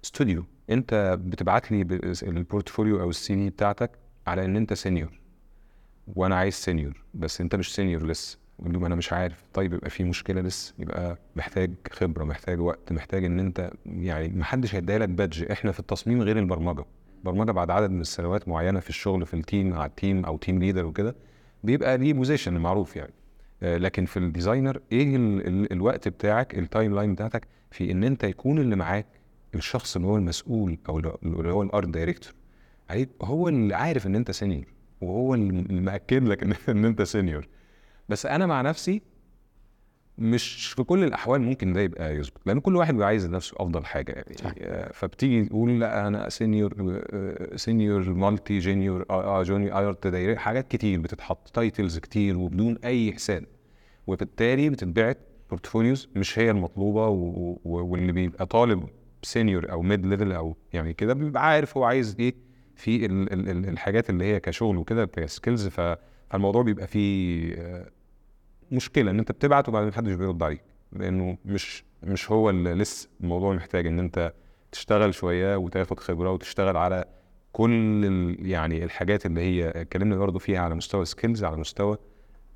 استوديو 0.03 0.45
أنت 0.69 1.17
بتبعت 1.21 1.71
لي 1.71 1.81
ال 2.23 2.31
portfolio 2.31 3.01
أو 3.01 3.09
ال 3.09 3.35
CV 3.35 3.49
بتاعتك 3.49 3.91
على 4.27 4.45
إن 4.45 4.55
أنت 4.55 4.73
senior 4.73 5.19
وأنا 6.15 6.35
عايز 6.35 6.53
senior 6.53 7.03
بس 7.13 7.41
أنت 7.41 7.55
مش 7.55 7.75
senior 7.75 8.07
لسه. 8.07 8.37
ما 8.59 8.87
أنا 8.87 8.95
مش 8.95 9.13
عارف. 9.13 9.43
طيب 9.53 9.73
يبقى 9.73 9.89
في 9.89 10.03
مشكلة 10.03 10.41
لسه 10.41 10.73
يبقى 10.79 11.17
محتاج 11.35 11.71
خبرة 11.91 12.23
محتاج 12.23 12.59
وقت 12.59 12.91
محتاج 12.91 13.25
إن 13.25 13.39
أنت 13.39 13.71
يعني 13.85 14.27
ما 14.27 14.43
حدش 14.43 14.75
هيديها 14.75 14.97
لك 14.99 15.09
badge. 15.09 15.51
إحنا 15.51 15.71
في 15.71 15.79
التصميم 15.79 16.21
غير 16.21 16.39
البرمجة. 16.39 16.85
البرمجه 17.25 17.51
بعد 17.51 17.71
عدد 17.71 17.91
من 17.91 18.01
السنوات 18.01 18.47
معينة 18.47 18.79
في 18.79 18.89
الشغل 18.89 19.25
في 19.25 19.33
ال 19.33 19.40
team 19.40 19.69
مع 19.69 19.85
ال 19.85 19.93
team 19.93 20.25
أو 20.25 20.37
team 20.37 20.59
leader 20.59 20.85
وكده 20.85 21.15
بيبقى 21.63 21.97
ليه 21.97 22.13
position 22.13 22.57
معروف 22.57 22.95
يعني. 22.95 23.13
آه، 23.63 23.77
لكن 23.77 24.05
في 24.05 24.17
ال 24.17 24.24
designer 24.24 24.81
إيه 24.91 25.15
ال 25.15 25.47
ال 25.47 25.71
الوقت 25.73 26.07
بتاعك 26.07 26.59
ال 26.59 26.95
timeline 26.95 27.13
بتاعتك 27.13 27.47
في 27.71 27.91
إن 27.91 28.03
أنت 28.03 28.23
يكون 28.23 28.59
اللي 28.59 28.75
معاك 28.75 29.05
الشخص 29.55 29.95
اللي 29.95 30.07
هو 30.07 30.17
المسؤول 30.17 30.77
أو 30.89 30.99
اللي 30.99 31.51
هو 31.51 31.63
ال 31.63 31.69
art 31.69 31.87
director 31.87 32.33
هو 33.21 33.47
اللي 33.47 33.75
عارف 33.75 34.07
إن 34.07 34.15
أنت 34.15 34.31
senior 34.31 34.65
وهو 35.01 35.33
اللي 35.33 35.81
مأكد 35.81 36.23
لك 36.27 36.69
إن 36.69 36.85
انت 36.85 37.01
senior 37.01 37.47
بس 38.09 38.25
أنا 38.25 38.45
مع 38.45 38.61
نفسي 38.61 39.01
مش 40.17 40.67
في 40.73 40.83
كل 40.83 41.03
الأحوال 41.03 41.41
ممكن 41.41 41.73
ده 41.73 41.81
يبقى 41.81 42.15
يظبط 42.15 42.41
لأن 42.45 42.59
كل 42.59 42.75
واحد 42.75 42.93
بيبقى 42.93 43.07
عايز 43.07 43.25
لنفسه 43.25 43.55
أفضل 43.59 43.85
حاجة 43.85 44.11
يعني. 44.11 44.35
آه، 44.61 44.91
فبتيجي 44.93 45.45
تقول 45.45 45.79
لأ 45.79 46.07
أنا 46.07 46.29
senior 46.29 47.01
senior 47.55 48.09
multi 48.09 48.59
junior 48.59 49.05
آه 49.09 49.43
junior 49.43 49.73
art 49.87 50.07
direct 50.07 50.39
حاجات 50.39 50.67
كتير 50.67 50.99
بتتحط 50.99 51.49
titles 51.49 51.97
كتير 51.99 52.37
وبدون 52.37 52.77
أي 52.83 53.13
حساب 53.13 53.43
وبالتالي 54.07 54.69
بتتبعت 54.69 55.17
portfolios 55.49 56.09
مش 56.15 56.39
هي 56.39 56.51
المطلوبة 56.51 57.07
واللي 57.63 58.11
بيبقى 58.11 58.45
طالب 58.45 58.83
senior 59.23 59.71
أو 59.71 59.81
mid 59.81 60.05
level 60.05 60.31
أو 60.31 60.55
يعني 60.73 60.93
كده 60.93 61.13
بيبقى 61.13 61.47
عارف 61.47 61.77
هو 61.77 61.83
عايز 61.83 62.15
إيه 62.19 62.35
في 62.75 63.05
ال 63.05 63.33
ال 63.33 63.49
ال 63.49 63.69
الحاجات 63.69 64.09
اللي 64.09 64.25
هي 64.25 64.39
كشغل 64.39 64.77
وكده 64.77 65.05
ك 65.05 65.14
skills 65.14 65.67
فالموضوع 65.67 66.61
بيبقى 66.61 66.87
فيه 66.87 67.53
آه، 67.57 67.91
مشكلة 68.71 69.11
إن 69.11 69.19
أنت 69.19 69.31
بتبعت 69.31 69.69
وبعدين 69.69 69.89
محدش 69.89 70.13
بيرد 70.13 70.43
عليك 70.43 70.61
لأنه 70.91 71.37
مش 71.45 71.83
مش 72.03 72.31
هو 72.31 72.49
اللي 72.49 72.73
لسه 72.73 73.09
الموضوع 73.21 73.55
محتاج 73.55 73.87
إن 73.87 73.99
أنت 73.99 74.33
تشتغل 74.71 75.13
شوية 75.13 75.55
وتاخد 75.55 75.99
خبرة 75.99 76.31
وتشتغل 76.31 76.77
على 76.77 77.05
كل 77.51 78.35
يعني 78.39 78.83
الحاجات 78.83 79.25
اللي 79.25 79.41
هي 79.41 79.69
اتكلمنا 79.69 80.15
برضه 80.17 80.39
فيها 80.39 80.59
على 80.59 80.75
مستوى 80.75 81.05
skills 81.05 81.43
على 81.43 81.57
مستوى 81.57 81.97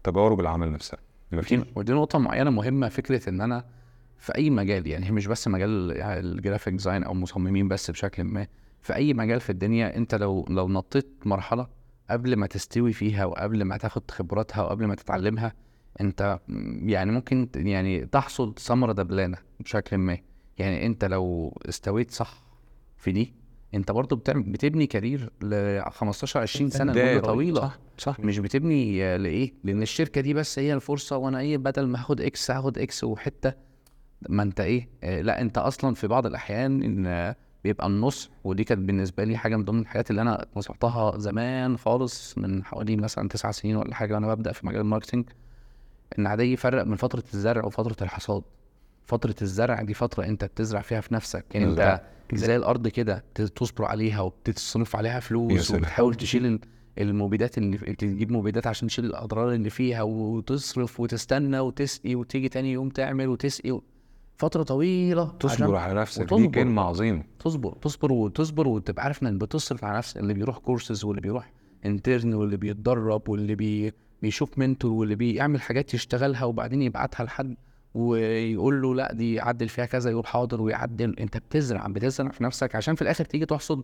تجارب 0.04 0.40
العمل 0.40 0.72
نفسها. 0.72 1.00
ودي, 1.62 1.72
ودي 1.76 1.94
نقطة 1.94 2.20
معينة 2.20 2.50
مهمة 2.50 2.90
فكرة 2.90 3.30
إن 3.30 3.42
أنا 3.42 3.66
في 4.18 4.36
أي 4.36 4.50
مجال 4.50 4.88
يعني 4.88 5.06
هي 5.06 5.12
مش 5.12 5.28
بس 5.28 5.48
مجال 5.48 6.02
ال 6.02 6.11
graphic 6.11 6.74
design 6.74 7.04
أو 7.04 7.14
مصممين 7.14 7.68
بس 7.68 7.92
بشكل 7.92 8.24
ما 8.24 8.48
في 8.82 8.96
أي 8.96 9.14
مجال 9.14 9.40
في 9.40 9.50
الدنيا 9.50 9.98
أنت 9.98 10.16
لو 10.16 10.46
لو 10.50 10.68
نطيت 10.68 11.08
مرحلة 11.26 11.68
قبل 12.10 12.36
ما 12.36 12.48
تستوي 12.48 12.94
فيها 12.94 13.26
وقبل 13.26 13.64
ما 13.64 13.78
تاخد 13.78 14.12
خبراتها 14.12 14.64
وقبل 14.64 14.86
ما 14.86 14.96
تتعلمها 14.96 15.54
انت 16.02 16.40
يعني 16.84 17.12
ممكن 17.12 17.50
يعني 17.56 18.06
تحصد 18.06 18.60
ثمرة 18.60 18.92
دبلانة 18.94 19.38
بشكل 19.60 19.98
ما. 19.98 20.18
يعني 20.58 20.86
انت 20.86 21.06
لو 21.06 21.58
استويت 21.70 22.12
صح 22.12 22.44
في 22.98 23.12
دي 23.12 23.34
انت 23.74 23.92
برضو 23.92 24.16
بتعمل 24.16 24.44
بتبني 24.44 24.88
career 24.88 25.30
ل 25.42 25.82
15 25.92 26.40
20 26.40 26.70
سنة 26.70 26.94
ده 26.94 27.12
مده 27.16 27.20
طويلة. 27.22 27.62
صح 27.62 27.80
صح. 27.98 28.20
مش 28.20 28.40
بتبني 28.40 29.18
لإيه؟ 29.18 29.54
لأن 29.64 29.82
الشركة 29.82 30.22
دي 30.22 30.34
بس 30.34 30.60
هي 30.60 30.74
الفرصة 30.74 31.18
وأنا 31.18 31.40
إيه 31.40 31.58
بدل 31.58 31.88
ما 31.88 32.00
هاخد 32.00 32.22
X 32.22 32.52
هاخد 32.52 32.78
X 32.78 33.04
وحتة. 33.04 33.54
ما 34.30 34.44
أنت 34.44 34.60
إيه 34.60 34.90
آه، 35.04 35.22
لا 35.22 35.42
أنت 35.42 35.58
أصلا 35.58 35.96
في 35.96 36.08
بعض 36.08 36.26
الأحيان 36.26 36.84
إن 36.84 37.06
آه، 37.08 37.36
بيبقى 37.64 37.88
النص 37.88 38.30
ودي 38.44 38.64
كانت 38.64 38.82
بالنسبة 38.82 39.24
لي 39.24 39.38
حاجة 39.38 39.56
من 39.56 39.66
ضمن 39.66 39.80
الحاجات 39.80 40.10
اللي 40.12 40.22
أنا 40.22 40.46
نصحتها 40.56 41.18
زمان 41.18 41.78
خالص 41.78 42.38
من 42.38 42.64
حوالي 42.64 42.96
مثلا 42.96 43.30
تسع 43.30 43.52
سنين 43.52 43.76
ولا 43.76 43.96
حاجة 43.96 44.14
وأنا 44.14 44.34
ببدأ 44.36 44.52
في 44.52 44.68
مجال 44.68 44.82
الماركتنج 44.82 45.26
إن 46.20 46.28
عادي 46.28 46.54
يفرق 46.54 46.84
من 46.84 46.96
فترة 46.96 47.24
الزرع 47.34 47.66
وفترة 47.66 47.96
الحصاد. 48.02 48.44
فترة 49.06 49.36
الزرع 49.42 49.82
دي 49.82 49.94
فترة 49.94 50.26
أنت 50.26 50.46
بتزرع 50.46 50.82
فيها 50.82 51.02
في 51.02 51.14
نفسك. 51.14 51.46
يعني 51.52 51.66
أنت 51.66 52.02
زي 52.34 52.56
الأرض 52.56 52.88
كده 52.88 53.24
تصبر 53.56 53.86
عليها 53.86 54.22
وبتصرف 54.22 54.96
عليها 54.96 55.20
فلوس. 55.20 55.72
وبتحاول 55.72 56.16
تشيل 56.16 56.46
ال- 56.46 56.60
المبيدات 56.98 57.58
اللي 57.58 57.78
تجيب 57.78 58.32
مبيدات 58.32 58.68
عشان 58.68 58.88
تشيل 58.88 59.06
الأضرار 59.06 59.54
اللي 59.54 59.70
فيها 59.70 60.02
وتصرف 60.02 61.00
وتستنى 61.00 61.60
وتسقي 61.60 62.16
وتيجي 62.16 62.50
تاني 62.50 62.72
يوم 62.72 62.90
تعمل 62.90 63.28
وتسقي 63.28 63.72
و... 63.72 63.84
فترة 64.38 64.64
طويلة 64.64 65.26
تصبر 65.40 65.76
على 65.76 66.02
نفسك. 66.02 66.34
دي. 66.34 66.48
كلمة 66.48 66.82
عظيمة. 66.82 67.24
تصبر 67.40 67.74
تصبر 67.82 68.12
وتصبر 68.12 68.68
وتبقى 68.68 69.04
عارف 69.04 69.24
انك 69.24 69.34
بتصرف 69.42 69.84
على 69.84 69.98
نفسك. 69.98 70.18
اللي 70.18 70.34
بيروح 70.34 70.58
كورسز 70.58 71.04
واللي 71.06 71.22
بيروح 71.22 71.52
intern 71.86 72.34
واللي 72.34 72.58
بيتدرب 72.58 73.30
واللي 73.30 73.56
بي 73.56 73.94
بيشوف 74.22 74.58
mentor 74.58 74.92
واللي 74.92 75.16
بيعمل 75.16 75.62
حاجات 75.62 75.94
يشتغلها 75.94 76.44
وبعدين 76.46 76.82
يبعتها 76.82 77.24
لحد 77.24 77.56
ويقول 77.94 78.82
له 78.82 78.96
لا 78.96 79.14
دي 79.14 79.40
عدل 79.40 79.70
فيها 79.70 79.86
كذا 79.86 80.12
يقول 80.12 80.26
حاضر 80.28 80.62
ويعدل. 80.62 81.20
انت 81.20 81.38
بتزرع 81.38 81.88
بتزرع 81.88 82.30
في 82.30 82.44
نفسك 82.44 82.76
عشان 82.76 82.96
في 82.96 83.02
الآخر 83.02 83.26
تيجي 83.26 83.46
تحصد. 83.46 83.84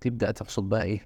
تبدأ 0.00 0.30
تحصد 0.30 0.68
بقى 0.68 0.82
إيه؟ 0.84 1.00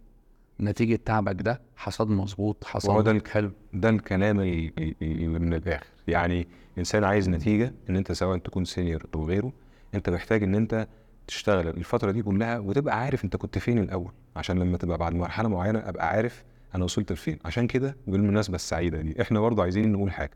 نتيجة 0.61 0.97
تعبك 1.05 1.42
ده 1.42 1.61
حصاد 1.77 2.09
مظبوط 2.09 2.64
حصاد 2.64 2.90
وهو 2.90 3.01
ده 3.01 3.11
الك- 3.11 3.29
حلو. 3.29 3.51
ده 3.73 3.88
الكلام 3.88 4.37
من 4.37 5.53
الآخر. 5.55 5.87
يعني 6.09 6.49
إنسان 6.79 7.05
عايز 7.05 7.29
نتيجة 7.29 7.75
إن 7.90 7.97
أنت 7.97 8.12
سواء 8.12 8.38
تكون 8.38 8.64
سينيور 8.64 9.07
أو 9.14 9.25
غيره 9.27 9.53
أنت 9.94 10.11
محتاج 10.11 10.42
إن 10.42 10.55
أنت 10.55 10.88
تشتغل 11.27 11.68
الفترة 11.68 12.11
دي 12.11 12.23
كلها 12.23 12.59
وتبقى 12.59 13.01
عارف 13.01 13.25
أنت 13.25 13.37
كنت 13.37 13.59
فين 13.59 13.79
الأول 13.79 14.12
عشان 14.37 14.59
لما 14.59 14.77
تبقى 14.79 14.99
بعد 14.99 15.14
مرحلة 15.14 15.49
معينة 15.49 15.79
أبقى 15.79 16.09
عارف 16.09 16.44
أنا 16.74 16.85
وصلت 16.85 17.12
لفين؟ 17.12 17.38
عشان 17.44 17.66
كده 17.66 17.96
بالمناسبه 18.07 18.54
السعيدة 18.54 19.00
دي. 19.00 19.22
إحنا 19.22 19.40
برضه 19.40 19.62
عايزين 19.62 19.92
نقول 19.92 20.11
حاجة. 20.12 20.31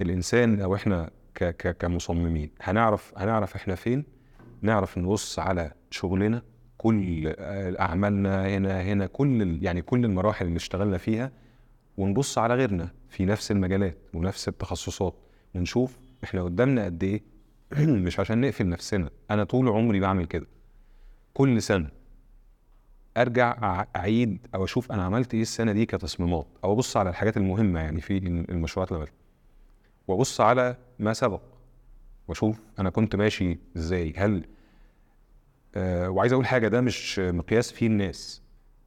الإنسان 0.00 0.60
أو 0.60 0.74
إحنا 0.74 1.10
ك 1.34 1.44
ك 1.44 1.76
كمصممين 1.76 2.50
هنعرف 2.60 3.12
هنعرف 3.16 3.56
إحنا 3.56 3.74
فين؟ 3.74 4.04
نعرف 4.62 4.98
نبص 4.98 5.38
على 5.38 5.72
شغلنا 5.90 6.42
كل 6.78 7.34
أعمالنا 7.80 8.48
هنا 8.48 8.82
هنا 8.82 9.06
كل 9.06 9.58
يعني 9.62 9.82
كل 9.82 10.04
المراحل 10.04 10.46
اللي 10.46 10.56
اشتغلنا 10.56 10.98
فيها 10.98 11.32
ونبص 11.96 12.38
على 12.38 12.54
غيرنا 12.54 12.90
في 13.08 13.24
نفس 13.24 13.50
المجالات 13.50 13.98
ونفس 14.14 14.48
التخصصات. 14.48 15.14
ونشوف 15.54 15.98
إحنا 16.24 16.42
قدامنا 16.42 16.84
قد 16.84 17.04
إيه؟ 17.04 17.22
مش 18.04 18.20
عشان 18.20 18.40
نقفل 18.40 18.68
نفسنا. 18.68 19.10
أنا 19.30 19.44
طول 19.44 19.68
عمري 19.68 20.00
بعمل 20.00 20.26
كده. 20.26 20.46
كل 21.34 21.62
سنة 21.62 21.88
أرجع 23.16 23.84
أعيد 23.96 24.46
أو 24.54 24.64
أشوف 24.64 24.92
أنا 24.92 25.04
عملت 25.04 25.34
إيه 25.34 25.42
السنة 25.42 25.72
دي 25.72 25.86
كتصميمات 25.86 26.46
أو 26.64 26.72
أبص 26.72 26.96
على 26.96 27.10
الحاجات 27.10 27.36
المهمة 27.36 27.80
يعني 27.80 28.00
في 28.00 28.16
المشروعات 28.48 28.88
اللي 28.92 28.98
عملتها. 28.98 29.14
وأبص 30.08 30.40
على 30.40 30.76
ما 30.98 31.12
سبق 31.12 31.40
وأشوف 32.28 32.60
أنا 32.78 32.90
كنت 32.90 33.16
ماشي 33.16 33.58
إزاي. 33.76 34.12
هل 34.16 34.44
آه 35.74 36.10
وعايز 36.10 36.32
أقول 36.32 36.46
حاجة 36.46 36.68
ده 36.68 36.80
مش 36.80 37.18
مقياس 37.18 37.72
فيه 37.72 37.86
الناس. 37.86 38.42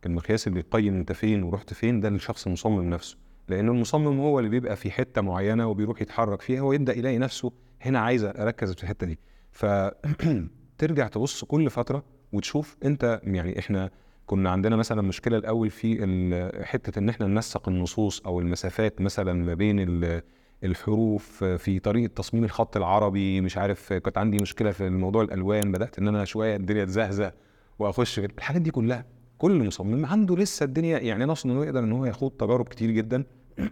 المقياس 0.05 0.47
اللي 0.47 0.59
يقيم 0.59 0.95
أنت 0.95 1.11
فين 1.11 1.43
ورحت 1.43 1.73
فين 1.73 1.99
ده 1.99 2.07
الشخص 2.07 2.47
المصمم 2.47 2.89
نفسه. 2.89 3.17
لأن 3.47 3.69
المصمم 3.69 4.19
هو 4.19 4.39
اللي 4.39 4.49
بيبقى 4.49 4.75
في 4.75 4.91
حتة 4.91 5.21
معينة 5.21 5.67
وبيروح 5.67 6.01
يتحرك 6.01 6.41
فيها 6.41 6.61
ويبدأ 6.61 6.97
يلاقي 6.97 7.17
نفسه 7.17 7.51
هنا 7.81 7.99
عايز 7.99 8.23
أركز 8.23 8.73
في 8.73 8.83
الحتة 8.83 9.07
دي. 9.07 9.19
فترجع 9.51 11.07
تبص 11.13 11.43
كل 11.43 11.69
فترة 11.69 12.03
وتشوف 12.33 12.77
أنت 12.85 13.21
يعني 13.23 13.59
إحنا 13.59 13.91
كنا 14.27 14.49
عندنا 14.49 14.75
مثلا 14.75 15.01
مشكلة 15.01 15.37
الأول 15.37 15.69
في 15.69 16.61
حتة 16.63 16.99
إن 16.99 17.09
إحنا 17.09 17.27
ننسق 17.27 17.69
النصوص 17.69 18.21
أو 18.25 18.39
المسافات 18.39 19.01
مثلا 19.01 19.33
ما 19.33 19.53
بين 19.53 19.79
ال- 19.79 20.21
الحروف 20.63 21.43
في 21.43 21.79
طريقة 21.79 22.11
تصميم 22.13 22.43
الخط 22.43 22.77
العربي 22.77 23.41
مش 23.41 23.57
عارف 23.57 23.93
كانت 23.93 24.17
عندي 24.17 24.37
مشكلة 24.41 24.71
في 24.71 24.89
موضوع 24.89 25.21
الألوان 25.21 25.71
بدأت 25.71 25.99
إن 25.99 26.07
أنا 26.07 26.25
شوية 26.25 26.55
الدنيا 26.55 26.85
تزهزه 26.85 27.31
وأخش 27.79 28.19
الحاجات 28.19 28.61
دي 28.61 28.71
كلها 28.71 29.05
كل 29.37 29.67
مصمم 29.67 30.05
عنده 30.05 30.35
لسه 30.35 30.63
الدنيا 30.63 30.99
يعني 30.99 31.25
ناقص 31.25 31.45
إنه 31.45 31.65
يقدر 31.65 31.79
إن 31.79 31.91
هو 31.91 32.05
يخوض 32.05 32.31
تجارب 32.31 32.67
كتير 32.67 32.91
جدا 32.91 33.23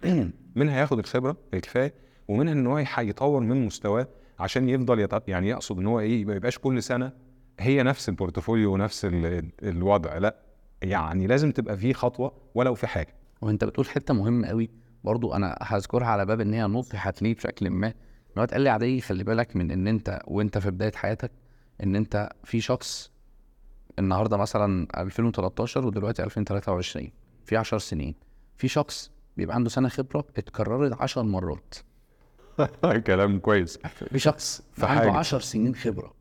منها 0.56 0.80
ياخد 0.80 1.00
الخبرة 1.00 1.38
الكفايه 1.54 1.94
ومنها 2.28 2.54
إن 2.54 2.68
هو 2.68 2.84
يطور 3.00 3.41
من 3.41 3.65
مستواه 3.65 4.08
عشان 4.39 4.70
يفضل. 4.70 5.08
يعني 5.28 5.50
يقصد 5.50 5.80
إن 5.80 5.86
هو 5.86 6.00
إيه 6.00 6.26
ما 6.26 6.36
يبقاش 6.36 6.60
كل 6.60 6.84
سنة 6.84 7.12
هي 7.60 7.84
نفس 7.84 8.10
البورتفوليو 8.10 8.74
ونفس 8.74 9.06
ال... 9.06 9.50
الوضع 9.63 10.18
لأ 10.18 10.44
يعني 10.86 11.28
لازم 11.28 11.52
تبقى 11.52 11.78
في 11.78 11.93
خطوة 11.93 12.34
ولو 12.56 12.76
في 12.76 12.88
حاجة. 12.88 13.15
وانت 13.41 13.63
بتقول 13.63 13.89
حتة 13.89 14.13
مهمة 14.13 14.48
قوي 14.48 14.69
برضو 15.04 15.34
أنا 15.34 15.58
هذكرها 15.62 16.08
على 16.08 16.26
باب 16.26 16.41
إن 16.41 16.54
هي 16.54 16.63
نطحت 16.63 17.21
لي 17.21 17.34
بشكل 17.34 17.69
ما. 17.69 17.88
إن 17.88 17.93
هو 18.38 18.43
اتقال 18.43 18.62
لي 18.62 18.69
عادي 18.69 19.02
خلي 19.02 19.24
بالك 19.24 19.56
من 19.56 19.71
إن 19.71 19.88
أنت 19.88 20.19
وأنت 20.28 20.58
في 20.58 20.71
بداية 20.71 20.91
حياتك 20.95 21.32
إن 21.84 21.95
أنت 21.95 22.30
في 22.43 22.62
شخص 22.62 23.12
النهارده 24.00 24.38
مثلا 24.38 24.88
2013 24.98 25.86
ودلوقتي 25.86 26.24
2023 26.24 27.12
في 27.45 27.58
10 27.58 27.78
سنين. 27.78 28.15
في 28.58 28.67
شخص 28.67 29.12
بيبقى 29.38 29.56
عنده 29.56 29.69
سنة 29.69 29.89
خبرة 29.89 30.26
اتكررت 30.38 31.02
10 31.02 31.21
مرات. 31.21 31.76
كلام 33.08 33.39
كويس. 33.39 33.78
في 34.12 34.19
شخص 34.19 34.62
عنده 34.78 34.88
حاجة. 34.88 35.12
10 35.12 35.39
سنين 35.39 35.76
خبرة. 35.76 36.13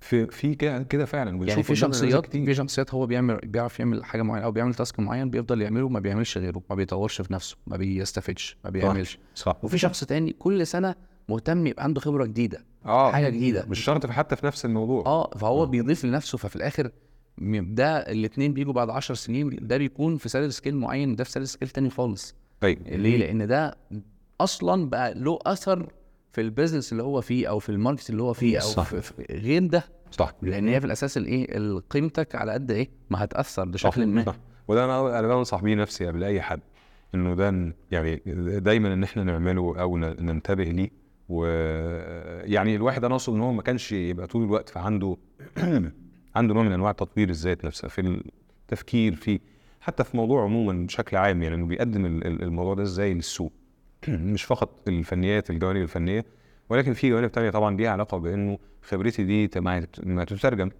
في 0.00 0.26
في 0.26 0.54
كده 0.84 1.04
فعلا 1.04 1.44
يعني 1.46 1.62
في 1.62 1.76
شخصيات 1.76 2.26
كتير. 2.26 2.44
في 2.44 2.54
شخصيات 2.54 2.94
هو 2.94 3.06
بيعمل 3.06 3.36
بيعرف 3.44 3.80
يعمل 3.80 4.04
حاجة 4.04 4.22
معينة 4.22 4.46
أو 4.46 4.52
بيعمل 4.52 4.74
تاسك 4.74 5.00
معين 5.00 5.30
بيفضل 5.30 5.62
يعمله 5.62 5.88
ما 5.88 6.00
بيعملش 6.00 6.38
غيره 6.38 6.62
ما 6.70 6.76
بيطورش 6.76 7.20
في 7.22 7.32
نفسه 7.32 7.56
ما 7.66 7.76
بيستفدش 7.76 8.56
ما 8.64 8.70
بيعملش. 8.70 9.18
صح. 9.34 9.56
وفي 9.62 9.78
شخص 9.78 10.04
تاني 10.04 10.32
كل 10.32 10.66
سنة 10.66 10.94
مهتم 11.28 11.66
يبقى 11.66 11.84
عنده 11.84 12.00
خبرة 12.00 12.24
جديدة 12.24 12.64
آه 12.86 13.12
حاجة 13.12 13.28
جديدة. 13.28 13.66
مش 13.68 13.84
شرط 13.84 14.06
حتى 14.06 14.36
في 14.36 14.46
نفس 14.46 14.64
الموضوع. 14.64 15.06
آه 15.06 15.30
فهو 15.38 15.62
آه. 15.62 15.66
بيضيف 15.66 16.04
لنفسه 16.04 16.38
ففي 16.38 16.56
الآخر 16.56 16.90
ده 17.38 17.96
الاثنين 17.98 18.54
بيجوا 18.54 18.72
بعد 18.72 18.90
10 18.90 19.14
سنين 19.14 19.58
ده 19.62 19.76
بيكون 19.76 20.16
في 20.16 20.28
salary 20.28 20.50
scale 20.50 20.76
معين 20.76 21.16
ده 21.16 21.24
في 21.24 21.30
salary 21.30 21.46
scale 21.46 21.68
تاني 21.68 21.90
خالص. 21.90 22.34
طيب 22.60 22.88
ليه؟ 22.88 23.16
لأن 23.16 23.46
ده 23.46 23.76
أصلا 24.40 24.88
بقى 24.90 25.14
له 25.14 25.38
أثر 25.46 25.92
في 26.32 26.40
ال 26.40 26.46
business 26.46 26.92
اللي 26.92 27.02
هو 27.02 27.20
فيه 27.20 27.46
أو 27.48 27.58
في 27.58 27.68
ال 27.68 27.74
market 27.74 28.10
اللي 28.10 28.22
هو 28.22 28.32
فيه 28.32 28.58
أو 28.58 28.66
صح. 28.66 28.84
في 28.84 29.00
في 29.02 29.26
غير 29.30 29.66
ده 29.66 29.84
صح. 30.10 30.32
لأن 30.42 30.68
هي 30.68 30.80
في 30.80 30.86
الأساس 30.86 31.16
الايه 31.16 31.78
قيمتك 31.90 32.34
على 32.34 32.52
قد 32.52 32.70
إيه؟ 32.70 32.90
ما 33.10 33.24
هتأثر 33.24 33.64
بشكل 33.64 34.06
ما. 34.06 34.24
صح. 34.24 34.36
وده 34.68 34.84
أنا 34.84 35.18
أنا 35.18 35.28
بنصح 35.28 35.62
بيه 35.62 35.74
نفسي 35.74 36.06
قبل 36.06 36.24
أي 36.24 36.40
حد 36.42 36.60
إنه 37.14 37.34
ده 37.34 37.74
يعني 37.90 38.22
دايما 38.60 38.92
إن 38.92 39.02
إحنا 39.02 39.24
نعمله 39.24 39.80
أو 39.80 39.96
ننتبه 39.96 40.64
ليه. 40.64 40.90
ويعني 41.28 42.76
الواحد 42.76 43.04
أنا 43.04 43.14
أقصد 43.14 43.34
إن 43.34 43.40
هو 43.40 43.52
ما 43.52 43.62
كانش 43.62 43.92
يبقى 43.92 44.26
طول 44.26 44.44
الوقت 44.44 44.68
فعنده 44.68 45.16
عنده 46.36 46.54
نوع 46.54 46.62
من 46.62 46.72
أنواع 46.72 46.92
تطوير 46.92 47.28
الذات 47.28 47.64
نفسها 47.64 47.88
في 47.88 48.20
التفكير 48.62 49.14
فيه 49.14 49.40
حتى 49.80 50.04
في 50.04 50.16
موضوع 50.16 50.42
عموما 50.44 50.86
بشكل 50.86 51.16
عام 51.16 51.42
يعني 51.42 51.54
إنه 51.54 51.66
بيقدم 51.66 52.06
ال- 52.06 52.26
ال- 52.26 52.42
الموضوع 52.42 52.74
ده 52.74 52.82
إزاي 52.82 53.14
للسوق. 53.14 53.52
مش 54.08 54.44
فقط 54.44 54.88
الفنيات 54.88 55.50
الجوانب 55.50 55.82
الفنية 55.82 56.24
ولكن 56.68 56.92
في 56.92 57.10
جوانب 57.10 57.32
تانية 57.32 57.50
طبعا 57.50 57.76
ليها 57.76 57.90
علاقة 57.90 58.18
بإنه 58.18 58.58
خبرتي 58.82 59.24
دي 59.24 59.50
ما 59.60 60.24
تترجم. 60.24 60.70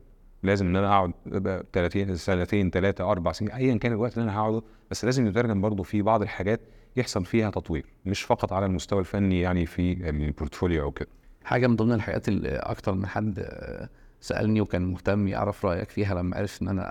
لازم 0.43 0.67
إن 0.67 0.77
أنا 0.77 0.89
أقعد 0.89 1.13
أبقى 1.33 1.65
30 1.73 2.17
سنتين 2.17 2.71
ثلاثة 2.71 3.11
أربع 3.11 3.33
سنين 3.33 3.51
ايا 3.53 3.77
كان 3.77 3.93
الوقت 3.93 4.19
اللي 4.19 4.25
أنا 4.31 4.39
هقعده 4.39 4.63
بس 4.91 5.05
لازم 5.05 5.27
يترجم 5.27 5.61
برضه 5.61 5.83
في 5.83 6.03
بعض 6.03 6.23
الحاجات 6.23 6.61
يحصل 6.97 7.25
فيها 7.25 7.51
تطوير 7.51 7.87
مش 8.07 8.23
فقط 8.23 8.53
على 8.53 8.67
المستوى 8.67 9.01
الفني 9.01 9.41
يعني 9.41 9.67
في 9.67 9.93
ال 10.11 10.18
portfolio 10.18 10.83
أو 10.83 10.91
كده. 10.91 11.09
حاجة 11.45 11.67
من 11.67 11.77
ضمن 11.77 11.93
الحاجات 11.93 12.29
اللي 12.29 12.49
أكتر 12.49 12.95
من 12.95 13.07
حد 13.07 13.39
آه، 13.39 13.89
سألني 14.21 14.61
وكان 14.61 14.83
مهتم 14.83 15.29
يعرف 15.29 15.67
رأيك 15.67 15.89
فيها 15.91 16.15
لما 16.15 16.37
عرف 16.37 16.63
إن 16.63 16.69
أنا 16.69 16.83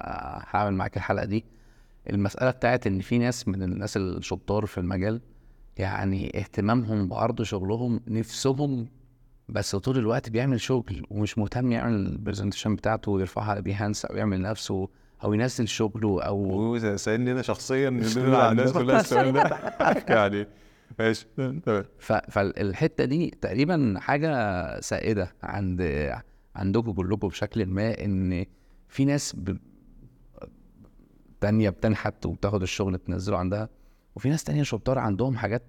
هعمل 0.49 0.73
معاك 0.73 0.97
الحلقة 0.97 1.25
دي 1.25 1.45
المسألة 2.09 2.51
بتاعت 2.51 2.87
إن 2.87 2.99
في 2.99 3.17
ناس 3.17 3.47
من 3.47 3.63
الناس 3.63 3.97
الشطار 3.97 4.65
في 4.65 4.77
المجال 4.77 5.21
يعني 5.79 6.39
اهتمامهم 6.39 7.07
بعرض 7.07 7.41
شغلهم 7.41 7.99
نفسهم 8.07 8.87
بس 9.49 9.75
طول 9.75 9.97
الوقت 9.97 10.29
بيعمل 10.29 10.61
شغل 10.61 11.05
ومش 11.09 11.37
مهتم 11.37 11.71
يعمل 11.71 11.93
ال 11.93 11.99
presentation 11.99 12.75
بتاعته 12.75 13.11
ويرفعها 13.11 13.51
على 13.51 13.61
Behance 13.61 14.05
أو 14.05 14.15
يعمل 14.15 14.41
نفسه 14.41 14.89
أو 15.23 15.33
ينزل 15.33 15.67
شغله 15.67 16.23
أو 16.23 16.37
وسالني 16.73 17.31
أنا 17.31 17.41
شخصيا 17.41 17.89
على 18.17 18.51
الناس 18.51 18.71
كلها 18.71 18.99
السؤال 18.99 19.33
ده. 19.33 19.75
يعني 20.15 20.47
ماشي. 20.99 21.27
تمام. 21.65 21.85
فالحتة 22.29 23.05
دي 23.05 23.29
تقريبا 23.41 23.95
حاجة 23.99 24.79
سائدة 24.79 25.31
عند 25.43 26.11
عندكم 26.55 26.91
كلكم 26.91 27.27
بشكل 27.27 27.65
ما 27.65 28.05
إن 28.05 28.45
في 28.87 29.05
ناس 29.05 29.35
ب... 29.35 29.57
تانية 31.41 31.69
بتنحت 31.69 32.25
وبتاخد 32.25 32.61
الشغل 32.61 32.97
تنزله 32.97 33.37
عندها. 33.37 33.69
وفي 34.19 34.29
ناس 34.29 34.43
تانية 34.43 34.63
شطار 34.63 34.99
عندهم 34.99 35.37
حاجات 35.37 35.61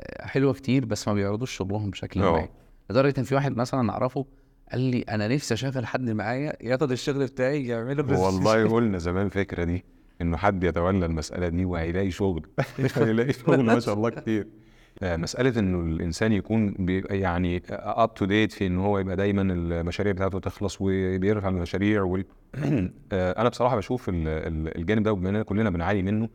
آه، 0.00 0.26
حلوة 0.26 0.52
كتير 0.52 0.84
بس 0.84 1.08
ما 1.08 1.14
بيعرضوش 1.14 1.52
شغلهم 1.56 1.90
بشكل 1.90 2.22
آه. 2.22 2.32
ما 2.32 2.48
لدرجة 2.90 3.14
إن 3.18 3.24
في 3.24 3.34
واحد 3.34 3.56
مثلا 3.56 3.90
أعرفه 3.92 4.26
قال 4.72 4.80
لي 4.80 5.02
أنا 5.02 5.28
نفسي 5.28 5.54
أشغل 5.54 5.86
حد 5.86 6.10
معايا 6.10 6.52
ياخد 6.60 6.92
الشغل 6.92 7.26
بتاعي 7.26 7.66
يعمله 7.66 8.02
بس- 8.02 8.18
والله 8.18 8.68
قلنا 8.74 8.98
زمان 8.98 9.26
الفكرة 9.26 9.64
دي 9.64 9.84
إنه 10.20 10.36
حد 10.36 10.64
يتولى 10.64 11.06
المسألة 11.06 11.48
دي 11.48 11.64
وهيلاقي 11.64 12.10
شغل. 12.10 12.46
هيلاقي 12.96 13.32
شغل 13.32 13.64
ما 13.64 13.80
شاء 13.80 13.94
الله 13.94 14.10
كتير. 14.10 14.46
آه، 15.02 15.16
مسألة 15.16 15.60
إنه 15.60 15.80
الإنسان 15.80 16.32
يكون 16.32 16.70
بيبقى 16.78 17.18
يعني 17.18 17.62
أب 17.70 18.14
تو 18.14 18.24
ديت 18.24 18.52
في 18.52 18.66
إن 18.66 18.78
هو 18.78 18.98
يبقى 18.98 19.16
دايما 19.16 19.42
المشاريع 19.42 20.12
بتاعته 20.12 20.38
تخلص 20.38 20.76
وبيرفع 20.80 21.48
المشاريع 21.48 22.02
وال... 22.02 22.24
أنا 23.12 23.48
بصراحة 23.48 23.76
بشوف 23.76 24.08
ال- 24.08 24.28
ال- 24.28 24.76
الجانب 24.78 25.02
ده 25.02 25.12
وبما 25.12 25.28
إننا 25.28 25.42
كلنا 25.42 25.70
بنعاني 25.70 26.02
منه 26.02 26.28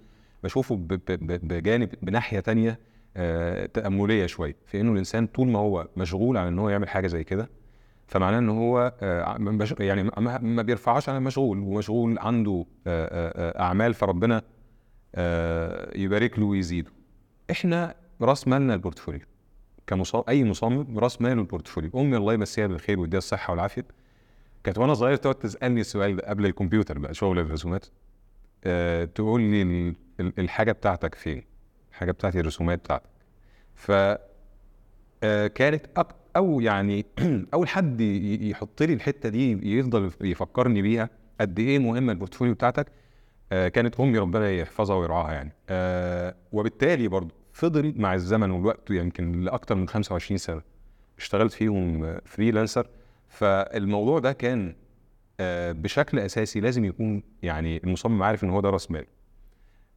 بشوفه 0.43 0.75
بجانب 1.19 1.89
بناحية 2.01 2.39
تانية 2.39 2.79
آه، 3.17 3.65
تأملية 3.65 4.25
شوية 4.25 4.56
في 4.65 4.82
إنه 4.82 4.91
الإنسان 4.91 5.27
طول 5.27 5.47
ما 5.47 5.60
هو 5.60 5.88
مشغول 5.97 6.38
على 6.38 6.49
إن 6.49 6.60
هو 6.60 6.69
يعمل 6.69 6.89
حاجة 6.89 7.08
زي 7.08 7.23
كده 7.23 7.49
فمعناه 8.08 8.39
إن 8.39 8.49
هو 8.49 8.93
آه، 9.01 9.38
يعني 9.79 10.03
ما 10.41 10.62
بيرفعش 10.62 11.10
عن 11.10 11.23
مشغول 11.23 11.60
ومشغول 11.60 12.19
عنده 12.19 12.65
آه، 12.88 13.62
أعمال 13.62 13.93
فربنا 13.93 14.41
يبارك 15.95 16.39
له 16.39 16.45
ويزيده. 16.45 16.91
إحنا 17.51 17.95
رأس 18.21 18.47
مالنا 18.47 18.73
ال 18.73 18.78
portfolio 18.78 19.21
كمصمم 19.88 20.23
أي 20.29 20.43
مصمم 20.43 20.99
رأس 20.99 21.21
ماله 21.21 21.41
ال 21.41 21.46
portfolio. 21.46 21.91
أمي 21.95 22.17
الله 22.17 22.34
يمسيها 22.34 22.67
بالخير 22.67 22.99
ويديها 22.99 23.17
الصحة 23.17 23.51
والعافية. 23.51 23.86
كانت 24.63 24.77
وأنا 24.77 24.93
صغير 24.93 25.15
تقعد 25.15 25.36
تسألني 25.36 25.82
السؤال 25.82 26.15
ده 26.15 26.23
قبل 26.29 26.45
الكمبيوتر 26.45 26.99
بقى 26.99 27.13
شغل 27.13 27.39
الرسومات 27.39 27.86
أه 28.63 29.06
تقول 29.06 29.41
لي 29.41 29.93
الحاجة 30.19 30.71
بتاعتك 30.71 31.15
فين؟ 31.15 31.43
الحاجة 31.91 32.12
بتاعتي 32.12 32.39
الرسومات 32.39 32.80
بتاعتك. 32.80 33.10
ف 33.76 33.91
آه، 35.23 35.47
كانت 35.47 35.86
أو 36.36 36.62
يعني 36.62 37.06
أول 37.54 37.67
حد 37.67 38.02
يحط 38.02 38.84
لي 38.84 38.93
الحتة 38.93 39.30
دي 39.30 39.78
يفضل 39.78 40.12
يفكرني 40.21 40.82
بيها 40.82 41.10
قد 41.41 41.60
إيه 41.60 41.80
مهمة 41.80 42.12
ال 42.12 42.16
portfolio 42.16 42.53
بتاعتك 42.54 42.88
آه، 43.52 43.67
كانت 43.67 43.99
أمي 43.99 44.17
ربنا 44.17 44.52
يحفظها 44.52 44.95
ويرعاها 44.95 45.32
يعني. 45.34 45.54
آه، 45.69 46.36
وبالتالي 46.52 47.08
برضه 47.08 47.36
فضل 47.54 47.93
مع 47.97 48.13
الزمن 48.13 48.52
والوقت 48.52 48.91
يمكن 48.91 49.41
لاكثر 49.41 49.76
من 49.76 49.88
25 49.88 50.38
سنة. 50.38 50.62
اشتغلت 51.17 51.54
فيهم 51.54 52.17
freelancer. 52.25 52.88
فالموضوع 53.28 54.19
ده 54.19 54.32
كان 54.32 54.76
بشكل 55.71 56.19
أساسي 56.19 56.60
لازم 56.60 56.86
يكون 56.86 57.23
يعني 57.43 57.78
المصمم 57.84 58.23
عارف 58.23 58.43
إن 58.43 58.49
هو 58.49 58.62
ده 58.62 58.69
راس 58.69 58.91
مال 58.91 59.02
آه، 59.02 59.08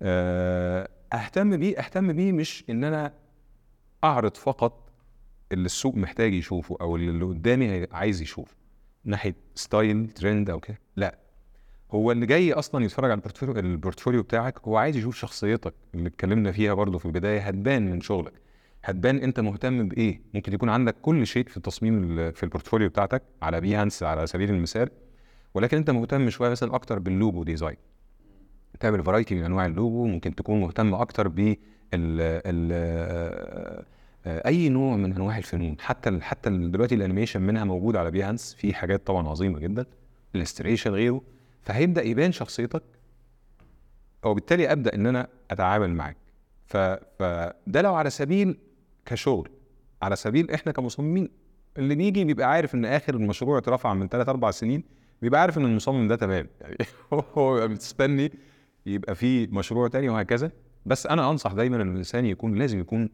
أهتم 0.03 1.57
بيه 1.57 1.79
أهتم 1.79 2.13
بيه 2.13 2.33
مش 2.33 2.65
إن 2.71 2.85
أنا 2.85 3.13
أعرض 4.05 4.37
فقط 4.37 4.91
اللي 5.53 5.67
السوق 5.67 5.95
محتاج 5.95 6.35
يشوفه 6.35 6.77
أو 6.81 6.97
اللي 6.97 7.25
قدامي 7.25 7.87
عايز 7.93 8.23
يشوفه 8.23 8.55
ناحية 9.05 9.35
style 9.55 10.09
trend 10.09 10.51
أو 10.51 10.61
كده. 10.61 10.79
لا. 10.97 11.19
هو 11.91 12.13
اللي 12.13 12.27
جاي 12.27 12.53
أصلا 12.53 12.85
يتفرج 12.85 13.11
على 13.11 13.21
ال 13.47 13.54
portfolio 13.54 14.23
بتاعك 14.23 14.59
هو 14.61 14.77
عايز 14.77 14.97
يشوف 14.97 15.17
شخصيتك 15.17 15.75
اللي 15.95 16.09
اتكلمنا 16.09 16.53
فيها 16.53 16.75
برضو 16.75 16.99
في 16.99 17.07
البداية 17.07 17.41
هتبان 17.41 17.91
من 17.91 18.01
شغلك. 18.01 18.33
هتبان 18.85 19.17
أنت 19.17 19.41
مهتم 19.41 19.89
بإيه. 19.89 20.21
ممكن 20.35 20.53
يكون 20.53 20.69
عندك 20.69 20.97
كل 21.03 21.27
شيء 21.27 21.49
في 21.49 21.57
التصميم 21.57 22.19
ال- 22.19 22.33
في 22.35 22.43
ال 22.43 22.47
portfolio 22.47 22.89
بتاعتك 22.89 23.23
على 23.43 23.61
Behance 23.61 24.03
على 24.03 24.27
سبيل 24.27 24.51
المثال 24.51 24.91
ولكن 25.55 25.77
أنت 25.77 25.91
مهتم 25.91 26.31
شوية 26.31 26.51
مثلا 26.51 26.75
أكتر 26.75 26.99
بال 26.99 27.13
logo 27.13 27.43
design 27.45 27.77
تعمل 28.81 29.05
variety 29.05 29.35
من 29.35 29.45
أنواع 29.45 29.67
اللوجو 29.67 30.07
ممكن 30.07 30.35
تكون 30.35 30.61
مهتم 30.61 30.95
أكتر 30.95 31.29
ب 31.29 31.57
ال 31.95 33.63
أي 34.27 34.69
نوع 34.69 34.97
من 34.97 35.13
أنواع 35.13 35.39
الفنون. 35.39 35.77
حتى 35.81 36.21
حتى 36.21 36.51
دلوقتي 36.51 36.95
ال 36.95 37.00
animation 37.00 37.43
منها 37.43 37.65
موجود 37.65 37.97
على 37.97 38.11
Behance 38.11 38.55
في 38.55 38.75
حاجات 38.75 39.07
طبعا 39.07 39.29
عظيمة 39.29 39.59
جدا. 39.59 39.87
illustration 40.35 40.91
غيره. 40.91 41.23
فهيبدأ 41.63 42.03
يبان 42.03 42.33
شخصيتك 42.33 42.83
وبالتالي 44.25 44.73
أبدأ 44.73 44.95
إن 44.95 45.07
أنا 45.07 45.29
أتعامل 45.51 45.91
معاك. 45.95 46.17
فده 46.67 47.83
لو 47.83 47.95
على 47.95 48.11
سبيل 48.11 48.59
كشغل. 49.07 49.49
على 50.03 50.17
سبيل 50.17 50.51
إحنا 50.51 50.73
كمصممين 50.73 51.29
اللي 51.79 51.95
بيجي 51.95 52.25
بيبقى 52.25 52.51
عارف 52.51 52.75
إن 52.75 52.85
آخر 52.85 53.15
المشروع 53.15 53.59
اترفع 53.59 53.95
من 53.95 54.09
3 54.09 54.31
4 54.31 54.51
سنين 54.51 54.85
بيبقى 55.23 55.41
عارف 55.41 55.59
إن 55.59 55.65
المصمم 55.65 56.09
ده 56.09 56.17
تمام. 56.17 56.47
يعني 56.61 56.77
هو 57.39 57.69
بيبقى 57.69 58.31
يبقى 58.87 59.15
في 59.15 59.47
مشروع 59.47 59.89
تاني 59.89 60.09
وهكذا. 60.09 60.51
بس 60.87 61.07
أنا 61.07 61.31
أنصح 61.31 61.53
دايما 61.53 61.83
إن 61.83 61.91
الإنسان 61.91 62.27
يكون 62.27 62.55
لازم 62.55 62.81
يكون 62.81 63.09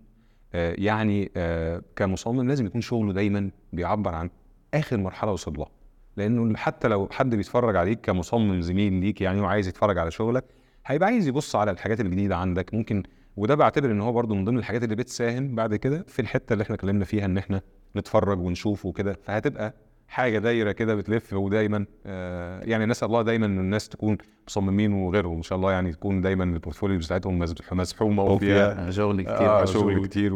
آه، 0.54 0.74
يعني 0.78 1.30
آه، 1.36 1.82
كمصمم 1.96 2.48
لازم 2.48 2.66
يكون 2.66 2.80
شغله 2.80 3.12
دايما 3.12 3.50
بيعبر 3.72 4.14
عن 4.14 4.30
آخر 4.74 4.96
مرحلة 4.96 5.32
وصل 5.32 5.52
لها 5.58 5.70
لأنه 6.16 6.56
حتى 6.56 6.88
لو 6.88 7.08
حد 7.12 7.34
بيتفرج 7.34 7.76
عليك 7.76 8.00
كمصمم 8.00 8.60
زميل 8.60 8.92
ليك 8.92 9.20
يعني 9.20 9.40
وعايز 9.40 9.68
يتفرج 9.68 9.98
على 9.98 10.10
شغلك 10.10 10.44
هيبقى 10.86 11.08
عايز 11.08 11.28
يبص 11.28 11.56
على 11.56 11.70
الحاجات 11.70 12.00
الجديدة 12.00 12.36
عندك. 12.36 12.74
ممكن 12.74 13.02
وده 13.36 13.54
بعتبر 13.54 13.90
إن 13.90 14.00
هو 14.00 14.12
برضو 14.12 14.34
من 14.34 14.44
ضمن 14.44 14.58
الحاجات 14.58 14.84
اللي 14.84 14.94
بتساهم 14.96 15.54
بعد 15.54 15.74
كده 15.74 16.04
في 16.08 16.22
الحتة 16.22 16.52
اللي 16.52 16.62
إحنا 16.62 16.74
اتكلمنا 16.74 17.04
فيها 17.04 17.24
إن 17.24 17.38
إحنا 17.38 17.60
نتفرج 17.96 18.40
ونشوف 18.40 18.86
وكده. 18.86 19.12
فهتبقى 19.24 19.74
حاجة 20.12 20.38
دايرة 20.38 20.72
كده 20.72 20.94
بتلف 20.94 21.32
ودايما 21.32 21.86
آه 22.06 22.60
يعني 22.64 22.86
نسأل 22.86 23.08
الله 23.08 23.22
دايما 23.22 23.46
إن 23.46 23.58
الناس 23.58 23.88
تكون 23.88 24.18
مصممين 24.48 24.92
وغيرهم 24.92 25.36
إن 25.36 25.42
شاء 25.42 25.56
الله 25.58 25.72
يعني 25.72 25.92
تكون 25.92 26.20
دايما 26.20 26.44
ال 26.44 26.50
portfolio 26.50 26.98
بتاعتهم 26.98 27.38
مزح- 27.46 27.72
مزحومه 27.72 28.22
وفيها 28.22 28.90
شغل 28.90 29.22
كتير 29.22 29.36
آه 29.36 29.58
أوي. 29.58 29.66
شغل 29.66 30.06
كتير 30.06 30.30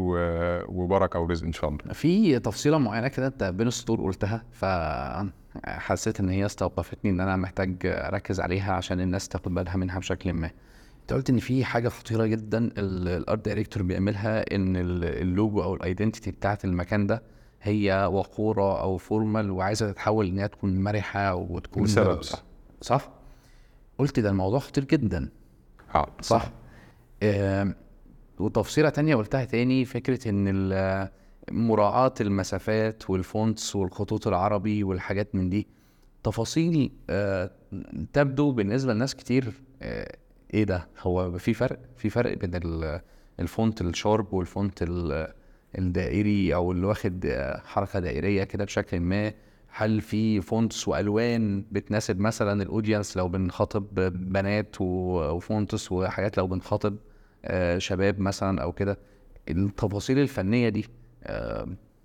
وبركة 0.68 1.18
ورزق 1.20 1.44
إن 1.46 1.52
شاء 1.52 1.70
الله 1.70 1.78
في 1.92 2.38
تفصيلة 2.38 2.78
معينة 2.78 3.08
كده 3.08 3.26
أنت 3.26 3.44
بين 3.44 3.66
السطور 3.66 4.00
قلتها 4.00 4.44
فحسيت 4.52 6.20
إن 6.20 6.28
هي 6.28 6.46
استوقفتني 6.46 7.10
إن 7.10 7.20
أنا 7.20 7.36
محتاج 7.36 7.76
أركز 7.84 8.40
عليها 8.40 8.72
عشان 8.72 9.00
الناس 9.00 9.28
تاخد 9.28 9.54
بالها 9.54 9.76
منها 9.76 9.98
بشكل 9.98 10.32
ما 10.32 10.50
أنت 11.02 11.12
قلت 11.12 11.30
إن 11.30 11.38
في 11.38 11.64
حاجة 11.64 11.88
خطيرة 11.88 12.26
جدا 12.26 12.58
ال- 12.58 13.08
ال 13.08 13.17
art 13.17 13.44
director 13.44 13.82
بيعملها 13.82 14.54
إن 14.54 14.76
ال- 14.76 15.04
اللوجو 15.04 15.62
أو 15.62 15.74
ال 15.74 15.81
identity 15.81 16.30
بتاعت 16.30 16.64
المكان 16.64 17.06
ده 17.06 17.22
هي 17.62 18.08
وقورة 18.12 18.80
أو 18.80 18.96
formal 18.96 19.50
وعايزة 19.50 19.90
تتحول 19.92 20.26
إن 20.26 20.38
هي 20.38 20.48
تكون 20.48 20.82
مرحة 20.82 21.34
وتكون 21.34 21.84
لسبب 21.84 22.22
صح 22.22 22.42
صح؟ 22.80 23.08
قلت 23.98 24.20
ده 24.20 24.30
الموضوع 24.30 24.58
خطير 24.58 24.84
جدا. 24.84 25.28
آه 25.94 26.08
صح. 26.22 26.50
آم، 27.22 27.74
وتفصيلة 28.38 28.88
تانية 28.88 29.16
قلتها 29.16 29.44
تاني 29.44 29.84
فكرة 29.84 30.28
إن 30.28 30.44
ال- 30.48 31.08
مراعاة 31.50 32.14
المسافات 32.20 33.10
وال 33.10 33.29
fonts 33.29 33.76
والخطوط 33.76 34.26
العربي 34.26 34.84
والحاجات 34.84 35.34
من 35.34 35.50
دي. 35.50 35.66
تفاصيل 36.22 36.92
آه، 37.10 37.50
تبدو 38.12 38.52
بالنسبة 38.52 38.94
لناس 38.94 39.14
كتير 39.14 39.52
آه، 39.82 40.16
إيه 40.54 40.64
ده؟ 40.64 40.88
هو 41.00 41.38
في 41.38 41.54
فرق؟ 41.54 41.78
في 41.96 42.10
فرق 42.10 42.38
بين 42.38 42.54
ال- 42.54 43.00
ال 43.40 43.48
font 43.48 43.80
ال 43.80 43.89
sharp 43.89 44.32
وال 44.32 44.49
font 44.49 44.82
ال- 44.82 45.32
الدائري 45.78 46.54
أو 46.54 46.72
اللي 46.72 46.86
واخد 46.86 47.26
حركة 47.64 47.98
دائرية 47.98 48.44
كده 48.44 48.64
بشكل 48.64 49.00
ما 49.00 49.32
هل 49.68 50.00
في 50.00 50.40
fonts 50.40 50.88
وألوان 50.88 51.64
بتناسب 51.72 52.20
مثلا 52.20 52.62
ال 52.62 52.68
audience؟ 52.68 53.16
لو 53.16 53.28
بنخاطب 53.28 53.94
بنات 54.32 54.76
و 54.80 54.99
fonts 54.99 55.92
وحاجات 55.92 56.38
لو 56.38 56.46
بنخاطب 56.46 56.96
آه، 57.44 57.78
شباب 57.78 58.20
مثلا 58.20 58.62
أو 58.62 58.72
كده 58.72 58.98
التفاصيل 59.48 60.18
الفنية 60.18 60.68
دي 60.68 60.86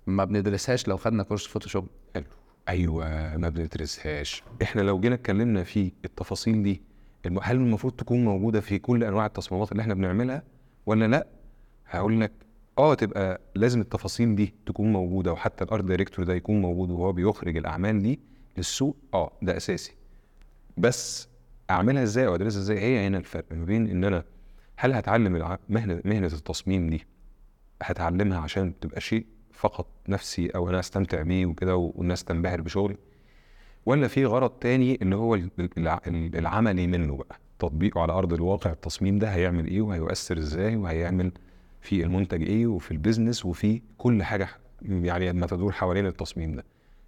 ما 0.06 0.24
بندرسهاش 0.24 0.88
لو 0.88 0.96
خدنا 0.96 1.22
course 1.22 1.46
Photoshop. 1.46 1.86
حلو. 2.14 2.24
أيوه 2.68 3.36
ما 3.36 3.48
بندرسهاش. 3.48 4.42
إحنا 4.62 4.80
لو 4.82 5.00
جينا 5.00 5.14
اتكلمنا 5.14 5.64
في 5.64 5.92
التفاصيل 6.04 6.62
دي 6.62 6.82
هل 7.42 7.56
المفروض 7.56 7.92
تكون 7.92 8.24
موجودة 8.24 8.60
في 8.60 8.78
كل 8.78 9.04
أنواع 9.04 9.26
التصميمات 9.26 9.72
اللي 9.72 9.80
إحنا 9.80 9.94
بنعملها 9.94 10.42
ولا 10.86 11.08
لأ؟ 11.08 11.26
هقول 11.86 12.20
لك 12.20 12.32
آه 12.78 12.94
تبقى 12.94 13.40
لازم 13.54 13.80
التفاصيل 13.80 14.34
دي 14.36 14.54
تكون 14.66 14.92
موجودة 14.92 15.32
وحتى 15.32 15.64
ال 15.64 15.69
art 15.69 15.84
director 15.84 16.24
ده 16.24 16.34
يكون 16.34 16.60
موجود 16.60 16.90
وهو 16.90 17.12
بيخرج 17.12 17.56
الأعمال 17.56 18.02
دي 18.02 18.20
للسوق 18.56 18.96
آه 19.14 19.32
ده 19.42 19.56
أساسي. 19.56 19.92
بس 20.76 21.28
أعملها 21.70 22.02
إزاي 22.02 22.26
أو 22.26 22.34
ادرسها 22.34 22.60
إزاي؟ 22.60 22.78
هي 22.80 23.06
هنا 23.06 23.18
الفرق 23.18 23.44
ما 23.50 23.64
بين 23.64 23.86
إن 23.90 24.04
أنا 24.04 24.24
هل 24.76 24.92
هتعلم 24.92 25.56
مهنه 25.68 26.00
مهنة 26.04 26.26
التصميم 26.26 26.90
دي 26.90 27.06
هتعلمها 27.82 28.38
عشان 28.40 28.78
تبقى 28.80 29.00
شيء 29.00 29.26
فقط 29.52 29.86
نفسي 30.08 30.46
أو 30.50 30.68
أنا 30.70 30.78
أستمتع 30.80 31.22
بيه 31.22 31.46
وكده 31.46 31.76
والناس 31.76 32.24
تنبهر 32.24 32.60
بشغلي 32.60 32.96
ولا 33.86 34.08
في 34.08 34.26
غرض 34.26 34.50
تاني 34.50 34.98
اللي 35.02 35.16
هو 35.16 35.34
ال- 35.34 35.50
الع- 35.78 36.00
العملي 36.06 36.86
منه 36.86 37.16
بقى؟ 37.16 37.38
تطبيقه 37.58 38.00
على 38.00 38.12
أرض 38.12 38.32
الواقع 38.32 38.70
التصميم 38.72 39.18
ده 39.18 39.28
هيعمل 39.28 39.66
إيه؟ 39.66 39.80
وهيؤثر 39.80 40.38
إزاي؟ 40.38 40.76
وهيعمل 40.76 41.32
في 41.82 42.02
المنتج 42.04 42.42
إيه 42.42 42.66
وفي 42.66 42.90
البيزنس 42.90 43.46
وفي 43.46 43.82
كل 43.98 44.22
حاجة 44.22 44.48
يعني 44.82 45.32
ما 45.32 45.46
تدور 45.46 45.72
حوالين 45.72 46.06
التصميم 46.06 46.56
ده. 46.56 46.64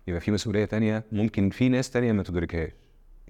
يبقى 0.08 0.20
في 0.20 0.30
مسؤولية 0.30 0.64
تانية 0.64 1.04
ممكن 1.12 1.50
في 1.50 1.68
ناس 1.68 1.90
تانية 1.90 2.12
ما 2.12 2.22
تدركهاش. 2.22 2.70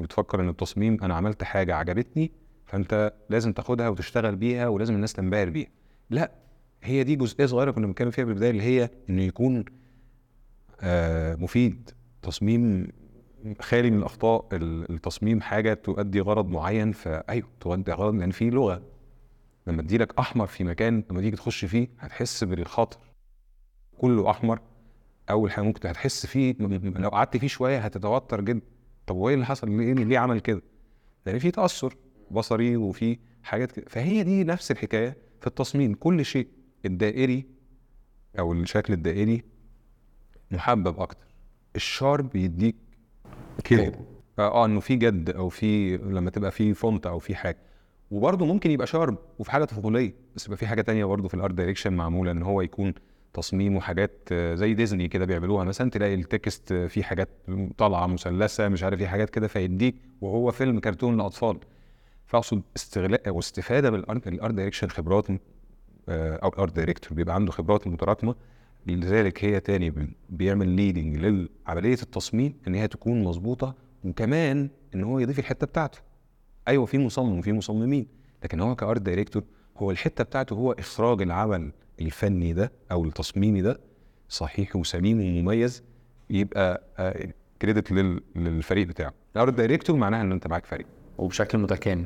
بتفكر 0.01 0.41
إن 0.41 0.49
التصميم 0.49 0.99
أنا 1.03 1.15
عملت 1.15 1.45
حاجة 1.45 1.75
عجبتني 1.75 2.33
فأنت 2.67 3.13
لازم 3.31 3.53
تاخدها 3.53 3.89
وتشتغل 3.89 4.37
بيها 4.37 4.69
ولازم 4.69 4.95
الناس 4.95 5.13
تنبهر 5.13 5.51
بيها. 5.51 5.69
لا 6.11 6.33
هي 6.83 7.05
دي 7.05 7.17
جزئية 7.17 7.47
صغيرة 7.47 7.71
كنا 7.71 7.87
بنتكلم 7.87 8.11
فيها 8.11 8.25
في 8.25 8.31
البداية 8.31 8.51
اللي 8.51 8.63
هي 8.63 8.91
انه 9.11 9.23
يكون 9.23 9.65
آه 10.81 11.35
مفيد. 11.35 11.91
تصميم 12.23 12.89
خالي 13.61 13.91
من 13.91 13.99
الأخطاء 13.99 14.49
ال- 14.53 14.91
التصميم 14.93 15.41
حاجة 15.41 15.75
تؤدي 15.75 16.21
غرض 16.21 16.49
معين 16.49 16.93
فأيوه 16.93 17.49
تؤدي 17.61 17.93
غرض 17.93 18.15
لأن 18.15 18.31
في 18.31 18.51
لغة. 18.51 18.83
لما 19.67 19.81
اديلك 19.83 20.19
أحمر 20.19 20.47
في 20.47 20.65
مكان 20.65 21.05
لما 21.11 21.21
تيجي 21.21 21.37
تخش 21.37 21.65
فيه 21.65 21.89
هتحس 21.99 22.45
بالخطر. 22.45 22.99
كله 23.99 24.31
أحمر. 24.31 24.61
أول 25.31 25.53
حاجة 25.53 25.65
ممكن 25.65 25.89
هتحس 25.89 26.27
فيه 26.27 26.55
لو 26.61 27.09
قعدت 27.09 27.37
فيه 27.37 27.47
شوية 27.49 27.79
هتتوتر 27.79 28.41
جدا. 28.41 28.61
طب 29.07 29.17
وإيه 29.17 29.35
اللي 29.35 29.47
حصل؟ 29.47 29.71
ليه 29.71 29.93
ليه 29.95 30.19
عمل 30.19 30.41
كده؟ 30.41 30.63
لأن 31.27 31.39
في 31.39 31.51
تأثر 31.51 31.97
بصري 32.31 32.77
وفي 32.77 33.19
حاجات 33.43 33.73
كده 33.73 33.85
فهي 33.89 34.23
دي 34.23 34.45
نفس 34.45 34.71
الحكاية 34.71 35.17
في 35.41 35.47
التصميم. 35.47 35.95
كل 35.95 36.25
شيء 36.25 36.49
الدائري 36.85 37.47
أو 38.39 38.53
الشكل 38.53 38.93
الدائري 38.93 39.43
محبب 40.51 41.01
أكتر. 41.01 41.27
ال 41.77 41.87
sharp 41.87 42.37
يديك 42.37 42.77
كده. 43.65 43.81
آه 44.39 44.65
إنه 44.65 44.81
في 44.81 44.97
جد 44.97 45.31
أو 45.31 45.49
في 45.49 45.97
لما 45.97 46.31
تبقى 46.31 46.51
في 46.51 46.75
font 46.75 47.07
أو 47.07 47.19
في 47.19 47.35
حاجة. 47.35 47.59
وبرضه 48.15 48.47
ممكن 48.47 48.71
يبقى 48.71 48.87
sharp 48.87 49.19
وفي 49.39 49.51
حاجة 49.51 49.65
طفوليه 49.65 50.15
بس 50.37 50.47
يبقى 50.47 50.57
في 50.57 50.67
حاجة 50.67 50.83
تانية 50.83 51.05
برضه 51.05 51.29
في 51.29 51.35
ال 51.35 51.40
art 51.40 51.55
direction 51.55 51.93
معمولة 51.93 52.31
إن 52.31 52.43
هو 52.43 52.61
يكون 52.61 52.95
تصميم 53.33 53.77
وحاجات 53.77 54.29
آه، 54.33 54.55
زي 54.55 54.75
ديزني 54.75 55.09
كده 55.09 55.25
بيعملوها. 55.25 55.65
مثلا 55.65 55.91
تلاقي 55.91 56.15
ال 56.15 56.26
text 56.26 56.73
آه، 56.73 56.87
فيه 56.87 57.03
حاجات 57.03 57.29
طالعة 57.79 58.07
مثلثة 58.07 58.69
مش 58.69 58.83
عارف 58.83 59.01
إيه 59.01 59.07
حاجات 59.07 59.31
كده 59.31 59.49
فيديك 59.49 59.95
وهو 60.21 60.51
فيلم 60.51 60.81
كرتون 60.81 61.17
لأطفال. 61.17 61.59
فأقصد 62.27 62.63
استغلال 62.77 63.29
أو 63.29 63.39
استفادة 63.39 63.91
من 63.91 63.99
ال 63.99 64.13
art 64.13 64.55
direction 64.55 64.89
خبرات 64.89 65.27
آه، 66.09 66.37
أو 66.37 66.49
ال 66.49 66.56
art 66.56 66.77
director 66.77 67.13
بيبقى 67.15 67.35
عنده 67.35 67.53
خبرات 67.53 67.87
متراكمة. 67.87 68.35
لذلك 68.87 69.45
هي 69.45 69.61
تاني 69.61 69.91
بي- 69.91 70.17
بيعمل 70.31 70.69
leading 70.69 71.17
لعمليه 71.17 71.93
التصميم 72.03 72.55
إن 72.69 72.75
هي 72.75 72.89
تكون 72.89 73.25
مظبوطة 73.25 73.75
وكمان 74.05 74.71
إن 74.95 75.05
هو 75.05 75.19
يضيف 75.19 75.39
الحتة 75.39 75.67
بتاعته. 75.67 75.99
أيوه 76.69 76.87
في 76.87 76.99
مصمم 76.99 77.39
وفي 77.39 77.53
مصممين. 77.53 78.07
لكن 78.45 78.61
هو 78.61 78.75
ك 78.75 78.81
art 78.81 79.01
director 79.03 79.43
هو 79.79 79.91
الحتة 79.91 80.25
بتاعته 80.25 80.55
هو 80.55 80.73
إخراج 80.73 81.23
العمل 81.23 81.73
الفني 82.01 82.53
ده 82.53 82.73
أو 82.93 83.05
التصميمي 83.05 83.63
ده 83.63 83.81
صحيح 84.29 84.77
وسليم 84.77 85.21
ومميز 85.21 85.83
يبقى 86.31 86.83
credit 87.63 87.93
للفريق 88.37 88.87
بتاعه. 88.87 89.13
ال 89.37 89.41
art 89.41 89.55
director 89.55 89.97
معناها 89.97 90.23
إن 90.23 90.33
أنت 90.33 90.47
معاك 90.47 90.67
فريق. 90.67 90.87
وبشكل 91.19 91.59
متكامل. 91.59 92.05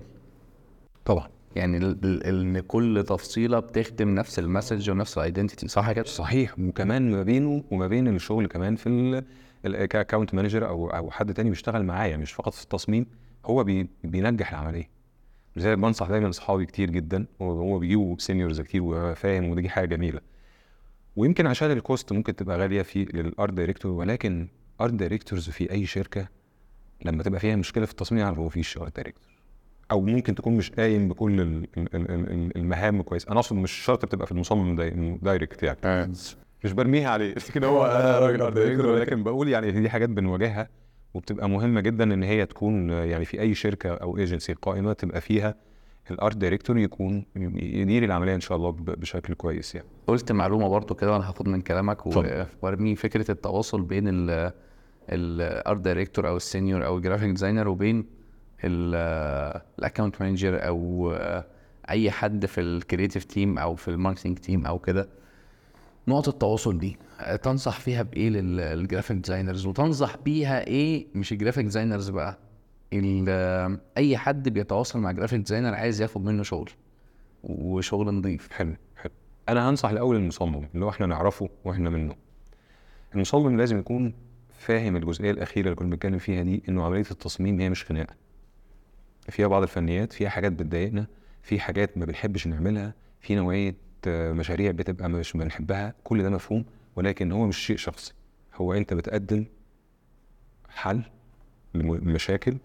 طبعا. 1.04 1.28
يعني 1.56 1.76
إن 2.02 2.60
كل 2.60 3.04
تفصيلة 3.08 3.58
بتخدم 3.60 4.14
نفس 4.14 4.38
ال 4.38 4.45
message 4.45 4.90
ونفس 4.90 5.18
ال 5.18 5.24
identity 5.24 5.68
صح 5.68 5.92
كده؟ 5.92 6.04
صحيح. 6.04 6.58
وكمان 6.58 7.10
ما 7.10 7.22
بينه 7.22 7.64
وما 7.70 7.86
بين 7.86 8.08
الشغل 8.08 8.46
كمان 8.46 8.76
في 8.76 9.22
ال 9.64 9.73
account 9.73 10.34
manager 10.34 10.68
أو 10.68 10.90
أو 10.90 11.10
حد 11.10 11.34
تاني 11.34 11.50
بيشتغل 11.50 11.84
معايا 11.84 12.16
مش 12.16 12.32
فقط 12.32 12.54
في 12.54 12.62
التصميم. 12.62 13.06
هو 13.50 13.64
بي 13.64 13.88
بينجح 14.04 14.50
العملية. 14.52 14.88
زي 15.56 15.76
بنصح 15.76 16.08
دايما 16.08 16.28
اصحابي 16.28 16.66
كتير 16.66 16.90
جدا 16.90 17.26
وهو 17.40 17.78
بيجيبوا 17.78 18.16
seniors 18.18 18.60
كتير 18.60 18.82
وفاهم 18.84 19.48
ودي 19.50 19.68
حاجة 19.68 19.86
جميلة. 19.86 20.20
ويمكن 21.16 21.46
عشان 21.46 21.70
ال 21.70 21.79
cost 21.79 22.12
ممكن 22.12 22.36
تبقى 22.36 22.58
غالية 22.58 22.82
في 22.82 23.04
لل 23.04 23.24
art 23.24 23.52
director 23.52 23.92
ولكن 23.92 24.48
art 24.80 24.92
directors 24.94 25.50
في 25.50 25.70
أي 25.70 25.86
شركة 25.86 26.28
لما 27.04 27.22
تبقى 27.22 27.40
فيها 27.40 27.56
مشكلة 27.56 27.84
في 27.84 27.90
التصميم 27.90 28.20
يعرف 28.20 28.38
هو 28.38 28.48
فيش 28.48 28.78
art 28.78 28.96
director 28.96 29.28
أو 29.90 30.00
ممكن 30.00 30.34
تكون 30.34 30.56
مش 30.56 30.70
قايم 30.70 31.08
بكل 31.08 31.40
ال- 31.40 31.66
ال- 31.78 31.94
ال- 31.94 32.10
ال- 32.10 32.56
المهام 32.56 33.02
كويس. 33.02 33.26
أنا 33.26 33.36
أقصد 33.40 33.56
مش 33.56 33.72
شرط 33.72 34.04
بتبقى 34.04 34.26
في 34.26 34.32
المصمم 34.32 34.76
di- 34.76 35.18
direct 35.22 35.62
يعني. 35.62 36.12
مش 36.64 36.72
برميها 36.72 37.10
عليه. 37.10 37.34
لكن 37.34 37.64
هو 37.70 37.86
أنا 37.86 38.18
راجل 38.18 38.42
art 38.42 38.54
director 38.54 38.86
ولكن 38.86 39.22
بقول 39.22 39.48
يعني 39.48 39.70
دي 39.70 39.90
حاجات 39.90 40.08
بنواجهها. 40.08 40.68
وبتبقى 41.14 41.48
مهمة 41.48 41.80
جدا 41.80 42.04
إن 42.14 42.22
هي 42.22 42.46
تكون 42.46 42.90
يعني 42.90 43.24
في 43.24 43.40
أي 43.40 43.54
شركة 43.54 43.90
أو 43.94 44.16
ايجنسي 44.16 44.52
قائمة 44.52 44.92
تبقى 44.92 45.20
فيها 45.20 45.54
ال 46.10 46.17
art 46.17 46.36
director 46.36 46.78
يكون 46.78 47.24
يدير 47.56 48.04
العملية 48.04 48.34
إن 48.34 48.40
شاء 48.40 48.56
الله 48.58 48.70
بشكل 48.70 49.34
كويس 49.34 49.74
يعني 49.74 49.86
قلت 50.06 50.32
معلومة 50.32 50.68
برضو 50.68 50.94
كده 50.94 51.12
وأنا 51.12 51.28
هاخد 51.28 51.48
من 51.48 51.60
كلامك. 51.60 52.06
وارمي 52.62 52.96
فكرة 52.96 53.30
التواصل 53.30 53.82
بين 53.82 54.04
ال 55.10 55.28
art 55.28 55.80
director 55.80 56.28
أو 56.28 56.36
ال 56.36 56.43
senior 56.43 56.86
أو 56.86 56.96
ال 56.96 57.01
graphic 57.01 57.30
designer 57.30 57.68
وبين 57.68 58.04
ال 58.64 58.84
account 58.84 60.20
manager 60.22 60.66
أو 60.66 61.12
أي 61.90 62.10
حد 62.10 62.46
في 62.46 62.60
ال 62.60 62.67
creative 62.67 63.24
team 63.24 63.58
أو 63.58 63.74
في 63.74 63.88
ال 63.88 63.93
marketing 63.93 64.38
team 64.38 64.66
أو 64.66 64.78
كده 64.78 65.08
نقط 66.08 66.28
التواصل 66.28 66.78
دي 66.78 66.96
آه، 67.20 67.36
تنصح 67.36 67.80
فيها 67.80 68.02
بإيه 68.02 68.28
لل- 68.30 68.56
لل 68.56 68.70
graphic 68.70 69.16
designers 69.16 69.66
وتنصح 69.66 70.16
بيها 70.16 70.66
إيه 70.66 71.06
مش 71.14 71.32
ال 71.32 71.36
graphic 71.36 71.64
designers 71.64 72.10
بقى؟ 72.10 72.38
أي 73.96 74.16
حد 74.16 74.48
بيتواصل 74.48 74.98
مع 74.98 75.12
graphic 75.12 75.40
designer 75.40 75.74
عايز 75.74 76.00
ياخد 76.02 76.24
منه 76.24 76.42
شغل 76.42 76.70
وشغل 77.44 78.14
نظيف 78.14 78.52
حلو 78.52 78.74
حلو. 78.96 79.12
أنا 79.48 79.70
هنصح 79.70 79.88
الأول 79.90 80.16
المصمم 80.16 80.68
اللي 80.74 80.84
هو 80.84 80.90
إحنا 80.90 81.06
نعرفه 81.06 81.48
وإحنا 81.64 81.90
منه. 81.90 82.14
المصمم 83.14 83.56
لازم 83.56 83.78
يكون 83.78 84.14
فاهم 84.58 84.96
الجزئية 84.96 85.30
الأخيرة 85.30 85.64
اللي 85.64 85.74
كنا 85.76 85.90
بنتكلم 85.90 86.18
فيها 86.18 86.42
دي 86.42 86.62
إنه 86.68 86.84
عملية 86.84 87.04
التصميم 87.10 87.60
هي 87.60 87.70
مش 87.70 87.84
خناقة. 87.84 88.14
فيها 89.28 89.46
بعض 89.46 89.62
الفنيات 89.62 90.12
فيها 90.12 90.28
حاجات 90.28 90.52
بتضايقنا 90.52 91.06
في 91.42 91.60
حاجات 91.60 91.98
ما 91.98 92.04
بنحبش 92.04 92.46
نعملها 92.46 92.94
في 93.20 93.34
نوعية 93.34 93.74
مشاريع 94.08 94.70
بتبقى 94.70 95.08
مش 95.08 95.32
بنحبها 95.32 95.94
كل 96.04 96.22
ده 96.22 96.30
مفهوم 96.30 96.64
ولكن 96.96 97.32
هو 97.32 97.46
مش 97.46 97.58
شيء 97.58 97.76
شخصي. 97.76 98.12
هو 98.54 98.72
أنت 98.72 98.94
بتقدم 98.94 99.44
حل 100.68 101.02
لمشاكل 101.74 102.56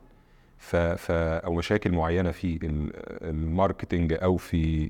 ف... 0.57 0.75
ف... 0.75 1.11
أو 1.11 1.53
مشاكل 1.53 1.91
معينة 1.91 2.31
في 2.31 2.59
ال- 2.65 2.91
الماركتينج 3.29 4.13
أو 4.13 4.37
في 4.37 4.87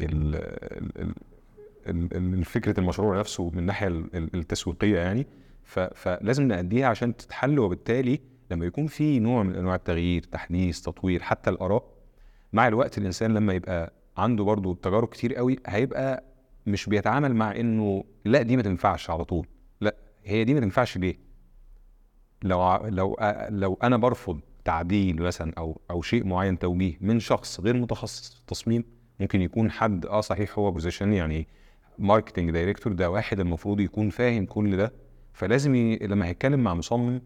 ال... 1.87 2.43
فكرة 2.45 2.79
المشروع 2.79 3.19
نفسه 3.19 3.49
من 3.49 3.59
الناحيه 3.59 3.87
ال- 3.87 4.15
ال- 4.15 4.35
التسويقية 4.35 4.97
يعني. 4.99 5.27
ف... 5.63 5.79
فلازم 5.79 6.43
نأديها 6.47 6.87
عشان 6.87 7.17
تتحل 7.17 7.59
وبالتالي 7.59 8.19
لما 8.51 8.65
يكون 8.65 8.87
في 8.87 9.19
نوع 9.19 9.43
من 9.43 9.55
أنواع 9.55 9.75
التغيير 9.75 10.23
تحديث 10.23 10.81
تطوير 10.81 11.21
حتى 11.21 11.49
الآراء 11.49 11.83
مع 12.53 12.67
الوقت 12.67 12.97
الإنسان 12.97 13.33
لما 13.33 13.53
يبقى 13.53 13.93
عنده 14.17 14.43
برضو 14.43 14.73
تجارب 14.73 15.07
كتير 15.07 15.35
قوي 15.35 15.59
هيبقى 15.67 16.23
مش 16.67 16.85
بيتعامل 16.89 17.35
مع 17.35 17.55
إنه 17.55 18.03
لا 18.25 18.41
دي 18.41 18.57
ما 18.57 18.63
تنفعش 18.63 19.09
على 19.09 19.25
طول. 19.25 19.47
لا 19.81 19.95
هي 20.23 20.43
دي 20.43 20.53
ما 20.53 20.59
تنفعش 20.59 20.97
ليه؟ 20.97 21.15
لو 22.43 22.77
لو 22.85 23.17
لو 23.49 23.77
أنا 23.83 23.97
برفض 23.97 24.39
تعديل 24.65 25.21
مثلا 25.21 25.53
أو 25.57 25.81
أو 25.91 26.01
شيء 26.01 26.25
معين 26.25 26.59
توجيه 26.59 26.97
من 27.01 27.19
شخص 27.19 27.59
غير 27.59 27.77
متخصص 27.77 28.33
في 28.33 28.39
التصميم 28.39 28.83
ممكن 29.19 29.41
يكون 29.41 29.71
حد 29.71 30.05
آه 30.05 30.21
صحيح 30.21 30.59
هو 30.59 30.71
position 30.71 31.13
يعني 31.13 31.47
marketing 31.99 32.51
director 32.51 32.93
ده 32.93 33.09
واحد 33.11 33.39
المفروض 33.39 33.79
يكون 33.79 34.09
فاهم 34.09 34.45
كل 34.45 34.77
ده. 34.77 34.93
فلازم 35.33 35.75
ي... 35.75 35.95
لما 35.97 36.25
هيتكلم 36.27 36.59
مع 36.59 36.73
مصمم 36.73 37.21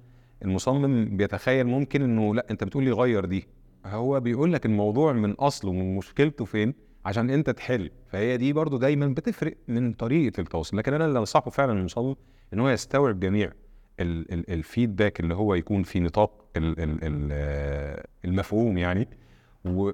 المصمم 0.45 1.17
بيتخيل 1.17 1.67
ممكن 1.67 2.01
إنه 2.01 2.35
لا 2.35 2.45
أنت 2.51 2.63
بتقول 2.63 2.83
لي 2.83 2.91
غير 2.91 3.25
دي. 3.25 3.47
هو 3.85 4.19
بيقول 4.19 4.53
لك 4.53 4.65
الموضوع 4.65 5.13
من 5.13 5.31
أصله 5.31 5.71
من 5.73 5.95
مشكلته 5.95 6.45
فين؟ 6.45 6.73
عشان 7.07 7.29
انت 7.29 7.49
تحل. 7.49 7.91
فهي 8.07 8.37
دي 8.37 8.53
برضو 8.53 8.77
دايما 8.77 9.07
بتفرق 9.07 9.53
من 9.67 9.93
طريقة 9.93 10.41
التواصل. 10.41 10.77
لكن 10.77 10.93
أنا 10.93 11.05
اللي 11.05 11.19
أنصحه 11.19 11.49
فعلا 11.51 11.73
المصمم 11.79 12.15
إن 12.53 12.59
هو 12.59 12.69
يستوعب 12.69 13.19
جميع 13.19 13.51
ال- 13.99 14.33
ال- 14.33 14.49
ال 14.51 14.59
feedback 14.59 15.19
اللي 15.19 15.35
هو 15.35 15.55
يكون 15.55 15.83
في 15.83 15.99
نطاق 15.99 16.45
ال- 16.57 16.79
ال- 16.79 17.03
ال- 17.03 17.29
آه، 17.31 18.05
المفهوم 18.25 18.77
يعني. 18.77 19.07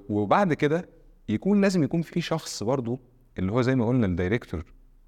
وبعد 0.08 0.52
كده 0.54 0.88
يكون 1.28 1.60
لازم 1.60 1.82
يكون 1.82 2.02
في 2.02 2.20
شخص 2.20 2.62
برضو 2.62 3.00
اللي 3.38 3.52
هو 3.52 3.62
زي 3.62 3.74
ما 3.76 3.88
قلنا 3.88 4.06
ال 4.06 4.12
director 4.12 4.64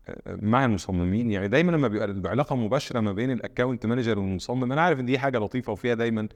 آه، 0.09 0.39
مع 0.43 0.65
المصممين. 0.65 1.31
يعني 1.31 1.49
دايما 1.49 1.73
لما 1.73 1.89
بيبقى 1.89 2.13
بعلاقه 2.21 2.57
مباشرة 2.57 3.01
ما 3.01 3.13
بين 3.13 3.31
ال 3.31 3.38
account 3.38 3.87
manager 3.87 4.19
والمصمم 4.19 4.73
أنا 4.73 4.81
عارف 4.83 5.01
إن 5.01 5.05
دي 5.07 5.19
حاجة 5.19 5.39
لطيفة 5.39 5.73
وفيها 5.73 5.95
دايما 5.95 6.29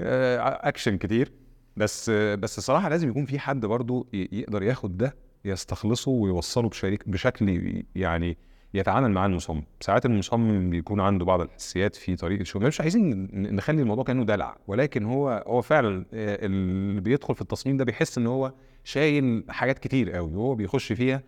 آه، 0.00 0.38
اكشن 0.68 0.98
كتير. 0.98 1.32
بس 1.76 2.10
بس 2.10 2.58
الصراحه 2.58 2.88
لازم 2.88 3.08
يكون 3.08 3.24
في 3.24 3.38
حد 3.38 3.66
برضو 3.66 4.06
ي- 4.14 4.28
يقدر 4.32 4.62
ياخد 4.62 4.96
ده 4.96 5.14
يستخلصه 5.44 6.10
ويوصله 6.10 6.68
بشريك 6.68 7.08
بشكل 7.08 7.82
يعني 7.96 8.36
يتعامل 8.74 9.10
مع 9.10 9.26
المصمم. 9.26 9.62
ساعات 9.80 10.06
المصمم 10.06 10.70
بيكون 10.70 11.00
عنده 11.00 11.24
بعض 11.24 11.40
الحساسيات 11.40 11.96
في 11.96 12.16
طريقة 12.16 12.40
الشغل 12.40 12.66
مش 12.66 12.80
عايزين 12.80 13.28
نخلي 13.54 13.82
الموضوع 13.82 14.04
كأنه 14.04 14.24
دلع 14.24 14.56
ولكن 14.66 15.04
هو 15.04 15.44
هو 15.46 15.62
فعلا 15.62 16.06
آه، 16.14 16.46
اللي 16.46 17.00
بيدخل 17.00 17.34
في 17.34 17.42
التصميم 17.42 17.76
ده 17.76 17.84
بيحس 17.84 18.18
إن 18.18 18.26
هو 18.26 18.52
شايل 18.84 19.44
حاجات 19.48 19.78
كتير 19.78 20.10
قوي 20.10 20.34
وهو 20.34 20.54
بيخش 20.54 20.92
فيها. 20.92 21.22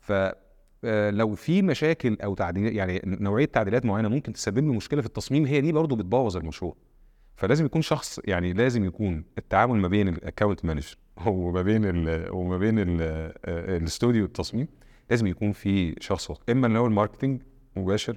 ف 0.00 0.12
آه، 0.84 1.10
لو 1.10 1.34
في 1.34 1.62
مشاكل 1.62 2.16
أو 2.24 2.34
تعديلات 2.34 2.72
يعني 2.72 3.00
نوعية 3.04 3.44
تعديلات 3.44 3.84
معينة 3.86 4.08
ممكن 4.08 4.32
تسبب 4.32 4.66
له 4.66 4.72
مشكلة 4.72 5.00
في 5.00 5.06
التصميم 5.06 5.46
هي 5.46 5.60
دي 5.60 5.72
برضه 5.72 5.96
بتبوظ 5.96 6.36
المشروع. 6.36 6.76
فلازم 7.36 7.64
يكون 7.66 7.82
شخص 7.82 8.20
يعني 8.24 8.52
لازم 8.52 8.84
يكون 8.84 9.24
التعامل 9.38 9.76
ما 9.80 9.88
بين 9.88 10.08
ال 10.08 10.15
account 10.15 10.64
manager 10.64 10.96
وما 11.26 11.62
بين 11.62 11.82
ال 11.84 12.26
وما 12.32 12.58
بين 12.58 12.98
آه، 13.00 13.32
الاستوديو 13.76 14.24
التصميم 14.24 14.68
لازم 15.10 15.26
يكون 15.26 15.52
في 15.52 15.94
شخص 16.00 16.30
واحد. 16.30 16.40
إما 16.50 16.66
اللي 16.66 16.78
هو 16.78 16.86
ال 16.86 16.92
marketing 16.92 17.42
مباشر 17.76 18.16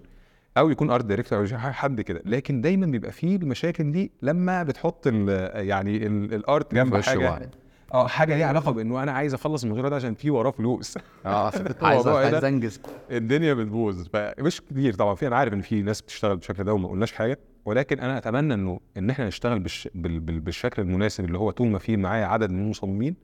أو 0.58 0.70
يكون 0.70 0.90
art 0.92 1.06
director 1.06 1.40
أو 1.40 1.58
حد 1.58 2.02
كده. 2.02 2.22
لكن 2.26 2.62
دايما 2.62 2.86
بيبقى 2.86 3.12
فيه 3.12 3.36
المشاكل 3.36 3.92
دي 3.92 4.12
لما 4.22 4.64
بتحط 4.64 5.04
ال 5.08 5.30
يعني 5.68 6.08
ال- 6.08 6.34
ال 6.34 6.44
art 6.44 6.76
جنب 6.76 6.96
حاجة. 7.02 7.50
آه 7.94 8.08
حاجة 8.08 8.38
ليها 8.38 8.48
علاقة 8.48 8.72
بإنه 8.72 9.04
أنا 9.04 9.12
عايز 9.12 9.34
أخلص 9.34 9.64
المشروع 9.64 9.90
ده 9.90 9.96
عشان 9.96 10.14
فيه 10.14 10.32
وراه 10.32 10.52
فلوس. 10.52 10.98
آه 11.26 11.46
عايز 11.82 12.00
الموضوع 12.02 12.20
عايز 12.20 12.44
أنجز. 12.44 12.82
الدنيا 13.12 13.54
بتبوظ. 13.54 14.08
فمش 14.14 14.62
كتير 14.62 14.94
طبعا. 14.94 15.16
في 15.16 15.28
أنا 15.28 15.36
عارف 15.36 15.54
إن 15.54 15.62
في 15.62 15.82
ناس 15.82 16.02
بتشتغل 16.02 16.36
بالشكل 16.36 16.64
ده 16.64 16.74
وما 16.74 16.88
قلناش 16.90 17.12
حاجة. 17.12 17.40
ولكن 17.66 18.00
أنا 18.00 18.18
أتمنى 18.18 18.54
إنه 18.54 18.80
إن 18.98 19.10
إحنا 19.10 19.28
نشتغل 19.28 19.60
بالش... 19.60 19.90
بال... 19.96 20.20
بال... 20.20 20.40
بالشكل 20.40 20.82
المناسب 20.82 21.26
اللي 21.26 21.38
هو 21.38 21.52
طول 21.52 21.68
ما 21.68 21.80
في 21.80 21.98
معايا 21.98 22.26
عدد 22.26 22.52
من 22.52 22.62
المصممين 22.62 23.16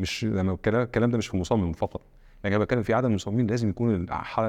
مش 0.00 0.24
لما 0.24 0.52
الكلام 0.52 0.82
الكلام 0.82 1.10
ده 1.10 1.18
مش 1.18 1.26
في 1.26 1.34
المصمم 1.34 1.72
فقط. 1.72 2.00
لكن 2.44 2.54
أنا 2.54 2.64
بتكلم 2.64 2.82
في 2.82 2.94
عدد 2.94 3.04
من 3.06 3.10
المصممين 3.10 3.46
لازم 3.46 3.68
يكون 3.68 4.06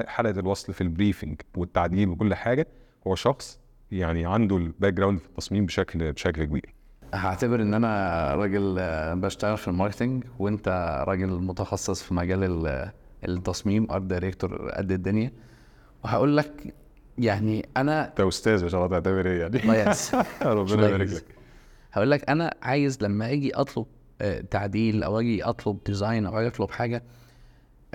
حلقة 0.07 0.39
الوصل 0.39 0.73
في 0.73 0.81
ال 0.81 0.88
briefing 0.88 1.41
والتعديل 1.57 2.09
وكل 2.09 2.33
حاجة. 2.35 2.67
هو 3.07 3.15
شخص 3.15 3.59
يعني 3.91 4.25
عنده 4.25 4.57
ال 4.57 4.93
background 4.93 5.19
في 5.19 5.25
التصميم 5.25 5.65
بشكل 5.65 6.11
بشكل 6.11 6.45
كبير. 6.45 6.73
هعتبر 7.13 7.61
إن 7.61 7.73
أنا 7.73 8.35
راجل 8.35 8.75
آه، 8.79 9.13
بشتغل 9.13 9.57
في 9.57 9.67
ال 9.67 9.73
marketing 9.73 10.23
وأنت 10.39 10.67
راجل 11.07 11.27
متخصص 11.27 12.03
في 12.03 12.13
مجال 12.13 12.43
ال- 12.43 12.91
التصميم 13.27 13.91
art 13.91 14.01
director 14.03 14.69
قد 14.71 14.91
الدنيا. 14.91 15.31
وهقول 16.03 16.37
لك 16.37 16.73
يعني 17.19 17.69
أنا 17.77 18.07
أنت 18.07 18.19
أستاذ 18.19 18.63
ما 18.63 18.69
شاء 18.69 18.85
الله 18.85 18.99
تعتبر 18.99 19.25
إيه 19.25 19.39
يعني؟ 19.41 19.63
الله 19.63 19.75
يس 19.91 20.15
ربنا 20.41 20.87
يبارك 20.87 21.09
لك. 21.09 21.25
هقول 21.91 22.11
لك 22.11 22.29
أنا 22.29 22.53
عايز 22.61 22.97
لما 23.03 23.31
أجي 23.31 23.55
أطلب 23.55 23.85
آه، 24.21 24.41
تعديل 24.41 25.03
أو 25.03 25.19
أجي 25.19 25.43
أطلب 25.43 25.77
design 25.85 26.25
أو 26.25 26.39
أجي 26.39 26.47
أطلب 26.47 26.71
حاجة 26.71 27.03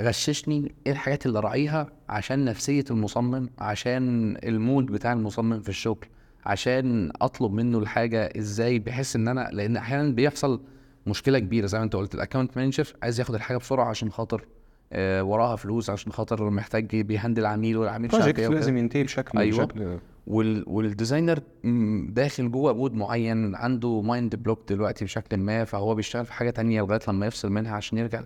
غششني 0.01 0.75
إيه 0.87 0.93
الحاجات 0.93 1.27
اللي 1.27 1.41
راعيها 1.41 1.87
عشان 2.09 2.45
نفسية 2.45 2.85
المصمم 2.91 3.51
عشان 3.59 4.37
المود 4.45 4.87
بتاع 4.87 5.12
المصمم 5.12 5.61
في 5.61 5.68
الشغل 5.68 6.07
عشان 6.47 7.12
أطلب 7.20 7.53
منه 7.53 7.79
الحاجة 7.79 8.33
إزاي 8.39 8.79
بحيث 8.79 9.16
إن 9.16 9.29
أنا 9.29 9.49
لأن 9.53 9.77
أحيانا 9.77 10.12
بيحصل 10.12 10.61
مشكلة 11.07 11.39
كبيرة 11.39 11.66
زي 11.66 11.79
ما 11.79 11.85
أنت 11.85 11.97
قلت 11.97 12.14
ال 12.14 12.20
account 12.20 12.57
manager 12.57 12.89
عايز 13.03 13.20
ياخد 13.20 13.35
الحاجة 13.35 13.57
بسرعة 13.57 13.85
عشان 13.89 14.11
خاطر 14.11 14.45
آه، 14.93 15.22
وراها 15.22 15.57
فلوس 15.57 15.91
عشان 15.91 16.12
خاطر 16.12 16.51
محتاج 16.51 16.97
بي 16.97 17.09
handle 17.09 17.47
عميل 17.47 17.76
والعميل 17.76 18.11
project. 18.11 18.41
لازم 18.41 18.76
ينتهي 18.76 19.03
بشكل 19.03 19.39
أيوة. 19.39 19.64
بشكل 19.64 19.99
وال 20.26 20.64
وال 20.66 20.81
designer 20.81 21.39
داخل 22.09 22.51
جوه 22.51 22.72
mood 22.72 22.95
معين 22.95 23.55
عنده 23.55 24.01
mind 24.01 24.37
block 24.37 24.61
دلوقتي 24.68 25.05
بشكل 25.05 25.37
ما 25.37 25.64
فهو 25.64 25.95
بيشتغل 25.95 26.24
في 26.24 26.32
حاجة 26.32 26.51
تانية 26.51 26.82
لغاية 26.82 27.01
لما 27.09 27.26
يفصل 27.26 27.53
منها 27.53 27.74
عشان 27.74 27.99
يرجع. 27.99 28.20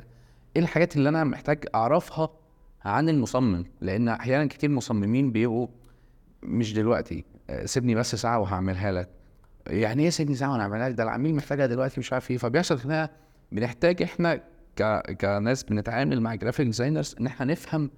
إيه 0.57 0.63
الحاجات 0.63 0.97
اللي 0.97 1.09
أنا 1.09 1.25
محتاج 1.25 1.65
أعرفها 1.75 2.29
عن 2.85 3.09
المصمم؟ 3.09 3.65
لأن 3.81 4.09
أحيانا 4.09 4.47
كتير 4.47 4.71
مصممين 4.71 5.33
بيبقوا 5.33 5.67
مش 6.43 6.75
دلوقتي 6.75 7.25
آه، 7.51 7.67
سيبني 7.67 7.95
بس 7.95 8.15
ساعة 8.15 8.39
وهعملها 8.39 8.93
لك. 8.93 9.09
يعني 9.67 10.03
إيه 10.03 10.11
سيبني 10.11 10.35
ساعة 10.35 10.53
وأنا 10.53 10.63
اعملها 10.63 10.89
لك؟ 10.89 10.95
ده 10.95 11.03
العميل 11.03 11.35
محتاجها 11.35 11.67
دلوقتي 11.67 12.01
مش 12.01 12.13
عارف 12.13 12.31
إيه 12.31 12.37
فبيحصل 12.39 12.79
خناقة. 12.79 13.11
بنحتاج 13.53 14.03
إحنا 14.03 14.41
ك... 14.83 15.13
كناس 15.21 15.63
بنتعامل 15.65 16.21
مع 16.21 16.35
graphic 16.35 16.67
designers 16.67 17.15
إن 17.21 17.27
إحنا 17.27 17.47
نفهم 17.47 17.91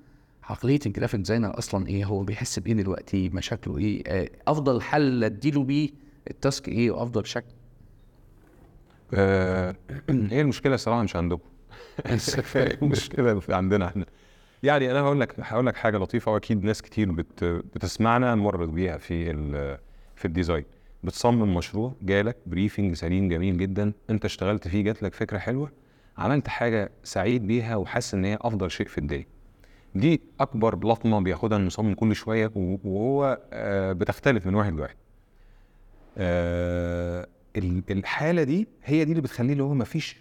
عقلية 0.42 0.78
ال 0.86 0.90
graphic 0.90 1.20
designer 1.20 1.58
أصلا 1.58 1.86
إيه 1.86 2.04
هو 2.04 2.22
بيحس 2.24 2.58
بإيه 2.58 2.74
دلوقتي 2.74 3.28
مشاكله 3.28 3.78
إيه 3.78 4.02
آه، 4.06 4.30
أفضل 4.48 4.82
حل 4.82 5.24
أديله 5.24 5.64
بيه 5.64 5.90
ال 6.30 6.38
task 6.38 6.68
إيه 6.68 6.90
وأفضل 6.90 7.26
شكل؟ 7.26 7.54
آه، 9.14 9.76
هي 10.10 10.40
المشكلة 10.40 10.74
الصراحة؟ 10.74 11.02
مش 11.02 11.16
عندكم. 11.16 11.48
المشكلة 12.82 13.42
عندنا 13.48 13.86
إحنا. 13.86 14.06
يعني 14.62 14.90
أنا 14.90 15.00
هقول 15.00 15.20
لك 15.20 15.34
هقول 15.40 15.66
لك 15.66 15.76
حاجة 15.76 15.98
لطيفة 15.98 16.32
وأكيد 16.32 16.64
ناس 16.64 16.82
كتير 16.82 17.12
بت 17.12 17.44
بتسمعنا 17.44 18.34
مرت 18.34 18.68
بيها 18.68 18.98
في 18.98 19.30
ال- 19.30 19.78
في 20.16 20.24
ال 20.24 20.30
design 20.30 20.64
بتصمم 21.04 21.54
مشروع 21.54 21.94
جالك 22.02 22.36
briefing 22.46 22.94
سليم 22.94 23.28
جميل 23.28 23.58
جدا 23.58 23.92
أنت 24.10 24.24
اشتغلت 24.24 24.68
فيه 24.68 24.82
جات 24.82 25.02
لك 25.02 25.14
فكرة 25.14 25.38
حلوة 25.38 25.72
عملت 26.20 26.48
حاجة 26.48 26.90
سعيد 27.04 27.46
بيها 27.46 27.76
وحاسس 27.76 28.14
إن 28.14 28.24
هي 28.24 28.38
أفضل 28.40 28.70
شيء 28.70 28.86
في 28.86 28.98
الدنيا. 28.98 29.26
دي 29.94 30.20
أكبر 30.40 30.86
لطمة 30.88 31.20
بياخدها 31.20 31.58
المصمم 31.58 31.94
كل 31.94 32.14
شوية 32.14 32.50
وهو 32.54 33.40
آه، 33.52 33.92
بتختلف 33.92 34.46
من 34.46 34.54
واحد 34.54 34.72
لواحد. 34.72 34.96
آه، 36.18 37.26
ال- 37.56 37.82
الحالة 37.90 38.42
دي 38.42 38.68
هي 38.84 39.04
دي 39.04 39.10
اللي 39.10 39.22
بتخليه 39.22 39.52
اللي 39.52 39.62
هو 39.62 39.74
مفيش 39.74 40.16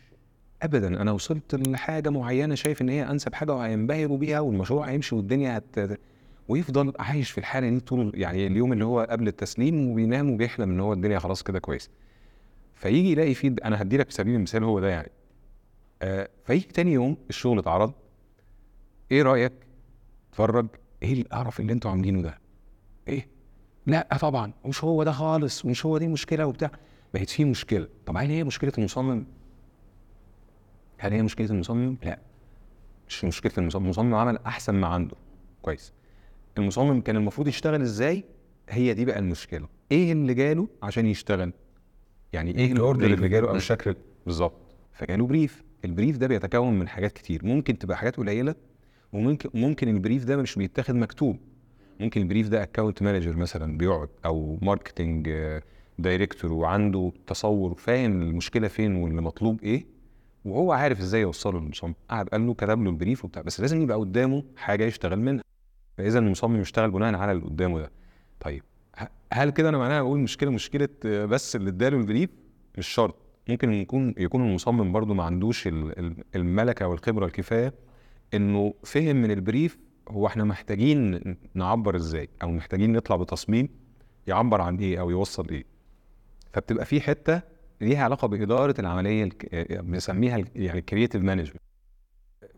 ابدا. 0.62 0.88
أنا 0.88 1.12
وصلت 1.12 1.56
لحاجة 1.56 2.10
معينة 2.10 2.56
شايف 2.56 2.82
إن 2.82 2.90
هي 2.90 3.04
أنسب 3.12 3.34
حاجة 3.34 3.54
وهينبهروا 3.54 4.18
بيها 4.18 4.40
والمشروع 4.40 4.90
هيمشي 4.90 5.16
والدنيا 5.16 5.58
هت 5.58 6.00
ويفضل 6.48 6.94
عايش 7.00 7.32
في 7.32 7.38
الحالة 7.38 7.70
دي 7.70 7.80
طول 7.80 8.12
يعني 8.16 8.48
اليوم 8.48 8.74
اللي 8.74 8.86
هو 8.86 9.08
قبل 9.10 9.28
التسليم 9.28 9.92
وبينام 9.92 10.30
وبيحلم 10.32 10.70
إن 10.72 10.80
هو 10.80 10.94
الدنيا 10.94 11.20
خلاص 11.20 11.44
كده 11.44 11.60
كويس. 11.60 11.90
فيجي 12.76 13.12
يلاقي 13.12 13.34
فيه 13.34 13.56
أنا 13.66 13.82
هدي 13.82 13.98
لك 13.98 14.12
سبيل 14.12 14.36
المثال 14.36 14.64
هو 14.64 14.80
ده 14.80 14.88
يعني. 14.90 15.12
آه 16.02 16.30
فيجي 16.46 16.66
تاني 16.68 16.92
يوم 16.94 17.18
الشغل 17.30 17.60
اتعرض. 17.60 17.94
إيه 19.12 19.22
رأيك 19.22 19.54
اتفرج 20.30 20.68
إيه 21.04 21.14
اللي 21.14 21.26
اعرف 21.34 21.60
اللي 21.60 21.74
أنتوا 21.74 21.92
عاملينه 21.92 22.22
ده؟ 22.22 22.40
إيه؟ 23.08 23.28
لا 23.86 24.18
طبعا 24.22 24.54
مش 24.66 24.84
هو 24.84 25.04
ده 25.04 25.12
خالص 25.12 25.66
ومش 25.66 25.86
هو 25.86 25.98
دي 25.98 26.08
مشكلة 26.08 26.46
وبتاع. 26.46 26.72
بقت 27.14 27.30
في 27.30 27.46
مشكلة. 27.46 27.88
طب 28.06 28.18
هل 28.18 28.30
هي 28.30 28.44
مشكلة 28.44 28.72
المصمم؟ 28.78 29.26
هل 30.98 31.14
هي 31.14 31.22
مشكلة 31.22 31.50
المصمم؟ 31.50 31.98
لا. 32.04 32.20
مش 33.08 33.26
مشكلة 33.26 33.52
المصمم. 33.58 33.84
المصمم 33.86 34.16
عمل 34.16 34.38
أحسن 34.46 34.76
ما 34.76 34.88
عنده. 34.88 35.16
كويس. 35.62 35.94
المصمم 36.58 37.02
كان 37.02 37.16
المفروض 37.16 37.48
يشتغل 37.48 37.82
إزاي؟ 37.82 38.24
هي 38.70 38.94
دي 38.94 39.06
بقى 39.06 39.20
المشكلة. 39.20 39.68
إيه 39.92 40.12
اللي 40.12 40.34
جاله 40.34 40.68
عشان 40.84 41.06
يشتغل؟ 41.06 41.54
يعني 42.34 42.56
إيه 42.58 42.72
ال 42.72 42.77
order 42.77 43.06
اللي 43.14 43.30
جاله 43.30 43.50
أو 43.50 43.56
الشكل. 43.64 43.96
بالظبط. 44.26 44.62
فجاله 44.94 45.28
brief 45.28 45.64
ال 45.86 45.91
brief 45.91 46.18
ده 46.18 46.28
بيتكون 46.28 46.80
من 46.80 46.88
حاجات 46.88 47.12
كتير. 47.12 47.46
ممكن 47.46 47.78
تبقى 47.78 47.98
حاجات 47.98 48.18
قليلة 48.18 48.56
وممكن 49.14 49.50
ممكن 49.54 49.88
البريف 49.88 50.26
ده 50.26 50.38
مش 50.38 50.56
بيتاخد 50.56 50.96
مكتوب. 50.96 51.38
ممكن 52.00 52.22
البريف 52.22 52.48
ده 52.50 52.64
account 52.64 53.02
manager 53.02 53.36
مثلا 53.36 53.78
بيقعد 53.78 54.10
أو 54.26 54.58
marketing 54.62 55.30
director 56.00 56.54
وعنده 56.54 57.12
تصور 57.28 57.74
فاهم 57.74 58.22
المشكلة 58.22 58.68
فين 58.68 58.96
واللي 58.96 59.22
مطلوب 59.22 59.64
إيه 59.64 59.86
وهو 60.46 60.72
عارف 60.72 61.00
إزاي 61.00 61.22
يوصله 61.22 61.60
للمصمم. 61.60 61.94
قعد 62.10 62.30
قال 62.30 62.48
له 62.48 62.54
كتب 62.54 62.84
له 62.84 62.90
ال 62.90 62.96
brief 62.96 63.26
وبتاع 63.26 63.42
بس 63.42 63.62
لازم 63.62 63.82
يبقى 63.82 63.98
قدامه 63.98 64.44
حاجة 64.58 64.84
يشتغل 64.84 65.20
منها. 65.20 65.44
فإذا 65.98 66.20
المصمم 66.20 66.62
يشتغل 66.62 66.92
بناء 66.92 67.16
على 67.16 67.32
اللي 67.32 67.44
قدامه 67.44 67.80
ده. 67.80 67.92
طيب 68.40 68.64
هل 69.34 69.50
كده 69.50 69.70
أنا 69.70 69.78
معناها 69.78 70.00
أقول 70.00 70.20
مشكلة 70.20 70.52
مشكلة 70.52 70.90
آه، 71.06 71.26
بس 71.26 71.56
اللي 71.56 71.70
اداله 71.70 71.98
ال 71.98 72.02
brief؟ 72.02 72.30
مش 72.78 72.88
شرط. 72.88 73.16
ممكن 73.50 73.74
يكون 73.74 74.14
يكون 74.18 74.42
المصمم 74.50 74.92
برضو 74.92 75.14
ما 75.14 75.24
عندوش 75.24 75.68
ال- 75.68 76.00
ال- 76.00 76.24
الملكة 76.36 76.88
والخبرة 76.88 77.26
الكفاية 77.26 77.74
إنه 78.34 78.74
فهم 78.84 79.16
من 79.16 79.32
ال 79.32 79.39
brief 79.39 79.78
هو 80.10 80.28
إحنا 80.28 80.44
محتاجين 80.44 81.22
نعبر 81.54 81.96
إزاي 81.96 82.30
أو 82.44 82.52
محتاجين 82.52 82.94
نطلع 82.94 83.16
بتصميم 83.16 83.70
يعبر 84.28 84.62
عن 84.62 84.76
إيه 84.78 85.00
أو 85.00 85.10
يوصل 85.10 85.50
إيه. 85.50 85.64
فبتبقى 86.54 86.86
في 86.86 87.02
حتة 87.02 87.42
ليها 87.82 88.04
علاقة 88.04 88.28
بإدارة 88.28 88.76
العملية 88.80 89.30
بنسميها 89.72 90.44
يعني 90.56 90.80
ال 90.80 90.84
creative 90.84 91.22
management 91.24 91.62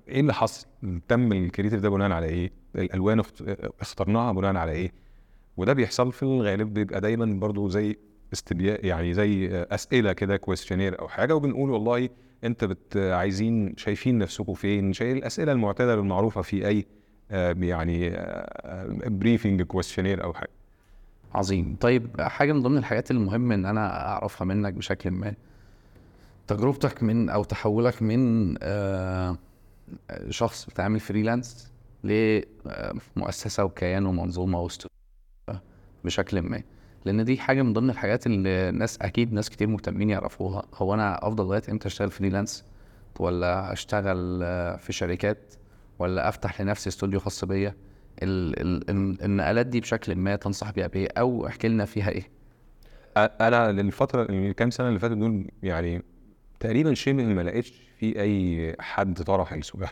إيه 0.08 0.20
اللي 0.20 0.34
حصل؟ 0.34 0.68
تم 1.08 1.32
ال 1.32 1.37
creative 1.37 1.80
ده 1.82 1.90
بناء 1.90 2.12
على 2.12 2.26
إيه؟ 2.26 2.52
الألوان 2.76 3.20
اخت- 3.20 3.44
اخترناها 3.82 4.32
بناء 4.32 4.56
على 4.56 4.72
إيه؟ 4.72 4.92
وده 5.58 5.74
بيحصل 5.74 6.12
في 6.12 6.24
الغالب 6.24 6.74
بيبقى 6.74 7.02
دايما 7.02 7.26
برضو 7.26 7.68
زي 7.70 7.98
استبيان 8.34 8.86
يعني 8.86 9.14
زي 9.14 9.50
أسئلة 9.72 10.14
كده 10.14 10.38
questionnaire 10.38 11.00
أو 11.00 11.08
حاجة 11.08 11.36
وبنقول 11.36 11.70
والله 11.70 12.10
أنت 12.44 12.66
بت 12.66 12.98
عايزين 12.98 13.74
شايفين 13.78 14.18
نفسكم 14.18 14.54
فين؟ 14.54 14.94
شايف 14.94 15.18
الأسئلة 15.18 15.52
المعتادة 15.52 15.94
المعروفه 15.94 16.42
في 16.42 16.68
أي 16.68 16.86
آه، 17.32 17.56
يعني 17.60 18.10
briefing 19.06 19.62
questionnaire 19.62 20.24
أو 20.24 20.34
حاجة. 20.34 20.50
عظيم. 21.34 21.76
طيب 21.82 22.22
حاجة 22.22 22.54
من 22.54 22.62
ضمن 22.62 22.78
الحاجات 22.78 23.12
المهم 23.12 23.52
إن 23.52 23.66
أنا 23.66 24.08
أعرفها 24.08 24.46
منك 24.46 24.74
بشكل 24.74 25.12
ما 25.12 25.34
تجربتك 26.48 27.04
من 27.04 27.30
أو 27.30 27.44
تحولك 27.44 28.02
من 28.02 28.56
آه، 28.62 29.38
شخص 30.30 30.66
بتعمل 30.66 31.00
freelance 31.00 31.72
لمؤسسه 32.04 33.64
وكيان 33.64 34.06
ومنظومة 34.06 34.62
واستوديو 34.62 34.90
بشكل 36.04 36.40
ما. 36.42 36.64
لأن 37.06 37.26
دي 37.26 37.38
حاجة 37.38 37.62
من 37.62 37.74
ضمن 37.74 37.90
الحاجات 37.90 38.28
اللي 38.28 38.72
ناس 38.72 38.98
أكيد 39.02 39.34
ناس 39.34 39.50
كتير 39.50 39.68
مهتمين 39.68 40.10
يعرفوها. 40.10 40.64
هو 40.76 40.94
أنا 40.94 41.28
أفضل 41.28 41.44
لغايه 41.44 41.62
إمتى 41.70 41.88
أشتغل 41.88 42.12
freelance؟ 42.12 42.64
ولا 43.20 43.74
أشتغل 43.74 44.40
في 44.80 44.94
شركات؟ 44.94 45.54
ولا 46.00 46.30
أفتح 46.30 46.62
لنفسي 46.62 46.90
استوديو 46.90 47.20
خاص 47.20 47.46
بيا؟ 47.46 47.76
ال- 48.24 48.60
ال- 48.62 48.90
ال- 48.90 49.24
النقلات 49.24 49.66
دي 49.66 49.80
بشكل 49.80 50.16
ما 50.16 50.36
تنصح 50.36 50.72
بيها 50.72 50.88
بإيه؟ 50.88 51.08
أو 51.18 51.48
احكي 51.48 51.68
لنا 51.68 51.86
فيها 51.86 52.10
إيه؟ 52.10 52.30
أنا 53.18 53.72
للفترة 53.72 54.24
الكام 54.30 54.70
سنة 54.70 54.88
اللي 54.88 55.00
فاتت 55.00 55.14
دول 55.18 55.48
يعني 55.64 56.04
تقريبا 56.60 56.94
شبه 56.94 57.24
ما 57.26 57.42
لقيتش 57.42 57.74
في 58.00 58.22
أي 58.22 58.76
حد 58.80 59.22
طرح 59.22 59.54
السؤال 59.54 59.88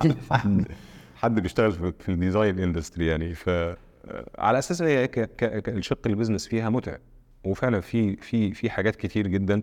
حد 0.00 0.16
حد 1.22 1.40
بيشتغل 1.40 1.72
في, 1.72 1.92
في 2.00 2.08
ال 2.08 2.15
design 2.15 2.58
industry 2.58 3.06
يعني. 3.06 3.34
ف 3.34 3.50
على 4.38 4.58
أساس 4.58 4.82
هي 4.82 5.08
ك- 5.08 5.20
ك- 5.36 5.68
الشق 5.68 6.06
ال 6.06 6.10
business 6.10 6.46
فيها 6.48 6.70
متعب. 6.70 7.00
وفعلا 7.44 7.80
في 7.80 8.16
في 8.16 8.54
في 8.54 8.70
حاجات 8.70 8.96
كتير 8.96 9.26
جدا 9.26 9.62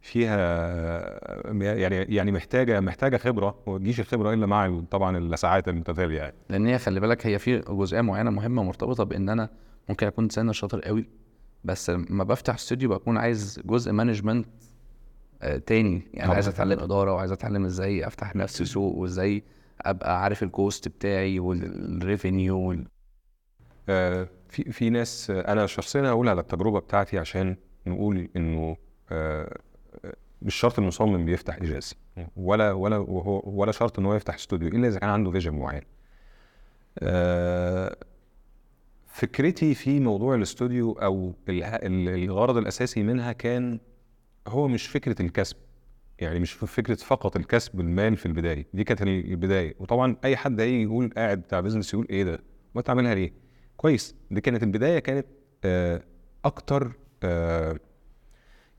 فيها 0.00 0.36
يعني 1.62 1.96
يعني 2.14 2.32
محتاجة 2.32 2.80
محتاجة 2.80 3.16
خبرة 3.16 3.58
وما 3.66 3.78
تجيش 3.78 4.00
الخبرة 4.00 4.32
إلا 4.34 4.46
مع 4.46 4.82
طبعا 4.90 5.18
اللسعات 5.18 5.68
المتتالية 5.68 6.18
يعني. 6.18 6.34
لأن 6.48 6.66
هي 6.66 6.78
خلي 6.78 7.00
بالك 7.00 7.26
هي 7.26 7.38
في 7.38 7.58
جزئية 7.58 8.00
معينة 8.00 8.30
مهمة 8.30 8.62
مرتبطة 8.62 9.04
بإن 9.04 9.28
أنا 9.28 9.48
ممكن 9.88 10.06
أكون 10.06 10.26
designer 10.28 10.52
شاطر 10.52 10.80
قوي 10.80 11.08
بس 11.64 11.90
لما 11.90 12.24
بفتح 12.24 12.54
استوديو 12.54 12.88
بكون 12.88 13.16
عايز 13.18 13.60
جزء 13.64 13.92
management 13.92 14.46
آه، 15.42 15.56
تاني. 15.56 16.02
يعني 16.14 16.24
طبعاً. 16.26 16.34
عايز 16.34 16.48
أتعلم 16.48 16.78
إدارة 16.80 17.12
وعايز 17.14 17.32
أتعلم 17.32 17.64
إزاي 17.64 18.06
أفتح 18.06 18.36
لنفسي 18.36 18.64
سوق 18.64 18.94
وإزاي 18.96 19.42
أبقى 19.80 20.22
عارف 20.22 20.42
ال 20.42 20.51
cost 20.51 20.88
بتاعي 20.88 21.38
وال 21.38 21.65
revenue 21.65 22.58
وال... 22.58 22.78
آه، 22.78 22.84
في 23.86 24.72
في 24.72 24.90
ناس 24.90 25.30
آه، 25.30 25.52
أنا 25.52 25.66
شخصيا 25.66 26.08
هقول 26.08 26.28
على 26.28 26.40
التجربة 26.40 26.78
بتاعتي 26.80 27.18
عشان 27.18 27.56
نقول 27.86 28.28
إنه 28.36 28.76
آه، 29.10 29.58
آه، 30.04 30.14
مش 30.42 30.54
شرط 30.54 30.78
المصمم 30.78 31.24
بيفتح 31.24 31.56
اجازي 31.56 31.94
ولا 32.36 32.72
ولا 32.72 32.96
وهو 32.98 33.42
ولا 33.46 33.72
شرط 33.72 33.98
ان 33.98 34.06
هو 34.06 34.14
يفتح 34.14 34.34
استوديو 34.34 34.68
إلا 34.68 34.88
إذا 34.88 34.98
كان 34.98 35.10
عنده 35.10 35.30
vision 35.30 35.54
معين. 35.54 35.82
آه، 36.98 37.96
فكرتي 39.06 39.74
في 39.74 40.00
موضوع 40.00 40.34
الاستوديو 40.34 40.92
أو 40.92 41.34
ال- 41.48 41.62
ال- 41.64 42.08
الغرض 42.24 42.56
الأساسي 42.56 43.02
منها 43.02 43.32
كان 43.32 43.80
هو 44.48 44.68
مش 44.68 44.86
فكرة 44.86 45.22
الكسب 45.22 45.56
يعني 46.18 46.38
مش 46.40 46.52
فكرة 46.52 46.94
فقط 46.94 47.36
الكسب 47.36 47.80
المال 47.80 48.16
في 48.16 48.26
البداية 48.26 48.66
دي 48.74 48.84
كانت 48.84 49.02
البداية. 49.02 49.74
وطبعا 49.78 50.16
أي 50.24 50.36
حد 50.36 50.60
هيجي 50.60 50.82
يقول 50.82 51.10
قاعد 51.16 51.38
بتاع 51.38 51.60
business 51.60 51.94
يقول 51.94 52.06
إيه 52.10 52.24
ده؟ 52.24 52.38
ما 52.74 52.82
تعملها 52.82 53.14
ليه؟ 53.14 53.41
كويس. 53.82 54.14
دي 54.30 54.40
كانت 54.40 54.62
البداية 54.62 54.98
كانت 54.98 55.26
آه، 55.64 56.02
أكتر 56.44 56.92
آه، 57.22 57.78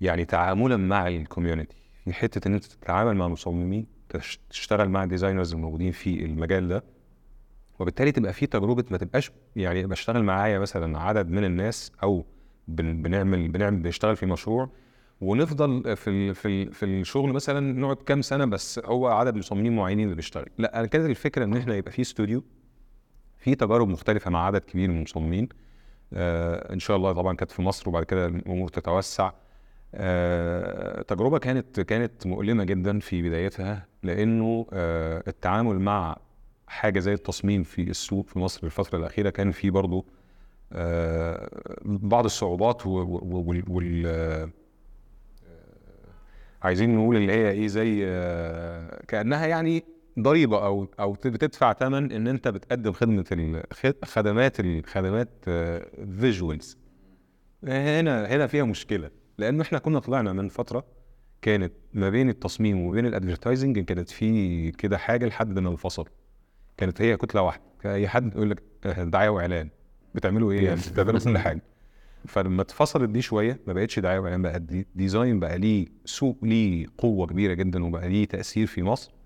يعني 0.01 0.25
تعاملا 0.25 0.77
مع 0.77 1.07
ال 1.07 1.14
community 1.14 1.75
في 2.05 2.13
حتة 2.13 2.47
إن 2.47 2.53
أنت 2.53 2.65
تتعامل 2.65 3.15
مع 3.15 3.27
مصممين 3.27 3.87
تش- 4.09 4.39
تشتغل 4.49 4.89
مع 4.89 5.05
designers 5.05 5.53
الموجودين 5.53 5.91
في 5.91 6.25
المجال 6.25 6.67
ده 6.67 6.83
وبالتالي 7.79 8.11
تبقى 8.11 8.33
في 8.33 8.45
تجربة 8.47 8.85
ما 8.91 8.97
تبقاش 8.97 9.31
يعني 9.55 9.87
بشتغل 9.87 10.23
معايا 10.23 10.59
مثلا 10.59 10.99
عدد 10.99 11.29
من 11.29 11.43
الناس 11.45 11.91
أو 12.03 12.25
بن 12.67 13.01
بنعمل 13.01 13.47
بنعمل 13.47 13.77
بنشتغل 13.79 14.15
في 14.15 14.25
مشروع 14.25 14.69
ونفضل 15.21 15.95
في 15.97 16.09
ال 16.09 16.35
في 16.35 16.47
ال 16.47 16.73
في 16.73 16.85
الشغل 16.85 17.33
مثلا 17.33 17.59
نقعد 17.79 17.95
كام 17.97 18.21
سنة 18.21 18.45
بس 18.45 18.79
هو 18.85 19.07
عدد 19.07 19.35
مصممين 19.35 19.75
معينين 19.75 20.05
اللي 20.05 20.15
بيشتغل. 20.15 20.45
لا 20.57 20.79
أنا 20.79 20.87
كانت 20.87 21.05
الفكرة 21.09 21.43
إن 21.43 21.57
إحنا 21.57 21.75
يبقى 21.75 21.91
في 21.91 22.01
استوديو 22.01 22.43
في 23.43 23.55
تجارب 23.55 23.87
مختلفة 23.87 24.31
مع 24.31 24.45
عدد 24.45 24.61
كبير 24.61 24.89
من 24.89 24.97
المصممين. 24.97 25.49
آه 26.13 26.73
إن 26.73 26.79
شاء 26.79 26.97
الله 26.97 27.11
طبعا 27.13 27.35
كانت 27.35 27.51
في 27.51 27.61
مصر 27.61 27.89
وبعد 27.89 28.03
كده 28.03 28.25
الأمور 28.25 28.69
تتوسع. 28.69 29.31
آه 29.95 31.01
تجربة 31.01 31.37
كانت 31.39 31.79
كانت 31.79 32.27
مؤلمة 32.27 32.63
جدا 32.63 32.99
في 32.99 33.21
بدايتها 33.21 33.85
لأنه 34.03 34.65
آه 34.73 35.23
التعامل 35.27 35.79
مع 35.79 36.17
حاجة 36.67 36.99
زي 36.99 37.13
التصميم 37.13 37.63
في 37.63 37.81
السوق 37.81 38.27
في 38.27 38.39
مصر 38.39 38.65
الفترة 38.67 38.97
الأخيرة 38.97 39.29
كان 39.29 39.51
في 39.51 39.69
برضه 39.69 40.05
آه 40.73 41.49
بعض 41.85 42.25
الصعوبات 42.25 42.85
وال- 42.87 44.03
آه، 44.07 44.49
عايزين 46.63 46.95
نقول 46.95 47.15
اللي 47.15 47.33
هي 47.33 47.51
إيه 47.51 47.67
زي 47.67 48.01
آه، 48.05 49.01
كأنها 49.07 49.45
يعني 49.47 49.83
ضريبة 50.19 50.65
أو 50.65 50.87
أو 50.99 51.11
بتدفع 51.11 51.73
ثمن 51.73 52.11
إن 52.11 52.27
أنت 52.27 52.47
بتقدم 52.47 52.91
خدمة 52.91 53.25
خدمات 54.03 54.59
الخدمات 54.59 55.29
visuals 56.19 56.77
هنا 57.63 58.25
هنا 58.27 58.47
فيها 58.47 58.63
مشكلة 58.63 59.09
لأنه 59.37 59.61
إحنا 59.61 59.79
كنا 59.79 59.99
طلعنا 59.99 60.33
من 60.33 60.47
فترة 60.49 60.85
كانت 61.41 61.73
ما 61.93 62.09
بين 62.09 62.29
التصميم 62.29 62.81
وما 62.81 62.91
بين 62.91 63.05
ال 63.05 63.12
advertising 63.12 63.79
كانت 63.79 64.09
في 64.09 64.71
كده 64.71 64.97
حاجة 64.97 65.25
لحد 65.25 65.59
ما 65.59 65.69
انفصل 65.69 66.05
كانت 66.77 67.01
هي 67.01 67.17
كتلة 67.17 67.41
واحدة 67.41 67.63
أي 67.85 68.07
حد 68.07 68.35
يقول 68.35 68.49
لك 68.49 68.63
آه، 68.85 69.03
دعاية 69.03 69.29
وإعلان. 69.29 69.69
بتعملوا 70.15 70.51
إيه؟ 70.51 70.65
يعني 70.65 70.79
بتعملوا 70.91 71.19
كل 71.19 71.37
حاجة. 71.47 71.61
فلما 72.27 72.61
اتفصلت 72.61 73.09
دي 73.09 73.21
شوية 73.21 73.59
ما 73.67 73.73
بقتش 73.73 73.99
دعاية 73.99 74.19
وإعلان 74.19 74.41
بقى 74.41 74.59
دي 74.59 74.87
design 74.95 75.39
بقى 75.39 75.57
ليه 75.57 75.87
سوق 76.05 76.37
ليه 76.41 76.85
قوة 76.97 77.27
كبيرة 77.27 77.53
جدا 77.53 77.85
وبقى 77.85 78.09
ليه 78.09 78.25
تأثير 78.25 78.67
في 78.67 78.83
مصر. 78.83 79.11
آه، 79.11 79.22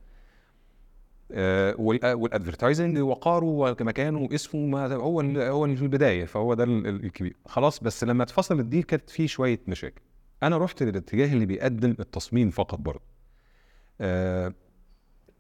وال 1.30 1.55
advertising 1.55 2.98
وقاره 3.00 3.46
ومكانه 3.46 4.28
واسمه 4.32 4.86
هو 4.96 5.22
هو 5.22 5.76
في 5.76 5.82
البداية 5.82 6.26
فهو 6.26 6.54
ده 6.54 6.64
ال- 6.64 6.88
ال- 6.88 7.06
الكبير. 7.06 7.36
خلاص 7.46 7.80
بس 7.84 8.04
لما 8.04 8.24
اتفصلت 8.24 8.66
دي 8.66 8.82
كانت 8.84 9.10
في 9.10 9.28
شوية 9.28 9.60
مشاكل. 9.68 10.02
أنا 10.44 10.58
رحت 10.58 10.84
للاتجاه 10.84 11.34
اللي 11.34 11.46
بيقدم 11.46 11.96
التصميم 12.00 12.50
فقط 12.50 12.80
برضه. 12.80 13.02
آه 14.02 14.54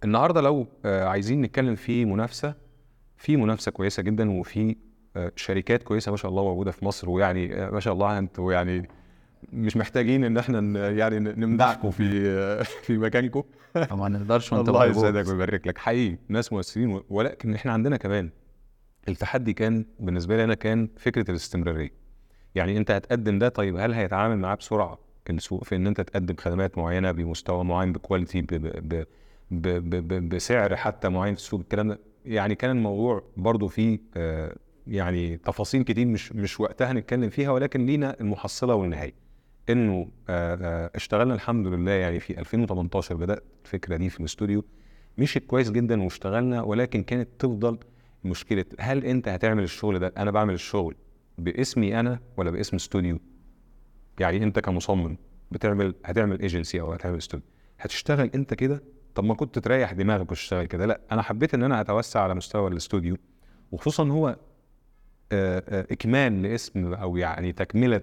النهارده 0.03 0.41
لو 0.41 0.67
آه 0.85 1.05
عايزين 1.05 1.41
نتكلم 1.41 1.75
في 1.75 2.05
منافسة 2.05 2.53
في 3.17 3.37
منافسة 3.37 3.71
كويسة 3.71 4.03
جدا 4.03 4.31
وفي 4.39 4.75
آه 5.15 5.31
شركات 5.35 5.83
كويسة 5.83 6.11
ما 6.11 6.17
شاء 6.17 6.31
الله 6.31 6.43
موجودة 6.43 6.71
في 6.71 6.85
مصر 6.85 7.09
ويعني 7.09 7.55
آه 7.63 7.69
ما 7.69 7.79
شاء 7.79 7.93
الله 7.93 8.17
أنتوا 8.17 8.53
يعني 8.53 8.89
مش 9.53 9.77
محتاجين 9.77 10.23
إن 10.23 10.37
إحنا 10.37 10.89
يعني 10.89 11.19
نمدحكم 11.19 11.91
في 11.91 12.03
في 12.83 12.97
مكانكم 12.97 13.43
ما 13.91 14.09
نقدرش 14.09 14.53
وأنت 14.53 14.69
الله. 14.69 14.85
يسعدك 14.85 15.27
ويبارك 15.27 15.67
لك. 15.67 15.77
حقيقي 15.77 16.17
ناس 16.29 16.53
مؤثرين 16.53 17.01
ولكن 17.09 17.53
إحنا 17.53 17.71
عندنا 17.71 17.97
كمان 17.97 18.29
التحدي 19.09 19.53
كان 19.53 19.85
بالنسبة 19.99 20.37
لي 20.37 20.43
أنا 20.43 20.53
كان 20.53 20.89
فكرة 20.97 21.31
الاستمرارية. 21.31 21.91
يعني 22.55 22.77
أنت 22.77 22.91
هتقدم 22.91 23.39
ده 23.39 23.49
طيب 23.49 23.77
هل 23.77 23.93
هيتعامل 23.93 24.37
معاه 24.37 24.55
بسرعة؟ 24.55 24.99
السوق 25.29 25.63
في 25.63 25.75
إن 25.75 25.87
أنت 25.87 26.01
تقدم 26.01 26.35
خدمات 26.35 26.77
معينة 26.77 27.11
بمستوى 27.11 27.63
معين 27.63 27.91
بكواليتي 27.91 28.41
ب 28.41 28.47
ب 28.47 28.57
ب 28.89 29.05
ب 29.51 29.67
ب 29.89 30.07
ب 30.07 30.29
بسعر 30.29 30.75
حتى 30.75 31.09
معين 31.09 31.35
في 31.35 31.39
السوق 31.41 31.59
الكلام 31.59 31.87
ده. 31.87 31.99
يعني 32.25 32.55
كان 32.55 32.71
الموضوع 32.71 33.23
برضو 33.37 33.67
فيه 33.67 33.99
آه 34.17 34.55
يعني 34.87 35.37
تفاصيل 35.37 35.83
كتير 35.83 36.05
مش 36.05 36.31
مش 36.33 36.59
وقتها 36.59 36.93
نتكلم 36.93 37.29
فيها 37.29 37.51
ولكن 37.51 37.85
لينا 37.85 38.15
المحصلة 38.21 38.75
والنهاية. 38.75 39.13
إنه 39.69 40.07
آه 40.29 40.55
آه 40.61 40.91
اشتغلنا 40.95 41.33
الحمد 41.33 41.67
لله 41.67 41.91
يعني 41.91 42.19
في 42.19 42.39
2018 42.39 43.15
بدأت 43.15 43.43
الفكرة 43.65 43.97
دي 43.97 44.09
في 44.09 44.19
الاستوديو 44.19 44.65
مشيت 45.17 45.45
كويس 45.45 45.71
جدا 45.71 46.03
واشتغلنا 46.03 46.61
ولكن 46.61 47.03
كانت 47.03 47.29
تفضل 47.39 47.77
مشكلة 48.23 48.65
هل 48.79 49.05
أنت 49.05 49.27
هتعمل 49.27 49.63
الشغل 49.63 49.99
ده؟ 49.99 50.13
أنا 50.17 50.31
بعمل 50.31 50.53
الشغل 50.53 50.95
باسمي 51.37 51.99
أنا 51.99 52.19
ولا 52.37 52.51
باسم 52.51 52.75
استوديو؟ 52.75 53.19
يعني 54.19 54.43
أنت 54.43 54.59
كمصمم 54.59 55.17
بتعمل 55.51 55.95
هتعمل 56.05 56.41
ايجنسي 56.41 56.81
أو 56.81 56.93
هتعمل 56.93 57.17
استوديو 57.17 57.45
هتشتغل 57.79 58.29
أنت 58.35 58.53
كده؟ 58.53 58.83
طب 59.15 59.23
ما 59.23 59.33
كنت 59.33 59.59
تريح 59.59 59.91
دماغك 59.93 60.31
وتشتغل 60.31 60.65
كده. 60.65 60.85
لا 60.85 61.01
أنا 61.11 61.21
حبيت 61.21 61.53
إن 61.53 61.63
أنا 61.63 61.81
أتوسع 61.81 62.21
على 62.21 62.35
مستوى 62.35 62.69
الاستوديو 62.69 63.17
وخصوصا 63.71 64.07
هو 64.07 64.35
آه، 65.31 65.87
إكمال 65.91 66.41
لاسم 66.41 66.93
أو 66.93 67.17
يعني 67.17 67.51
تكملة 67.51 68.01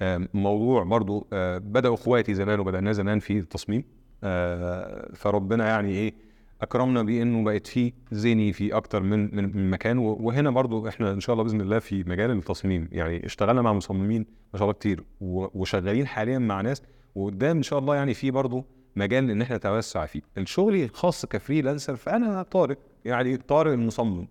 لموضوع 0.00 0.82
برضو 0.82 1.26
آه، 1.32 1.58
بدأوا 1.58 1.94
إخواتي 1.94 2.34
زمان 2.34 2.60
وبدانا 2.60 2.92
زمان 2.92 3.18
في 3.18 3.38
التصميم. 3.38 3.84
آه، 4.24 5.10
فربنا 5.14 5.68
يعني 5.68 5.90
إيه 5.90 6.14
أكرمنا 6.62 7.02
بإنه 7.02 7.44
بقت 7.44 7.66
في 7.66 7.92
زيني 8.12 8.52
في 8.52 8.76
أكتر 8.76 9.02
من 9.02 9.36
من 9.36 9.70
مكان. 9.70 9.98
وهنا 9.98 10.50
برضو 10.50 10.88
إحنا 10.88 11.12
إن 11.12 11.20
شاء 11.20 11.34
الله 11.34 11.44
بإذن 11.44 11.60
الله 11.60 11.78
في 11.78 12.04
مجال 12.04 12.30
التصميم. 12.30 12.88
يعني 12.92 13.26
اشتغلنا 13.26 13.62
مع 13.62 13.72
مصممين 13.72 14.26
ما 14.52 14.58
شاء 14.58 14.62
الله 14.62 14.72
كتير 14.72 15.04
وشغالين 15.20 16.06
حاليا 16.06 16.38
مع 16.38 16.60
ناس. 16.60 16.82
وقدام 17.14 17.56
إن 17.56 17.62
شاء 17.62 17.78
الله 17.78 17.94
يعني 17.94 18.14
في 18.14 18.30
برضو 18.30 18.64
مجال 18.96 19.30
إن 19.30 19.42
إحنا 19.42 19.56
نتوسع 19.56 20.06
فيه. 20.06 20.20
الشغل 20.38 20.74
الخاص 20.74 21.26
كفريلانسر 21.26 21.96
فأنا 21.96 22.42
طارق 22.42 22.78
يعني 23.04 23.36
طارق 23.36 23.72
المصمم. 23.72 24.28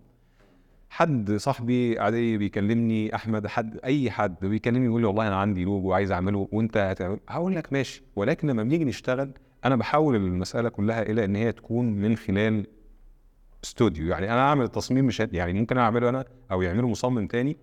حد 0.90 1.32
صاحبي 1.32 1.98
عادي 1.98 2.38
بيكلمني 2.38 3.14
أحمد 3.14 3.46
حد 3.46 3.78
أي 3.84 4.10
حد 4.10 4.36
بيكلمني 4.46 4.84
يقول 4.86 5.00
لي 5.00 5.06
والله 5.06 5.28
أنا 5.28 5.36
عندي 5.36 5.64
لوجو 5.64 5.92
عايز 5.92 6.12
أعمله 6.12 6.48
وأنت 6.52 6.76
هتعمل 6.76 7.18
هقول 7.28 7.56
لك 7.56 7.72
ماشي. 7.72 8.02
ولكن 8.16 8.48
لما 8.50 8.62
بنيجي 8.62 8.84
نشتغل 8.84 9.30
أنا 9.64 9.76
بحول 9.76 10.16
المسألة 10.16 10.68
كلها 10.68 11.02
إلى 11.02 11.24
إن 11.24 11.36
هي 11.36 11.52
تكون 11.52 11.86
من 11.92 12.16
خلال 12.16 12.66
استوديو. 13.64 14.06
يعني 14.06 14.32
أنا 14.32 14.40
أعمل 14.40 14.64
التصميم 14.64 15.04
مش 15.04 15.20
يعني 15.20 15.52
ممكن 15.52 15.78
أعمله 15.78 16.08
أنا 16.08 16.24
أو 16.50 16.62
يعمله 16.62 16.88
مصمم 16.88 17.26
تاني. 17.26 17.56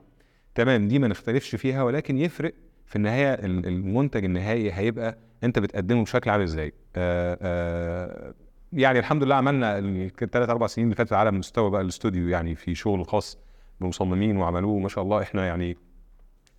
تمام 0.56 0.88
دي 0.88 1.00
ما 1.00 1.08
نختلفش 1.08 1.56
فيها 1.56 1.84
ولكن 1.84 2.18
يفرق 2.18 2.54
في 2.86 2.96
النهايه 2.96 3.34
ال- 3.34 3.68
المنتج 3.68 4.26
النهائي 4.26 4.72
هيبقى 4.74 5.18
أنت 5.44 5.60
بتقدمه 5.60 6.04
بشكل 6.04 6.30
عامل 6.30 6.44
إزاي. 6.44 6.74
آه 6.96 7.38
آه 7.42 8.34
يعني 8.76 9.00
الحمد 9.00 9.24
لله 9.24 9.36
عملنا 9.36 9.80
الثلاث 9.80 10.50
أربع 10.50 10.68
سنين 10.68 10.88
اللي 10.88 10.96
فاتت 10.96 11.14
على 11.14 11.32
مستوى 11.32 11.70
بقى 11.72 11.82
الاستوديو 11.82 12.28
يعني 12.30 12.56
في 12.56 12.76
شغل 12.76 13.06
خاص 13.06 13.38
بمصممين 13.82 14.38
وعملوه 14.38 14.80
ما 14.80 14.90
شاء 14.90 15.04
الله. 15.04 15.22
إحنا 15.22 15.46
يعني 15.46 15.78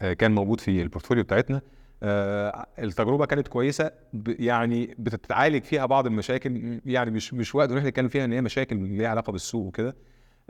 آه، 0.02 0.12
كان 0.12 0.34
موجود 0.34 0.60
في 0.60 0.82
البورتفوليو 0.82 1.24
بتاعتنا. 1.24 1.60
آه، 2.02 2.66
التجربة 2.78 3.26
كانت 3.26 3.48
كويسة. 3.48 3.90
يعني 4.26 4.94
بتتعالج 4.98 5.64
فيها 5.64 5.86
بعض 5.86 6.06
المشاكل 6.06 6.80
يعني 6.86 7.10
مش 7.10 7.34
مش 7.34 7.54
وقت 7.54 7.70
ان 7.70 7.76
إحنا 7.76 7.88
نتكلم 7.88 8.08
فيها 8.08 8.24
إن 8.24 8.32
هي 8.32 8.40
مشاكل 8.40 8.76
ليها 8.76 9.08
علاقة 9.08 9.30
بالسوق 9.32 9.66
وكده. 9.66 9.96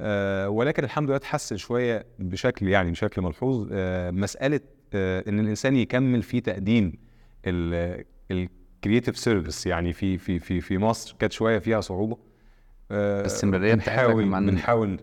آه، 0.01 0.49
ولكن 0.49 0.85
الحمد 0.85 1.09
لله 1.09 1.17
اتحسن 1.17 1.57
شوية 1.57 2.07
بشكل 2.19 2.69
يعني 2.69 2.91
بشكل 2.91 3.23
ملحوظ. 3.23 3.69
مسألة 4.13 4.61
إن 4.95 5.41
الإنسان 5.41 5.77
يكمل 5.77 6.23
في 6.23 6.41
تقديم 6.41 6.93
ال 8.77 8.81
creative 8.81 9.19
service 9.19 9.67
يعني 9.67 9.93
في 9.93 10.19
في 10.19 10.39
في 10.39 10.61
في 10.61 10.79
مصر 10.79 11.17
كانت 11.19 11.33
شوية 11.33 11.59
فيها 11.59 11.81
صعوبة. 11.81 12.19
آه، 12.91 13.21
الاستمرارية 13.21 13.75
بتاعتها 13.75 14.15
بنحاول 14.15 15.01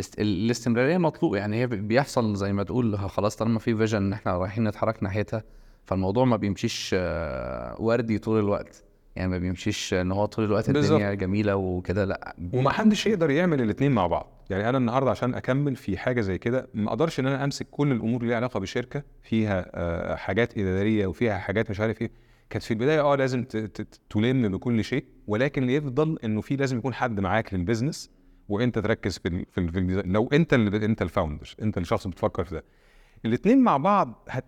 است... 0.00 0.20
الاستمرارية 0.20 0.98
مطلوب. 0.98 1.34
يعني 1.34 1.60
هي 1.60 1.66
بيحصل 1.66 2.34
زي 2.34 2.52
ما 2.52 2.62
تقول 2.62 2.98
خلاص 2.98 3.36
طالما 3.36 3.58
في 3.58 3.76
vision 3.76 3.98
إن 3.98 4.12
إحنا 4.12 4.38
رايحين 4.38 4.64
نتحرك 4.68 5.02
ناحيتها 5.02 5.44
فالموضوع 5.86 6.24
ما 6.24 6.36
بيمشيش 6.36 6.90
آه، 6.94 7.76
وردي 7.78 8.18
طول 8.18 8.38
الوقت. 8.38 8.84
يعني 9.16 9.30
ما 9.30 9.38
بيمشيش 9.38 9.94
إن 9.94 10.12
هو 10.12 10.24
طول 10.26 10.44
الوقت 10.44 10.70
بالظبط. 10.70 10.92
الدنيا 10.92 11.14
جميلة 11.14 11.56
وكده 11.56 12.04
لأ. 12.04 12.36
وما 12.52 12.70
حدش 12.70 13.06
يقدر 13.06 13.30
يعمل 13.30 13.60
الاثنين 13.60 13.92
مع 13.92 14.06
بعض. 14.06 14.44
يعني 14.50 14.68
أنا 14.68 14.78
النهارده 14.78 15.10
عشان 15.10 15.34
أكمل 15.34 15.76
في 15.76 15.98
حاجة 15.98 16.20
زي 16.20 16.38
كده 16.38 16.68
ما 16.74 16.88
أقدرش 16.88 17.20
إن 17.20 17.26
أنا 17.26 17.44
أمسك 17.44 17.66
كل 17.70 17.92
الأمور 17.92 18.16
اللي 18.16 18.28
ليها 18.28 18.36
علاقة 18.36 18.60
بشركه 18.60 19.02
فيها 19.22 19.70
آه، 19.74 20.14
حاجات 20.14 20.58
إدارية 20.58 21.06
وفيها 21.06 21.38
حاجات 21.38 21.70
مش 21.70 21.80
عارف 21.80 22.02
إيه. 22.02 22.10
كانت 22.50 22.64
في 22.64 22.70
البداية 22.70 23.00
آه 23.00 23.16
لازم 23.16 23.44
تلم 24.10 24.48
بكل 24.48 24.84
شيء 24.84 25.04
ولكن 25.26 25.62
اللي 25.62 25.74
يفضل 25.74 26.18
إنه 26.24 26.40
في 26.40 26.56
لازم 26.56 26.78
يكون 26.78 26.94
حد 26.94 27.20
معاك 27.20 27.54
لل 27.54 27.65
business 27.65 28.10
وأنت 28.48 28.78
تركز 28.78 29.18
في 29.18 29.28
ال- 29.28 29.46
في, 29.50 29.58
ال- 29.60 29.72
في. 29.72 30.02
لو 30.08 30.28
أنت 30.32 30.54
اللي 30.54 30.86
أنت 30.86 31.02
ال 31.02 31.09
founder 31.09 31.54
أنت 31.62 31.78
الشخص 31.78 32.04
اللي 32.04 32.12
بتفكر 32.14 32.44
في 32.44 32.54
ده 32.54 32.64
الاثنين 33.24 33.58
مع 33.62 33.76
بعض 33.76 34.28
هت 34.28 34.44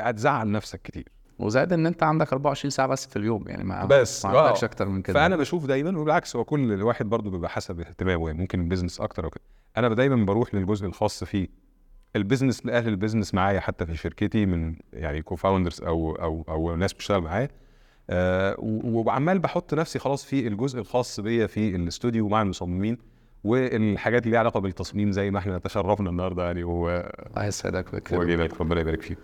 هتزعل 0.00 0.50
نفسك 0.50 0.82
كتير 0.82 1.08
وزائد 1.38 1.72
إن 1.72 1.86
أنت 1.86 2.02
عندك 2.02 2.32
24 2.32 2.70
ساعة 2.70 2.88
بس 2.88 3.06
في 3.06 3.16
اليوم 3.16 3.44
يعني 3.48 3.64
ما 3.64 3.84
بس، 3.84 4.26
ما 4.26 4.32
آه. 4.34 4.46
عندكش 4.46 4.64
أكتر 4.64 4.88
من 4.88 5.02
كده 5.02 5.14
فأنا 5.20 5.36
بشوف 5.36 5.66
دايما 5.66 5.98
وبالعكس 5.98 6.36
هو 6.36 6.44
كل 6.44 6.82
واحد 6.82 7.06
برضه 7.08 7.30
بيبقى 7.30 7.50
حسب 7.50 7.80
اهتمامه 7.80 8.26
يعني 8.26 8.40
ممكن 8.40 8.60
ال 8.60 8.64
business 8.64 9.00
أكتر 9.00 9.24
أو 9.24 9.30
كده 9.30 9.44
أنا 9.76 9.88
دايما 9.94 10.24
بروح 10.24 10.54
للجزء 10.54 10.86
الخاص 10.86 11.24
فيه 11.24 11.48
ال 12.16 12.22
business 12.22 12.66
لاهل 12.66 12.88
ال 12.88 12.93
business 12.93 13.34
معايا 13.34 13.60
حتى 13.60 13.86
في 13.86 13.96
شركتي 13.96 14.46
من 14.46 14.74
يعني 14.92 15.22
co-founders 15.22 15.82
أو 15.82 16.12
أو 16.14 16.44
أو 16.48 16.76
ناس 16.76 16.92
بتشتغل 16.92 17.20
معايا. 17.20 17.48
آه 18.10 18.56
وعمال 18.84 19.38
بحط 19.38 19.74
نفسي 19.74 19.98
خلاص 19.98 20.24
في 20.24 20.46
الجزء 20.46 20.78
الخاص 20.78 21.20
بيا 21.20 21.46
في 21.46 21.76
الاستوديو 21.76 22.28
مع 22.28 22.42
المصممين 22.42 22.98
والحاجات 23.44 24.22
اللي 24.22 24.30
ليها 24.30 24.38
علاقة 24.40 24.60
بالتصميم 24.60 25.12
زي 25.12 25.30
ما 25.30 25.38
إحنا 25.38 25.58
تشرفنا 25.58 26.10
النهارده 26.10 26.44
يعني 26.46 26.64
و... 26.64 26.88
الله 26.90 27.44
يسعدك 27.46 27.94
ربنا 28.60 28.80
يبارك 28.80 29.02
فيك. 29.02 29.18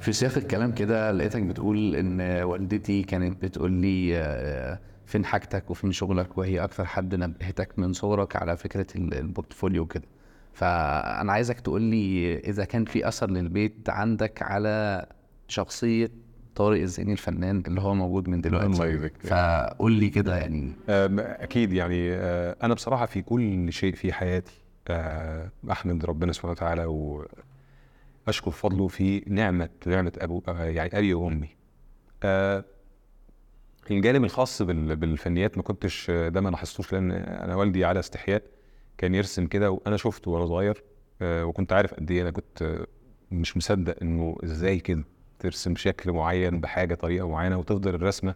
في 0.00 0.12
سياق 0.12 0.36
الكلام 0.36 0.72
كده 0.72 1.12
لقيتك 1.12 1.42
بتقول 1.42 1.94
إن 1.96 2.20
والدتي 2.42 3.02
كانت 3.02 3.42
بتقول 3.44 3.72
لي 3.72 4.16
آه، 4.16 4.78
فين 5.06 5.24
حاجتك 5.24 5.70
وفين 5.70 5.92
شغلك 5.92 6.38
وهي 6.38 6.64
أكثر 6.64 6.84
حد 6.84 7.14
نبهتك 7.14 7.78
من 7.78 7.92
صغرك 7.92 8.36
على 8.36 8.56
فكرة 8.56 8.86
ال- 8.96 9.14
البورتفوليو 9.14 9.86
كده. 9.86 10.04
فأنا 10.52 11.32
عايزك 11.32 11.60
تقول 11.60 11.82
لي 11.82 12.36
إذا 12.38 12.64
كان 12.64 12.84
في 12.84 13.08
أثر 13.08 13.30
للبيت 13.30 13.90
عندك 13.90 14.42
على 14.42 15.06
شخصية 15.48 16.10
طارق 16.54 16.80
الزيني 16.80 17.12
الفنان 17.12 17.62
اللي 17.66 17.80
هو 17.80 17.94
موجود 17.94 18.28
من 18.28 18.40
دلوقتي. 18.40 18.66
الله 18.66 18.86
يبارك. 18.86 19.12
فقول 19.20 19.92
لي 19.92 20.08
كده 20.10 20.36
يعني. 20.38 20.72
أكيد 20.88 21.72
يعني 21.72 22.12
أه، 22.14 22.56
أنا 22.62 22.74
بصراحة 22.74 23.06
في 23.06 23.22
كل 23.22 23.72
شيء 23.72 23.94
في 23.94 24.12
حياتي 24.12 24.52
أه، 24.88 25.50
أحمد 25.70 26.04
ربنا 26.04 26.32
سبحانه 26.32 26.52
وتعالى 26.52 26.84
وأشكر 26.84 28.50
فضله 28.50 28.88
في 28.88 29.22
نعمة 29.26 29.68
نعمة 29.86 30.12
أبو 30.18 30.42
أه، 30.48 30.64
يعني 30.64 30.98
أبي 30.98 31.14
وأمي. 31.14 31.48
الجانب 33.90 34.24
الخاص 34.24 34.62
بال- 34.62 34.96
بالفنيات 34.96 35.56
ما 35.56 35.62
كنتش 35.62 36.10
ده 36.10 36.40
ما 36.40 36.48
لاحظتوش 36.50 36.92
لأن 36.92 37.10
أنا 37.12 37.54
والدي 37.56 37.84
على 37.84 38.00
استحياء. 38.00 38.42
كان 38.98 39.14
يرسم 39.14 39.46
كده 39.46 39.70
وأنا 39.70 39.96
شفته 39.96 40.30
وأنا 40.30 40.46
صغير 40.46 40.82
أه، 41.22 41.44
وكنت 41.44 41.72
عارف 41.72 41.94
قد 41.94 42.10
إيه 42.10 42.22
أنا 42.22 42.30
كنت 42.30 42.62
أه، 42.62 42.86
مش 43.30 43.56
مصدق 43.56 43.94
إنه 44.02 44.36
إزاي 44.44 44.78
كده 44.80 45.04
ترسم 45.38 45.76
شكل 45.76 46.12
معين 46.12 46.60
بحاجة 46.60 46.94
طريقة 46.94 47.28
معينة 47.28 47.58
وتفضل 47.58 47.94
الرسمة 47.94 48.34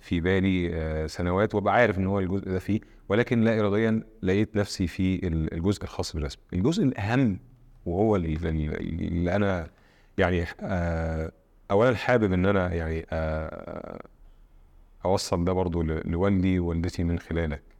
في 0.00 0.20
بالي 0.20 0.70
آه، 0.74 1.06
سنوات 1.06 1.54
وأبقى 1.54 1.74
عارف 1.74 1.98
إن 1.98 2.06
هو 2.06 2.20
الجزء 2.20 2.44
ده 2.50 2.58
فيه. 2.58 2.80
ولكن 3.08 3.40
لا 3.40 3.60
اراديا 3.60 4.02
لقيت 4.22 4.56
نفسي 4.56 4.86
في 4.86 5.26
ال- 5.26 5.54
الجزء 5.54 5.82
الخاص 5.82 6.12
بالرسم. 6.16 6.38
الجزء 6.52 6.82
الأهم 6.84 7.38
وهو 7.86 8.16
اللي, 8.16 8.34
اللي 8.80 9.36
أنا 9.36 9.70
يعني 10.18 10.44
آه، 10.60 11.32
اولا 11.70 11.96
حابب 11.96 12.32
إن 12.32 12.46
أنا 12.46 12.74
يعني 12.74 13.06
آه، 13.12 14.00
أوصل 15.04 15.44
ده 15.44 15.52
برضو 15.52 15.82
لوالدي 15.82 16.58
ووالدتي 16.58 17.04
من 17.04 17.18
خلالك 17.18 17.62
آه، 17.62 17.73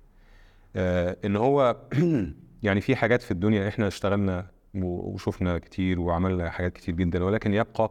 إن 0.77 1.37
هو 1.37 1.77
يعني 2.63 2.81
في 2.81 2.97
حاجات 2.97 3.23
في 3.23 3.31
الدنيا 3.31 3.69
إحنا 3.69 3.87
اشتغلنا 3.89 4.47
وشفنا 4.75 5.59
كتير 5.59 6.01
وعملنا 6.01 6.51
حاجات 6.51 6.73
كتير 6.73 6.95
جدا 6.95 7.25
ولكن 7.25 7.55
يبقى 7.55 7.91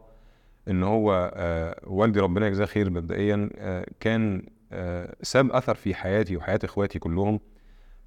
إن 0.68 0.82
هو 0.82 1.32
آه، 1.34 1.80
والدي 1.86 2.20
ربنا 2.20 2.46
يجزاه 2.46 2.66
خير 2.66 2.90
مبدئيا 2.90 3.50
آه، 3.58 3.86
كان 4.00 4.46
آه، 4.72 5.16
ساب 5.22 5.50
أثر 5.52 5.74
في 5.74 5.94
حياتي 5.94 6.36
وحياة 6.36 6.58
إخواتي 6.64 6.98
كلهم 6.98 7.40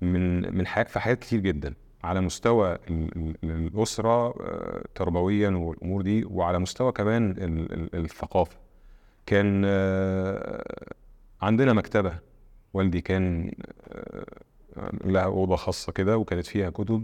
من 0.02 0.56
من 0.58 0.68
حي... 0.68 0.86
في 0.86 1.00
حاجات 1.00 1.20
كتير 1.20 1.40
جدا 1.40 1.74
على 2.04 2.22
مستوى 2.22 2.74
ال- 2.90 3.36
ال- 3.44 3.68
الأسرة 3.68 4.28
آه، 4.30 4.84
تربويا 4.96 5.50
والأمور 5.50 6.02
دي 6.02 6.26
وعلى 6.26 6.60
مستوى 6.60 6.92
كمان 6.92 7.32
ال- 7.32 7.74
ال- 7.74 7.96
الثقافة. 8.06 8.58
كان 9.26 9.64
آه، 9.66 10.64
عندنا 11.42 11.74
مكتبة 11.74 12.20
والدي 12.74 13.02
كان 13.02 13.52
آه، 13.92 14.26
لها 15.04 15.24
اوضه 15.24 15.56
خاصة 15.56 15.92
كده 15.92 16.18
وكانت 16.18 16.46
فيها 16.46 16.70
كتب 16.70 17.04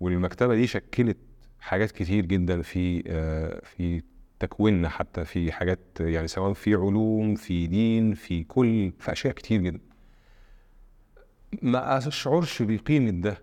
والمكتبة 0.00 0.54
دي 0.54 0.66
شكلت 0.66 1.16
حاجات 1.60 1.90
كتير 1.90 2.26
جدا 2.26 2.62
في 2.62 3.02
آه، 3.06 3.60
في 3.64 4.02
تكويننا 4.40 4.88
حتى 4.88 5.24
في 5.24 5.52
حاجات 5.52 5.80
يعني 6.00 6.28
سواء 6.28 6.52
في 6.52 6.74
علوم 6.74 7.34
في 7.34 7.66
دين 7.66 8.14
في 8.14 8.44
كل 8.44 8.92
في 8.98 9.12
أشياء 9.12 9.34
كتير 9.34 9.60
جدا. 9.60 9.80
ما 11.62 11.98
أشعرش 11.98 12.62
بقيمة 12.62 13.10
ده 13.10 13.42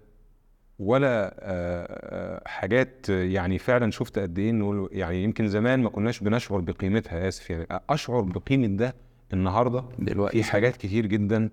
ولا 0.79 1.35
آه، 1.39 2.41
حاجات 2.45 3.09
يعني 3.09 3.57
فعلا 3.57 3.91
شفت 3.91 4.19
قد 4.19 4.39
إيه 4.39 4.87
يعني 4.91 5.23
يمكن 5.23 5.47
زمان 5.47 5.79
ما 5.83 5.89
كناش 5.89 6.19
بنشعر 6.19 6.59
بقيمتها 6.59 7.27
آسف 7.27 7.49
يعني 7.49 7.67
أشعر 7.89 8.21
بقيمة 8.21 8.67
ده 8.67 8.95
النهارده 9.33 9.83
دلوقتي. 9.99 10.43
في 10.43 10.51
حاجات 10.51 10.77
كتير 10.77 11.05
جدا 11.05 11.49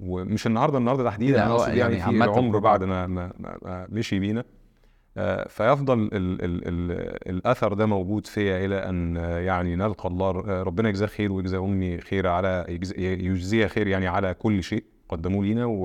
ومش 0.00 0.46
النهارده 0.46 0.78
النهارده 0.78 1.04
تحديدا 1.04 1.46
أقصد 1.52 1.68
يعني, 1.68 1.78
يعني 1.78 1.94
في 1.96 2.18
طبعاً. 2.60 2.72
بعد 2.72 2.84
ما 2.84 3.06
ما, 3.06 3.32
ما, 3.38 3.86
مشي 3.90 4.18
بينا 4.18 4.44
آه، 5.16 5.48
فيفضل 5.48 5.98
ال 6.02 6.14
ال 6.14 6.68
ال 6.68 6.90
الأثر 7.30 7.74
ده 7.74 7.86
موجود 7.86 8.26
فيا 8.26 8.64
إلى 8.64 8.76
أن 8.88 9.16
آه، 9.16 9.38
يعني 9.38 9.76
نلقى 9.76 10.08
الله 10.08 10.30
آه، 10.30 10.62
ربنا 10.62 10.88
يجزاه 10.88 11.06
خير 11.06 11.32
ويجزى 11.32 11.56
أمي 11.56 11.98
خير 12.00 12.26
على 12.26 12.64
يجز- 12.68 12.98
يجزيها 12.98 13.68
خير 13.68 13.86
يعني 13.86 14.06
على 14.06 14.34
كل 14.34 14.62
شيء 14.62 14.84
قدموه 15.08 15.44
لينا 15.44 15.64
و 15.66 15.82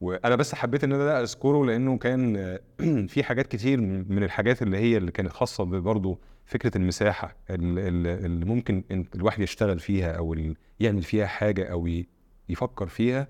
وأنا 0.00 0.36
بس 0.36 0.54
حبيت 0.54 0.84
إن 0.84 0.92
أنا 0.92 1.04
ده 1.04 1.22
أذكره 1.22 1.64
لأنه 1.66 1.98
كان 1.98 2.58
في 3.12 3.22
حاجات 3.22 3.46
كتير 3.46 3.80
من 3.80 4.22
الحاجات 4.22 4.62
اللي 4.62 4.76
هي 4.76 4.96
اللي 4.96 5.10
كانت 5.12 5.32
خاصة 5.32 5.64
برضه 5.64 6.18
فكرة 6.46 6.76
المساحة 6.78 7.36
ال- 7.50 7.78
ال- 7.78 8.24
اللي 8.24 8.44
ممكن 8.44 8.84
الواحد 9.14 9.40
يشتغل 9.42 9.78
فيها 9.78 10.12
أو 10.12 10.36
يعمل 10.80 11.02
فيها 11.02 11.26
حاجة 11.26 11.64
أو 11.72 11.88
يفكر 12.52 12.86
فيها. 12.86 13.28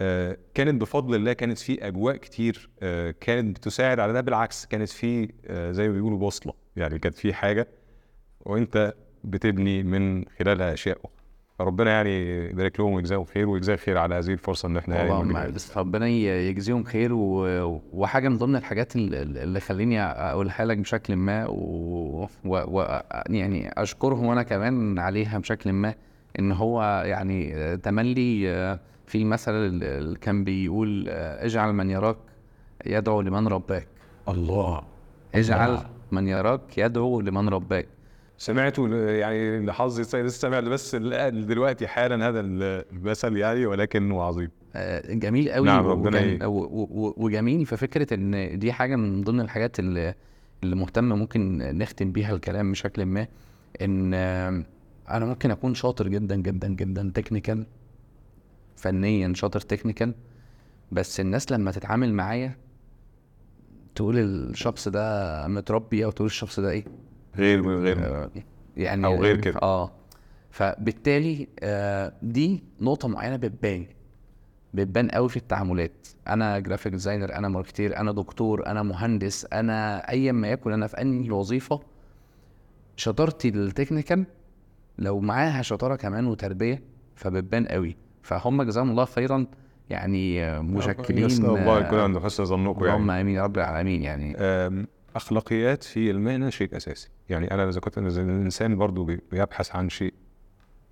آه، 0.00 0.36
كانت 0.54 0.80
بفضل 0.80 1.14
الله 1.14 1.32
كانت 1.32 1.58
في 1.58 1.86
أجواء 1.86 2.16
كتير 2.16 2.70
آه، 2.82 3.14
كانت 3.20 3.56
بتساعد 3.58 4.00
على 4.00 4.12
ده. 4.12 4.20
بالعكس 4.20 4.66
كانت 4.66 4.88
في 4.88 5.28
آه، 5.46 5.72
زي 5.72 5.88
ما 5.88 5.94
بيقولوا 5.94 6.18
بوصلة. 6.18 6.52
يعني 6.76 6.98
كانت 6.98 7.14
في 7.14 7.32
حاجة 7.34 7.68
وأنت 8.40 8.94
بتبني 9.24 9.82
من 9.82 10.24
خلالها 10.38 10.72
أشياء 10.72 10.98
أخرى. 10.98 11.12
فربنا 11.58 11.90
يعني 11.90 12.46
يبارك 12.50 12.80
لهم 12.80 12.92
ويجزاهم 12.92 13.24
خير 13.24 13.48
ويجزاه 13.48 13.76
خير 13.76 13.98
على 13.98 14.14
هذه 14.14 14.28
الفرصة 14.32 14.66
إن 14.68 14.76
إحنا 14.76 14.96
يعني 14.96 15.10
ربنا 15.76 16.08
يجزيهم 16.08 16.84
خير 16.84 17.12
و... 17.12 17.80
وحاجة 17.92 18.28
من 18.28 18.38
ضمن 18.38 18.56
الحاجات 18.56 18.96
ال- 18.96 19.14
ال- 19.14 19.38
اللي 19.38 19.60
خليني 19.60 20.02
أقولها 20.02 20.64
لك 20.64 20.78
بشكل 20.78 21.16
ما 21.16 21.46
و... 21.46 21.54
و... 22.44 22.56
و... 22.80 23.00
يعني 23.30 23.68
أشكرهم 23.76 24.30
أنا 24.30 24.42
كمان 24.42 24.98
عليها 24.98 25.38
بشكل 25.38 25.72
ما. 25.72 25.94
إن 26.38 26.52
هو 26.52 27.02
يعني 27.06 27.76
تملي 27.76 28.50
آه، 28.50 28.80
في 29.06 29.24
مثل 29.24 29.52
ال- 29.52 29.84
اللي 29.84 30.18
كان 30.18 30.44
بيقول 30.44 31.06
آه، 31.08 31.44
اجعل 31.46 31.72
من 31.72 31.90
يراك 31.90 32.16
يدعو 32.86 33.20
لمن 33.20 33.48
رباك. 33.48 33.86
الله. 34.28 34.82
اجعل 35.34 35.78
من 36.12 36.28
يراك 36.28 36.78
يدعو 36.78 37.20
لمن 37.20 37.48
رباك. 37.48 37.86
سمعته 38.38 38.96
يعني 38.96 39.66
لحظي 39.66 40.02
لسه 40.02 40.28
سامع 40.28 40.60
بس 40.60 40.94
دلوقتي 40.96 41.86
حالا 41.86 42.28
هذا 42.28 42.40
المثل 42.40 43.36
يعني 43.36 43.66
ولكنه 43.66 44.22
عظيم. 44.22 44.50
آه، 44.74 45.14
جميل 45.14 45.50
قوي 45.50 45.66
نعم، 45.66 45.86
ربنا 45.86 46.18
وجميل. 46.46 47.66
في 47.66 47.76
فكره 47.76 48.14
إن 48.14 48.58
دي 48.58 48.72
حاجة 48.72 48.96
من 48.96 49.22
ضمن 49.22 49.40
الحاجات 49.40 49.78
اللي 49.78 50.14
اللي 50.62 50.76
مهتم 50.76 51.04
ممكن 51.04 51.58
نختم 51.58 52.12
بيها 52.12 52.34
الكلام 52.34 52.72
بشكل 52.72 53.04
ما 53.06 53.26
إن 53.82 54.14
آه، 54.14 54.62
أنا 55.12 55.26
ممكن 55.26 55.50
أكون 55.50 55.74
شاطر 55.74 56.08
جدا 56.08 56.36
جدا 56.36 56.68
جدا 56.68 57.12
technical 57.14 57.66
فنيا 58.76 59.32
شاطر 59.34 59.60
technical 59.60 60.14
بس 60.92 61.20
الناس 61.20 61.52
لما 61.52 61.70
تتعامل 61.70 62.14
معايا 62.14 62.56
تقول 63.94 64.18
الشخص 64.18 64.88
ده 64.88 65.46
متربي 65.48 66.04
أو 66.04 66.10
تقول 66.10 66.26
الشخص 66.26 66.60
ده 66.60 66.70
إيه؟ 66.70 66.84
غير 67.36 67.68
غير. 67.68 67.98
آه، 67.98 68.30
يعني 68.76 69.06
أو 69.06 69.22
غير 69.22 69.36
كده. 69.40 69.58
آه. 69.62 69.90
فبالتالي 70.50 71.48
آه 71.60 72.12
دي 72.22 72.62
نقطة 72.80 73.08
معينة 73.08 73.36
بتبان 73.36 73.86
بتبان 74.74 75.08
قوي 75.08 75.28
في 75.28 75.36
التعاملات. 75.36 76.08
أنا 76.28 76.58
graphic 76.58 76.92
designer 76.92 77.34
أنا 77.34 77.48
marketer 77.48 77.96
أنا 77.96 78.12
دكتور 78.12 78.66
أنا 78.66 78.82
مهندس 78.82 79.46
أنا 79.52 80.08
ايا 80.10 80.32
ما 80.32 80.48
يكن 80.48 80.72
أنا 80.72 80.86
في 80.86 81.00
أنهي 81.00 81.30
وظيفة 81.30 81.80
شطارتي 82.96 83.48
ال 83.48 83.56
technical 83.56 84.24
لو 84.98 85.20
معاها 85.20 85.62
شطارة 85.62 85.96
كمان 85.96 86.26
وتربية 86.26 86.82
فبتبان 87.16 87.66
قوي. 87.66 87.96
فهم 88.22 88.62
جزاهم 88.62 88.90
الله 88.90 89.04
خيرا. 89.04 89.46
يعني 89.90 90.60
مشكلين 90.62 91.24
الله 91.24 91.78
يكون 91.80 91.98
آه، 91.98 92.02
عند 92.02 92.18
حسن 92.18 92.44
ظنكم 92.44 92.84
اللهم 92.84 93.08
يعني. 93.10 93.20
آمين 93.20 93.34
يا 93.34 93.42
رب 93.44 93.58
العالمين 93.58 94.02
يعني. 94.02 94.36
أخلاقيات 95.16 95.82
في 95.84 96.10
المهنة 96.10 96.50
شيء 96.50 96.76
أساسي. 96.76 97.08
يعني 97.28 97.50
أنا 97.50 97.68
إذا 97.68 97.80
كنت 97.80 97.98
الإنسان 97.98 98.76
برضو 98.76 99.04
بي- 99.04 99.20
بيبحث 99.32 99.76
عن 99.76 99.88
شيء 99.88 100.14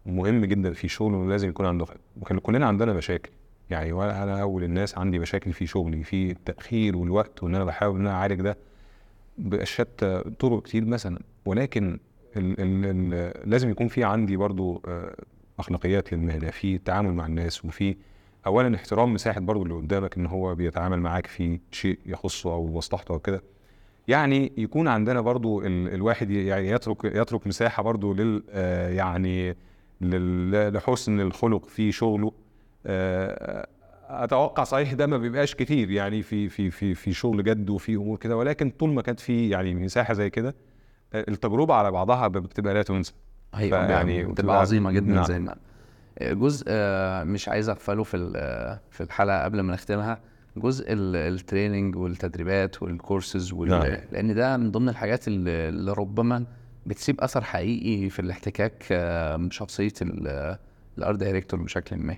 مهم 0.06 0.44
جدا 0.44 0.72
في 0.72 0.88
شغله 0.88 1.28
لازم 1.28 1.48
يكون 1.48 1.66
عنده 1.66 1.86
وكان 2.20 2.38
كلنا 2.38 2.66
عندنا 2.66 2.92
مشاكل. 2.92 3.30
يعني 3.70 3.92
وأنا 3.92 4.22
أنا 4.22 4.42
أول 4.42 4.64
الناس 4.64 4.98
عندي 4.98 5.18
مشاكل 5.18 5.52
في 5.52 5.66
شغلي 5.66 6.04
في 6.04 6.30
التأخير 6.30 6.96
والوقت 6.96 7.42
وإن 7.42 7.54
أنا 7.54 7.64
بحاول 7.64 7.94
إن 8.00 8.06
أنا 8.06 8.14
أعالج 8.14 8.40
ده 8.40 8.56
بشتى 9.38 10.22
طرق 10.38 10.62
كتير 10.62 10.84
مثلا. 10.84 11.18
ولكن 11.44 11.98
ال 12.36 12.60
ال 12.60 12.84
ال 13.14 13.50
لازم 13.50 13.70
يكون 13.70 13.88
في 13.88 14.04
عندي 14.04 14.36
برضو 14.36 14.82
آه، 14.88 15.14
أخلاقيات 15.58 16.12
للمهنة 16.12 16.50
في 16.50 16.74
التعامل 16.74 17.14
مع 17.14 17.26
الناس 17.26 17.64
وفي 17.64 17.96
اولا 18.46 18.76
احترام 18.76 19.14
مساحة 19.14 19.40
برضو 19.40 19.62
اللي 19.62 19.74
قدامك 19.74 20.16
إن 20.16 20.26
هو 20.26 20.54
بيتعامل 20.54 21.00
معاك 21.00 21.26
في 21.26 21.60
شيء 21.70 21.98
يخصه 22.06 22.52
أو 22.52 22.66
مصلحته 22.76 23.12
أو 23.12 23.18
كده. 23.18 23.42
يعني 24.08 24.52
يكون 24.56 24.88
عندنا 24.88 25.20
برضو 25.20 25.60
ال 25.60 25.94
الواحد 25.94 26.30
يعني 26.30 26.68
يترك 26.68 27.04
يترك 27.04 27.46
مساحة 27.46 27.82
برضو 27.82 28.14
لل 28.14 28.42
آه، 28.50 28.88
يعني 28.90 29.56
لحسن 30.00 31.20
الخلق 31.20 31.64
في 31.66 31.92
شغله. 31.92 32.32
آه، 32.86 33.66
أتوقع 34.08 34.64
صحيح 34.64 34.92
ده 34.92 35.06
ما 35.06 35.18
بيبقاش 35.18 35.54
كتير 35.54 35.90
يعني 35.90 36.22
في 36.22 36.48
في 36.48 36.70
في 36.70 36.94
في 36.94 37.12
شغل 37.12 37.44
جد 37.44 37.70
وفي 37.70 37.94
أمور 37.94 38.18
كده 38.18 38.36
ولكن 38.36 38.70
طول 38.70 38.90
ما 38.90 39.02
كانت 39.02 39.20
في 39.20 39.48
يعني 39.48 39.74
مساحة 39.74 40.14
زي 40.14 40.30
كده 40.30 40.54
التجربة 41.14 41.74
على 41.74 41.90
بعضها 41.90 42.28
بتبقى 42.28 42.74
لا 42.74 42.82
تنسى 42.82 43.12
أيوه 43.54 43.78
يعني 43.78 44.24
بتبقى 44.24 44.60
عظيمة 44.60 44.90
جدا 44.90 45.12
نعم. 45.12 45.24
زي 45.24 45.38
ما 45.38 45.56
جزء 46.22 46.64
آه، 46.68 47.24
مش 47.24 47.48
عايز 47.48 47.68
اغفله 47.68 48.02
في 48.02 48.32
آه، 48.36 48.80
في 48.90 49.02
الحلقة 49.02 49.44
قبل 49.44 49.60
ما 49.60 49.72
نختمها 49.72 50.20
جزء 50.56 50.84
ال 50.88 51.00
training 51.00 51.96
والتدريبات 51.96 52.82
والكورسز 52.82 53.52
وال... 53.52 53.68
نعم. 53.68 53.96
لأن 54.12 54.34
ده 54.34 54.56
من 54.56 54.70
ضمن 54.70 54.88
الحاجات 54.88 55.28
اللي 55.28 55.92
ربما 55.92 56.44
بتسيب 56.86 57.20
أثر 57.20 57.44
حقيقي 57.44 58.10
في 58.10 58.18
الاحتكاك 58.18 58.86
بشخصية 59.40 59.92
ال 60.98 61.03
art 61.03 61.18
director 61.18 61.62
بشكل 61.62 61.96
ما 61.96 62.16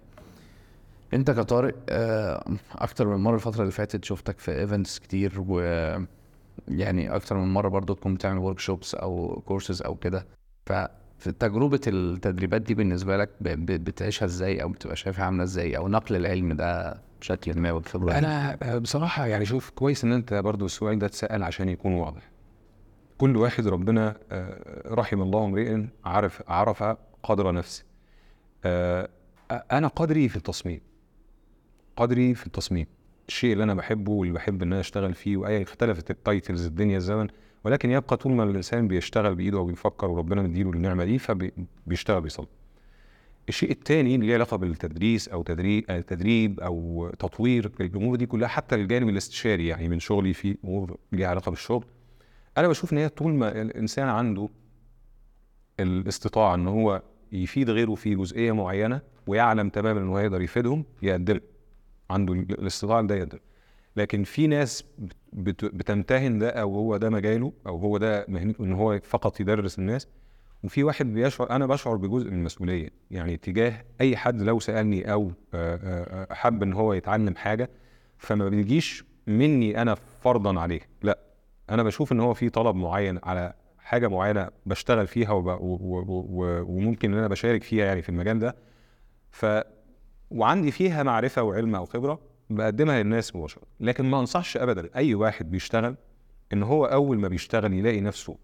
أنت 1.14 1.30
كطارق 1.30 1.74
آه، 1.88 2.44
أكتر 2.72 3.08
من 3.08 3.16
مرة 3.22 3.34
الفترة 3.34 3.60
اللي 3.60 3.72
فاتت 3.72 4.04
شفتك 4.04 4.38
في 4.38 4.60
events 4.60 4.98
كتير 4.98 5.32
و 5.48 5.60
يعني 6.80 7.16
أكتر 7.16 7.36
من 7.36 7.52
مرة 7.52 7.68
برضو 7.68 7.94
تكون 7.94 8.14
بتعمل 8.14 8.38
workshops 8.38 8.94
أو 8.94 9.42
كورسز 9.46 9.82
أو 9.82 9.94
كده. 9.94 10.26
ففي 10.66 11.32
تجربة 11.38 11.80
التدريبات 11.86 12.62
دي 12.62 12.74
بالنسبة 12.74 13.16
لك 13.16 13.30
بتعيشها 13.40 14.26
إزاي 14.26 14.62
أو 14.62 14.68
بتبقى 14.68 14.96
شايفها 14.96 15.24
عاملة 15.24 15.42
إزاي 15.42 15.76
أو 15.76 15.88
نقل 15.88 16.16
العلم 16.16 16.52
ده 16.52 17.00
بشكل 17.20 17.58
ما 17.58 17.72
والخبره 17.72 18.12
أنا 18.18 18.56
بصراحة 18.78 19.26
يعني 19.26 19.44
شوف 19.44 19.70
كويس 19.70 20.04
إن 20.04 20.12
أنت 20.12 20.34
برضو 20.34 20.66
السؤال 20.66 20.98
ده 20.98 21.06
اتسأل 21.06 21.42
عشان 21.42 21.68
يكون 21.68 21.92
واضح. 21.92 22.30
كل 23.18 23.36
واحد 23.36 23.66
ربنا 23.66 24.16
آه، 24.32 24.82
رحم 24.94 25.22
الله 25.22 25.44
امرئ 25.44 25.84
عرف 26.04 26.42
عرف 26.48 26.82
قدر 27.22 27.52
نفسه. 27.52 27.84
آه، 28.64 29.08
أنا 29.50 29.88
قدري 29.88 30.28
في 30.28 30.36
التصميم. 30.36 30.80
قدري 31.96 32.34
في 32.34 32.46
التصميم. 32.46 32.86
الشيء 33.28 33.52
اللي 33.52 33.64
أنا 33.64 33.74
بحبه 33.74 34.12
واللي 34.12 34.34
بحب 34.34 34.62
إن 34.62 34.72
أنا 34.72 34.80
أشتغل 34.80 35.14
فيه 35.14 35.36
واي 35.36 35.62
اختلفت 35.62 36.10
ال 36.10 36.18
titles 36.18 36.66
الدنيا 36.66 36.96
الزمن. 36.96 37.28
ولكن 37.64 37.90
يبقى 37.90 38.16
طول 38.16 38.32
ما 38.32 38.44
الإنسان 38.44 38.88
بيشتغل 38.88 39.34
بإيده 39.34 39.58
وبيفكر 39.58 40.10
وربنا 40.10 40.42
مديله 40.42 40.70
النعمة 40.70 41.04
دي 41.04 41.18
فبيشتغل 41.18 42.20
بيصلي. 42.20 42.46
الشيء 43.48 43.70
الثاني 43.70 44.14
اللي 44.14 44.26
له 44.26 44.34
علاقة 44.34 44.56
بالتدريس 44.56 45.28
أو 45.28 45.42
تدريب 45.42 46.06
تدريب 46.06 46.60
أو 46.60 47.10
تطوير 47.18 47.72
الأمور 47.80 48.16
دي 48.16 48.26
كلها 48.26 48.48
حتى 48.48 48.74
الجانب 48.74 49.08
الاستشاري 49.08 49.66
يعني 49.66 49.88
من 49.88 49.98
شغلي 50.00 50.32
في 50.32 50.56
أمور 50.64 50.96
ليها 51.12 51.28
علاقة 51.28 51.50
بالشغل 51.50 51.84
أنا 52.58 52.68
بشوف 52.68 52.92
إن 52.92 52.98
هي 52.98 53.08
طول 53.08 53.34
ما 53.34 53.62
الإنسان 53.62 54.08
عنده 54.08 54.48
الاستطاعة 55.80 56.54
إن 56.54 56.68
هو 56.68 57.02
يفيد 57.32 57.70
غيره 57.70 57.94
في 57.94 58.14
جزئية 58.14 58.52
معينة 58.52 59.00
ويعلم 59.26 59.68
تماما 59.68 60.00
إن 60.00 60.08
هو 60.08 60.18
يقدر 60.18 60.40
يفيدهم 60.42 60.84
يقدم 61.02 61.40
عنده 62.12 62.34
الاستطاعة 62.34 63.02
ده 63.02 63.14
يقدر. 63.14 63.40
لكن 63.96 64.24
في 64.24 64.46
ناس 64.46 64.84
بتمتهن 65.32 66.38
ده 66.38 66.50
أو 66.50 66.74
هو 66.74 66.96
ده 66.96 67.10
مجاله 67.10 67.52
أو 67.66 67.76
هو 67.78 67.98
ده 67.98 68.26
مهنته 68.28 68.64
إن 68.64 68.72
هو 68.72 69.00
فقط 69.02 69.40
يدرس 69.40 69.78
الناس. 69.78 70.08
وفي 70.64 70.84
واحد 70.84 71.06
بيشعر 71.06 71.50
أنا 71.50 71.66
بشعر 71.66 71.96
بجزء 71.96 72.30
من 72.30 72.38
المسؤولية. 72.38 72.90
يعني 73.10 73.36
تجاه 73.36 73.84
أي 74.00 74.16
حد 74.16 74.42
لو 74.42 74.60
سألني 74.60 75.12
أو 75.12 75.32
حب 76.30 76.62
إن 76.62 76.72
هو 76.72 76.92
يتعلم 76.92 77.36
حاجة 77.36 77.70
فما 78.18 78.48
بيجيش 78.48 79.04
مني 79.26 79.82
أنا 79.82 79.94
فرضا 79.94 80.60
عليه. 80.60 80.80
لأ 81.02 81.18
أنا 81.70 81.82
بشوف 81.82 82.12
إن 82.12 82.20
هو 82.20 82.34
في 82.34 82.48
طلب 82.48 82.76
معين 82.76 83.18
على 83.22 83.54
حاجة 83.78 84.08
معينة 84.08 84.48
بشتغل 84.66 85.06
فيها 85.06 85.32
وب... 85.32 85.46
و... 85.46 85.58
و... 85.60 86.62
وممكن 86.62 87.12
إن 87.12 87.18
أنا 87.18 87.28
بشارك 87.28 87.62
فيها 87.62 87.84
يعني 87.84 88.02
في 88.02 88.08
المجال 88.08 88.38
ده. 88.38 88.56
ف 89.30 89.46
وعندي 90.32 90.70
فيها 90.70 91.02
معرفة 91.02 91.42
وعلم 91.42 91.74
أو 91.74 91.84
خبرة 91.84 92.20
بقدمها 92.50 93.02
للناس 93.02 93.36
مباشرة. 93.36 93.62
لكن 93.80 94.04
ما 94.04 94.20
أنصحش 94.20 94.56
ابدا 94.56 94.88
أي 94.96 95.14
واحد 95.14 95.50
بيشتغل 95.50 95.96
إن 96.52 96.62
هو 96.62 96.84
أول 96.84 97.18
ما 97.18 97.28
بيشتغل 97.28 97.72
يلاقي 97.72 98.00
نفسه 98.00 98.36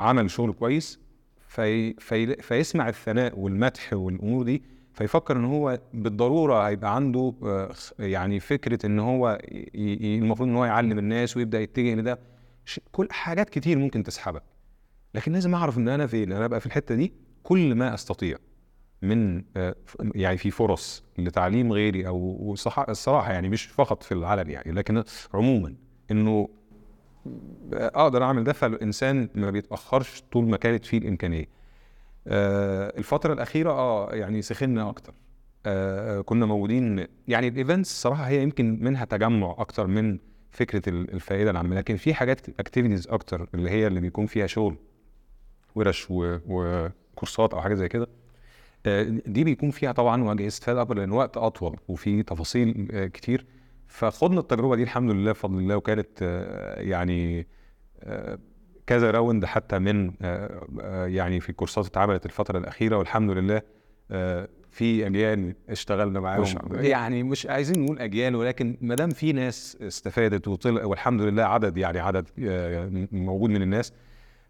عمل 0.00 0.30
شغل 0.30 0.52
كويس 0.52 1.00
في... 1.48 1.92
في... 1.94 2.36
فيسمع 2.36 2.88
الثناء 2.88 3.38
والمدح 3.38 3.92
والأمور 3.92 4.42
دي 4.44 4.62
فيفكر 4.92 5.36
إن 5.36 5.44
هو 5.44 5.80
بالضرورة 5.94 6.68
هيبقى 6.68 6.94
عنده 6.94 7.34
آه، 7.42 7.72
يعني 7.98 8.40
فكرة 8.40 8.86
إن 8.86 8.98
هو 8.98 9.38
المفروض 9.74 10.48
إن 10.48 10.56
هو 10.56 10.64
يعلم 10.64 10.98
الناس 10.98 11.36
ويبدأ 11.36 11.60
يتجه 11.60 11.94
لده. 11.94 12.18
كل 12.92 13.08
حاجات 13.10 13.50
كتير 13.50 13.78
ممكن 13.78 14.02
تسحبك. 14.02 14.42
لكن 15.14 15.32
لازم 15.32 15.54
أعرف 15.54 15.78
إن 15.78 15.88
أنا 15.88 16.06
فين 16.06 16.32
أنا 16.32 16.44
ابقى 16.44 16.60
في 16.60 16.66
الحتة 16.66 16.94
دي 16.94 17.12
كل 17.42 17.74
ما 17.74 17.94
أستطيع. 17.94 18.38
من 19.02 19.42
آه، 19.56 19.74
يعني 20.14 20.36
في 20.36 20.50
فرص 20.50 21.04
لتعليم 21.18 21.72
غيري 21.72 22.06
أو 22.06 22.54
الصراحة 22.88 23.32
يعني 23.32 23.48
مش 23.48 23.64
فقط 23.64 24.02
في 24.02 24.12
العلن 24.12 24.50
يعني 24.50 24.72
لكن 24.72 25.04
عموما 25.34 25.74
إنه 26.10 26.48
أقدر 27.72 28.22
أعمل 28.22 28.44
ده 28.44 28.52
فالإنسان 28.52 29.28
ما 29.34 29.50
بيتأخرش 29.50 30.22
طول 30.32 30.44
ما 30.48 30.56
كانت 30.56 30.84
فيه 30.84 30.98
الإمكانية. 30.98 31.46
آه، 32.26 32.98
الفترة 32.98 33.32
الأخيرة 33.32 33.70
آه 33.70 34.10
يعني 34.14 34.42
سخنا 34.42 34.88
أكتر. 34.90 35.14
آه 35.66 36.20
كنا 36.20 36.46
موجودين 36.46 37.06
يعني 37.28 37.48
الإيفنتس 37.48 37.90
الصراحه 37.90 38.28
هي 38.28 38.42
يمكن 38.42 38.78
منها 38.84 39.04
تجمع 39.04 39.54
أكتر 39.58 39.86
من 39.86 40.18
فكرة 40.50 40.88
الفائدة 40.88 41.50
العامة 41.50 41.76
لكن 41.76 41.96
في 41.96 42.14
حاجات 42.14 42.60
activities 42.60 43.08
أكتر 43.08 43.48
اللي 43.54 43.70
هي 43.70 43.86
اللي 43.86 44.00
بيكون 44.00 44.26
فيها 44.26 44.46
شغل 44.46 44.76
ورش 45.74 46.06
وكورسات 46.10 47.54
أو 47.54 47.60
حاجة 47.60 47.74
زي 47.74 47.88
كده. 47.88 48.04
آه، 48.04 48.08
دي 49.26 49.44
بيكون 49.44 49.70
فيها 49.70 49.92
طبعا 49.92 50.24
وجه 50.24 50.46
استفادة 50.46 50.82
أكبر 50.82 50.96
لأن 50.96 51.10
وقت 51.10 51.36
أطول 51.36 51.76
وفي 51.88 52.22
تفاصيل 52.22 52.88
آه، 52.92 53.06
كتير. 53.06 53.46
فخدنا 53.86 54.40
التجربة 54.40 54.76
دي 54.76 54.82
الحمد 54.82 55.10
لله 55.10 55.32
بفضل 55.32 55.58
الله 55.58 55.76
وكانت 55.76 56.08
آه، 56.22 56.80
يعني 56.80 57.46
كذا 58.86 59.10
round 59.10 59.44
حتى 59.44 59.78
من 59.78 60.12
يعني 61.14 61.40
في 61.40 61.52
كورسات 61.52 61.86
اتعملت 61.86 62.26
الفترة 62.26 62.58
الأخيرة 62.58 62.96
والحمد 62.96 63.30
لله 63.30 63.62
في 64.70 65.06
أجيال 65.06 65.54
اشتغلنا 65.68 66.20
معاهم. 66.20 66.44
يعني 66.72 67.22
مش 67.22 67.46
عايزين 67.46 67.84
نقول 67.84 67.98
أجيال 67.98 68.36
ولكن 68.36 68.76
ما 68.80 68.94
دام 68.94 69.10
في 69.10 69.32
ناس 69.32 69.78
استفادت 69.82 70.48
وطلع 70.48 70.84
والحمد 70.84 71.22
لله 71.22 71.42
عدد 71.42 71.76
يعني 71.76 71.98
عدد 71.98 72.28
موجود 73.12 73.50
من 73.50 73.62
الناس 73.62 73.92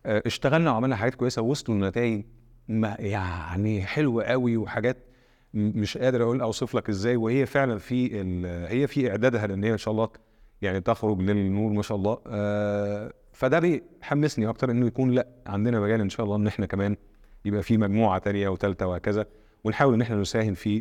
اشتغلنا 0.06 0.70
وعملنا 0.70 0.96
حاجات 0.96 1.14
كويسة 1.14 1.42
ووصلوا 1.42 1.78
لنتائج 1.78 2.22
يعني 2.98 3.82
حلوة 3.82 4.24
قوي 4.24 4.56
وحاجات 4.56 4.96
مش 5.54 5.98
قادر 5.98 6.22
أقول 6.22 6.40
أوصف 6.40 6.74
لك 6.74 6.88
إزاي 6.88 7.16
وهي 7.16 7.46
فعلا 7.46 7.78
في 7.78 8.20
هي 8.68 8.86
في 8.86 9.10
إعدادها 9.10 9.46
لأن 9.46 9.64
هي 9.64 9.72
إن 9.72 9.78
شاء 9.78 9.92
الله 9.92 10.08
يعني 10.62 10.80
تخرج 10.80 11.20
للنور 11.20 11.72
ما 11.72 11.82
شاء 11.82 11.96
الله 11.98 12.18
آه 12.26 13.12
فده 13.32 13.58
بيحمسني 13.58 14.48
أكتر 14.48 14.70
إنه 14.70 14.86
يكون 14.86 15.10
لأ 15.10 15.26
عندنا 15.46 15.80
مجال 15.80 16.00
إن 16.00 16.08
شاء 16.08 16.26
الله 16.26 16.36
إن 16.36 16.46
إحنا 16.46 16.66
كمان 16.66 16.96
يبقى 17.44 17.62
في 17.62 17.76
مجموعة 17.78 18.20
ثانية 18.20 18.48
وثالثه 18.48 18.86
وهكذا 18.86 19.26
ونحاول 19.64 19.94
إن 19.94 20.00
إحنا 20.00 20.16
نساهم 20.16 20.54
في 20.54 20.80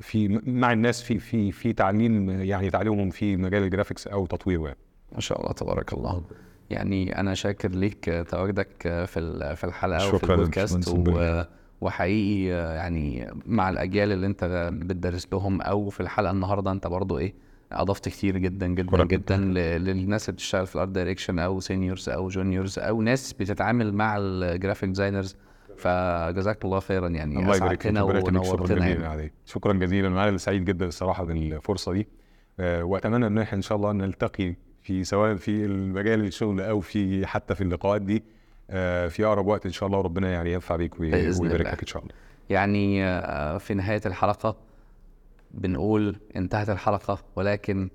في 0.00 0.40
مع 0.46 0.72
الناس 0.72 1.02
في 1.02 1.18
في 1.18 1.52
في 1.52 1.72
تعليم 1.72 2.30
يعني 2.30 2.70
تعليمهم 2.70 3.10
في 3.10 3.36
مجال 3.36 3.62
ال 3.62 3.67
graphics 3.67 4.06
أو 4.06 4.26
تطويره 4.26 4.62
يعني. 4.66 4.78
ما 5.12 5.20
شاء 5.20 5.40
الله 5.40 5.52
تبارك 5.52 5.92
الله 5.92 6.24
يعني 6.70 7.20
أنا 7.20 7.34
شاكر 7.34 7.70
ليك 7.70 8.24
تواجدك 8.28 8.68
في 8.82 9.54
في 9.56 9.64
الحلقة 9.64 10.14
وفي 10.14 10.32
البودكاست. 10.32 10.88
و... 10.88 11.42
وحقيقي 11.80 12.44
يعني 12.76 13.30
مع 13.46 13.68
الأجيال 13.70 14.12
اللي 14.12 14.26
أنت 14.26 14.70
بتدرس 14.72 15.28
لهم 15.32 15.60
أو 15.60 15.88
في 15.88 16.00
الحلقة 16.00 16.30
النهارده 16.30 16.72
أنت 16.72 16.86
برضو 16.86 17.18
إيه 17.18 17.34
أضفت 17.72 18.08
كتير 18.08 18.38
جدا 18.38 18.66
جدا 18.66 19.04
جدا 19.04 19.36
للناس 19.78 20.28
اللي 20.28 20.36
بتشتغل 20.36 20.66
في 20.66 20.74
ال 20.74 20.78
art 20.78 20.88
direction 20.88 21.38
أو 21.38 21.60
seniors 21.60 22.08
أو 22.08 22.28
juniors 22.28 22.78
أو 22.78 23.02
ناس 23.02 23.32
بتتعامل 23.32 23.94
مع 23.94 24.16
ال 24.18 24.27
graphic 24.27 24.88
designers 24.88 25.36
فجزاك 25.76 26.64
الله 26.64 26.80
خيرا 26.80 27.08
يعني 27.08 27.38
الله 27.38 27.56
يبارك 27.56 27.84
ونورتنا 27.84 28.88
يعني. 28.88 29.32
شكرا 29.46 29.72
جزيلا. 29.72 30.08
أنا 30.08 30.36
سعيد 30.36 30.64
جدا 30.64 30.86
الصراحة 30.86 31.24
بالفرصة 31.24 31.92
دي. 31.92 32.08
آه، 32.60 32.84
وأتمنى 32.84 33.26
إن 33.26 33.38
إحنا 33.38 33.56
إن 33.56 33.62
شاء 33.62 33.76
الله 33.76 33.92
نلتقي 33.92 34.54
في 34.84 35.04
سواء 35.04 35.36
في 35.36 35.64
المجال 35.64 36.20
الشغل 36.20 36.60
أو 36.60 36.80
في 36.80 37.26
حتى 37.26 37.54
في 37.54 37.60
اللقاءات 37.60 38.02
دي 38.02 38.24
آه، 38.70 39.08
في 39.08 39.24
أقرب 39.24 39.46
وقت 39.46 39.66
إن 39.66 39.72
شاء 39.72 39.86
الله 39.86 39.98
وربنا 39.98 40.32
يعني 40.32 40.52
ينفع 40.52 40.76
بيك 40.76 41.00
ويبارك 41.00 41.60
لك 41.60 41.80
إن 41.80 41.86
شاء 41.86 42.02
الله. 42.02 42.14
يعني 42.50 43.04
آه، 43.04 43.58
في 43.58 43.74
نهاية 43.74 44.00
الحلقة 44.06 44.56
بنقول 45.50 46.16
انتهت 46.36 46.70
الحلقة 46.70 47.18
ولكن 47.36 47.90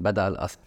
بدأ 0.00 0.28
الأثر. 0.28 0.58